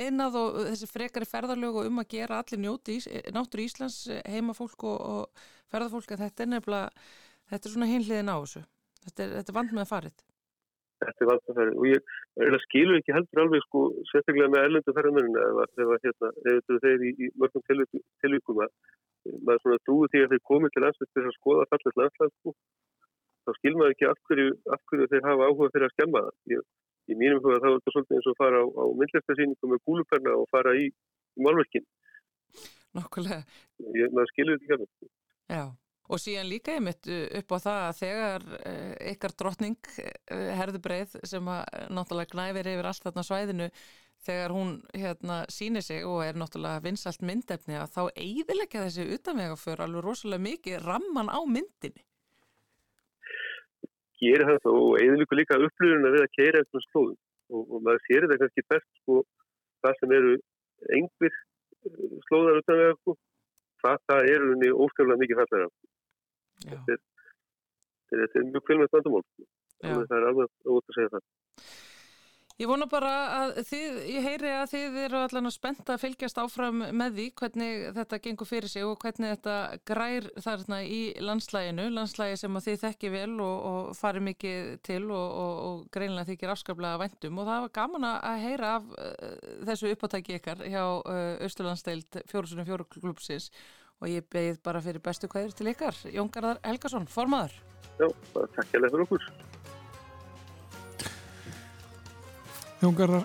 einnað 0.00 0.38
og 0.40 0.56
þessi 0.68 0.88
frekari 0.90 1.28
ferðarlög 1.28 1.80
og 1.80 1.90
um 1.90 2.00
að 2.02 2.10
gera 2.14 2.40
allir 2.42 2.62
njóti 2.62 2.98
ís, 3.00 3.08
náttúru 3.34 3.66
Íslands 3.66 3.98
heimafólk 4.28 4.86
og, 4.88 4.96
og 5.00 5.44
ferðarfólk 5.72 6.14
en 6.14 6.22
þetta 6.24 6.44
er 6.44 6.50
nefnilega, 6.52 7.04
þetta 7.52 7.68
er 7.68 7.74
svona 7.74 7.90
hinliðin 7.90 8.32
á 8.32 8.36
þessu. 8.36 8.64
Þetta 9.06 9.24
er, 9.24 9.34
þetta 9.38 9.52
er 9.52 9.58
vand 9.58 9.74
með 9.76 9.84
að 9.84 9.92
farið. 9.92 10.24
Þetta 11.04 11.24
er 11.24 11.30
vandafæri 11.30 11.74
og 11.76 11.86
ég 11.90 12.12
eiginlega 12.36 12.62
skilur 12.64 12.98
ekki 13.00 13.14
heldur 13.16 13.42
alveg 13.42 13.64
sko 13.66 13.82
sérstaklega 14.10 14.52
með 14.52 14.66
erlendu 14.66 14.94
ferðarmennina 14.96 15.42
ef, 15.50 15.74
ef, 15.84 15.90
hérna, 16.06 16.30
ef 16.32 16.54
þetta 16.56 16.78
þeir 16.86 17.04
í, 17.04 17.10
í 17.20 17.28
mörgum 17.36 17.64
tilvíkum, 17.68 18.62
að 18.64 18.72
maður 19.44 19.62
svona 19.62 19.82
trúi 19.84 20.08
því 20.12 20.22
að 20.24 20.32
þeir 20.32 20.42
komið 20.50 20.72
til 20.72 20.84
landsveit 20.86 21.12
til 21.12 21.24
að 21.26 21.36
skoða 21.36 21.68
fallið 21.72 22.00
landsland 22.00 22.34
sko 22.38 22.54
þá 23.46 23.54
skil 23.58 23.74
maður 23.76 23.94
ekki 23.94 24.08
af 24.10 24.20
hverju, 24.28 24.56
af 24.74 24.82
hverju 24.90 25.08
þeir 25.12 25.28
hafa 25.28 25.48
áhuga 25.50 25.72
fyrir 25.74 25.86
að 25.86 25.94
skemma 25.94 26.22
það. 26.24 26.36
Ég, 26.52 26.64
í 27.06 27.16
mínum 27.18 27.42
huga 27.44 27.60
þá 27.62 27.68
er 27.68 27.74
þetta 27.78 27.94
svolítið 27.94 28.18
eins 28.18 28.28
og 28.30 28.38
fara 28.40 28.60
á, 28.62 28.66
á 28.66 28.84
myndlistarsýningu 29.00 29.72
með 29.72 29.82
gúluperna 29.88 30.36
og 30.40 30.46
fara 30.52 30.76
í, 30.78 30.86
í 30.90 31.46
málverkin. 31.46 31.86
Ég, 33.96 34.14
maður 34.14 34.32
skilur 34.32 34.56
þetta 34.56 34.64
ekki 34.64 34.78
alveg. 34.78 35.12
Já, 35.52 35.62
og 36.08 36.22
síðan 36.22 36.50
líka 36.50 36.74
einmitt 36.76 37.10
upp 37.10 37.54
á 37.54 37.58
það 37.66 37.82
að 37.82 38.00
þegar 38.00 38.48
uh, 38.56 38.94
ykkar 39.12 39.36
drottning 39.42 39.92
uh, 40.00 40.50
herðubreið 40.60 41.20
sem 41.28 41.52
að 41.52 41.62
uh, 41.66 41.86
náttúrulega 41.98 42.32
gnæfir 42.34 42.72
yfir 42.72 42.90
allt 42.90 43.06
þarna 43.06 43.26
svæðinu 43.26 43.70
þegar 44.26 44.54
hún 44.56 44.72
hérna 44.96 45.38
sýnir 45.52 45.84
sig 45.84 46.06
og 46.08 46.22
er 46.24 46.38
náttúrulega 46.38 46.82
vinsalt 46.86 47.22
myndefni 47.26 47.76
að 47.78 47.92
þá 47.94 48.02
eiðilegja 48.14 48.86
þessi 48.86 49.08
utanvegaför 49.18 49.84
alveg 49.84 50.06
rosalega 50.06 50.46
mikið 50.48 50.82
ramman 50.86 51.30
á 51.30 51.40
myndinni. 51.44 52.05
Gerir 54.22 54.60
þá 54.64 54.70
og 54.72 54.92
eðlugur 55.00 55.40
líka 55.40 55.58
upplýðurinn 55.60 56.08
að 56.08 56.16
við 56.16 56.26
að 56.26 56.36
keira 56.38 56.62
eftir 56.64 56.86
slóðum. 56.90 57.18
Og, 57.46 57.62
og 57.70 57.82
maður 57.86 58.02
sér 58.08 58.24
þetta 58.26 58.40
kannski 58.42 58.64
best 58.72 58.88
sko 59.02 59.20
það 59.84 59.98
sem 60.00 60.14
eru 60.18 60.32
engvir 60.98 61.36
slóðar 62.26 62.60
utan 62.62 62.80
við 62.80 62.94
sko, 62.96 63.16
það, 63.82 63.98
það 64.10 64.30
er 64.32 64.46
unni 64.46 64.70
óskjöflega 64.72 65.22
mikið 65.22 65.40
fallega 65.42 65.68
þetta 66.66 66.96
er, 66.96 67.02
þetta 68.12 68.40
er 68.40 68.48
mjög 68.50 68.66
kvelmest 68.68 68.96
vandamál 68.96 69.24
sko. 69.26 69.48
það 69.84 70.16
er 70.18 70.28
alveg 70.30 70.72
ótt 70.76 70.90
að 70.90 70.98
segja 70.98 71.12
það 71.14 71.28
Ég 72.56 72.70
vona 72.70 72.86
bara 72.88 73.10
að 73.36 73.58
þið, 73.68 73.96
ég 74.08 74.24
heyri 74.24 74.50
að 74.56 74.70
þið 74.70 74.94
eru 75.02 75.18
allan 75.20 75.48
að 75.50 75.52
spenta 75.58 75.92
að 75.92 76.06
fylgjast 76.06 76.38
áfram 76.40 76.78
með 76.96 77.18
því 77.18 77.24
hvernig 77.36 77.82
þetta 77.98 78.18
gengur 78.24 78.48
fyrir 78.48 78.72
sig 78.72 78.86
og 78.88 78.94
hvernig 79.02 79.34
þetta 79.34 79.56
grær 79.90 80.28
þarna 80.40 80.78
í 80.88 81.00
landslæginu, 81.20 81.90
landslægi 81.92 82.38
sem 82.40 82.56
að 82.56 82.70
þið 82.70 82.78
þekki 82.86 83.10
vel 83.12 83.34
og, 83.44 83.66
og 83.70 83.90
fari 83.98 84.22
mikið 84.24 84.70
til 84.88 85.02
og, 85.04 85.26
og, 85.42 85.58
og 85.66 85.82
greinlega 85.92 86.30
þykir 86.30 86.54
afskaplega 86.54 87.02
væntum 87.02 87.42
og 87.42 87.50
það 87.50 87.66
var 87.66 87.74
gaman 87.76 88.08
að 88.14 88.40
heyra 88.46 88.70
af 88.78 88.88
uh, 88.94 89.36
þessu 89.68 89.92
uppáttæki 89.92 90.38
ykkar 90.38 90.64
hjá 90.64 90.82
uh, 90.86 91.20
Östurlandsteild 91.44 92.22
fjórusunum 92.32 92.70
fjóruklúpsins 92.70 93.50
og 94.00 94.08
ég 94.08 94.24
beigð 94.32 94.62
bara 94.64 94.80
fyrir 94.80 95.04
bestu 95.04 95.28
kvæðir 95.28 95.52
til 95.56 95.68
ykkar. 95.74 96.00
Jón 96.08 96.32
Garðar 96.32 96.64
Helgason, 96.64 97.04
formaður. 97.04 97.52
Já, 98.00 98.08
takk 98.32 98.64
ég 98.64 98.88
fyrir 98.88 99.04
okkur. 99.04 99.28
Jóngarðar, 102.82 103.24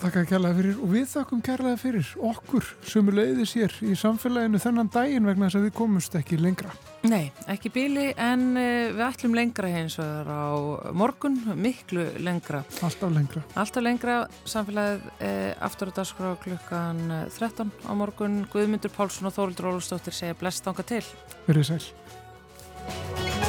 þakka 0.00 0.22
kærlega 0.26 0.56
fyrir 0.56 0.78
og 0.82 0.90
við 0.90 1.04
þakkum 1.10 1.42
kærlega 1.44 1.78
fyrir 1.78 2.08
okkur 2.30 2.66
sem 2.88 3.10
leiði 3.14 3.44
sér 3.46 3.74
í 3.86 3.94
samfélaginu 3.98 4.58
þennan 4.62 4.90
daginn 4.90 5.28
vegna 5.28 5.46
þess 5.46 5.58
að 5.60 5.66
við 5.68 5.74
komumst 5.78 6.16
ekki 6.18 6.38
lengra. 6.40 6.72
Nei, 7.06 7.30
ekki 7.52 7.70
bíli 7.74 8.08
en 8.18 8.42
uh, 8.56 8.90
við 8.96 9.04
ætlum 9.06 9.36
lengra 9.38 9.70
hins 9.70 9.96
vegar 10.00 10.32
á 10.34 10.50
morgun, 10.96 11.38
miklu 11.54 12.08
lengra. 12.18 12.64
Alltaf 12.82 13.14
lengra. 13.14 13.44
Alltaf 13.54 13.86
lengra, 13.86 14.18
samfélagið 14.50 15.06
uh, 15.12 15.66
aftur 15.68 15.94
á 15.94 15.96
dagskrá 16.00 16.34
klukkan 16.42 17.04
13 17.38 17.70
á 17.86 17.92
morgun. 17.94 18.42
Guðmundur 18.50 18.92
Pálsson 18.96 19.30
og 19.30 19.36
Þórildur 19.38 19.70
Ólustóttir 19.74 20.16
segja 20.16 20.38
blest 20.42 20.66
ánga 20.66 20.86
til. 20.90 21.04
Verið 21.46 21.70
sæl. 21.70 23.39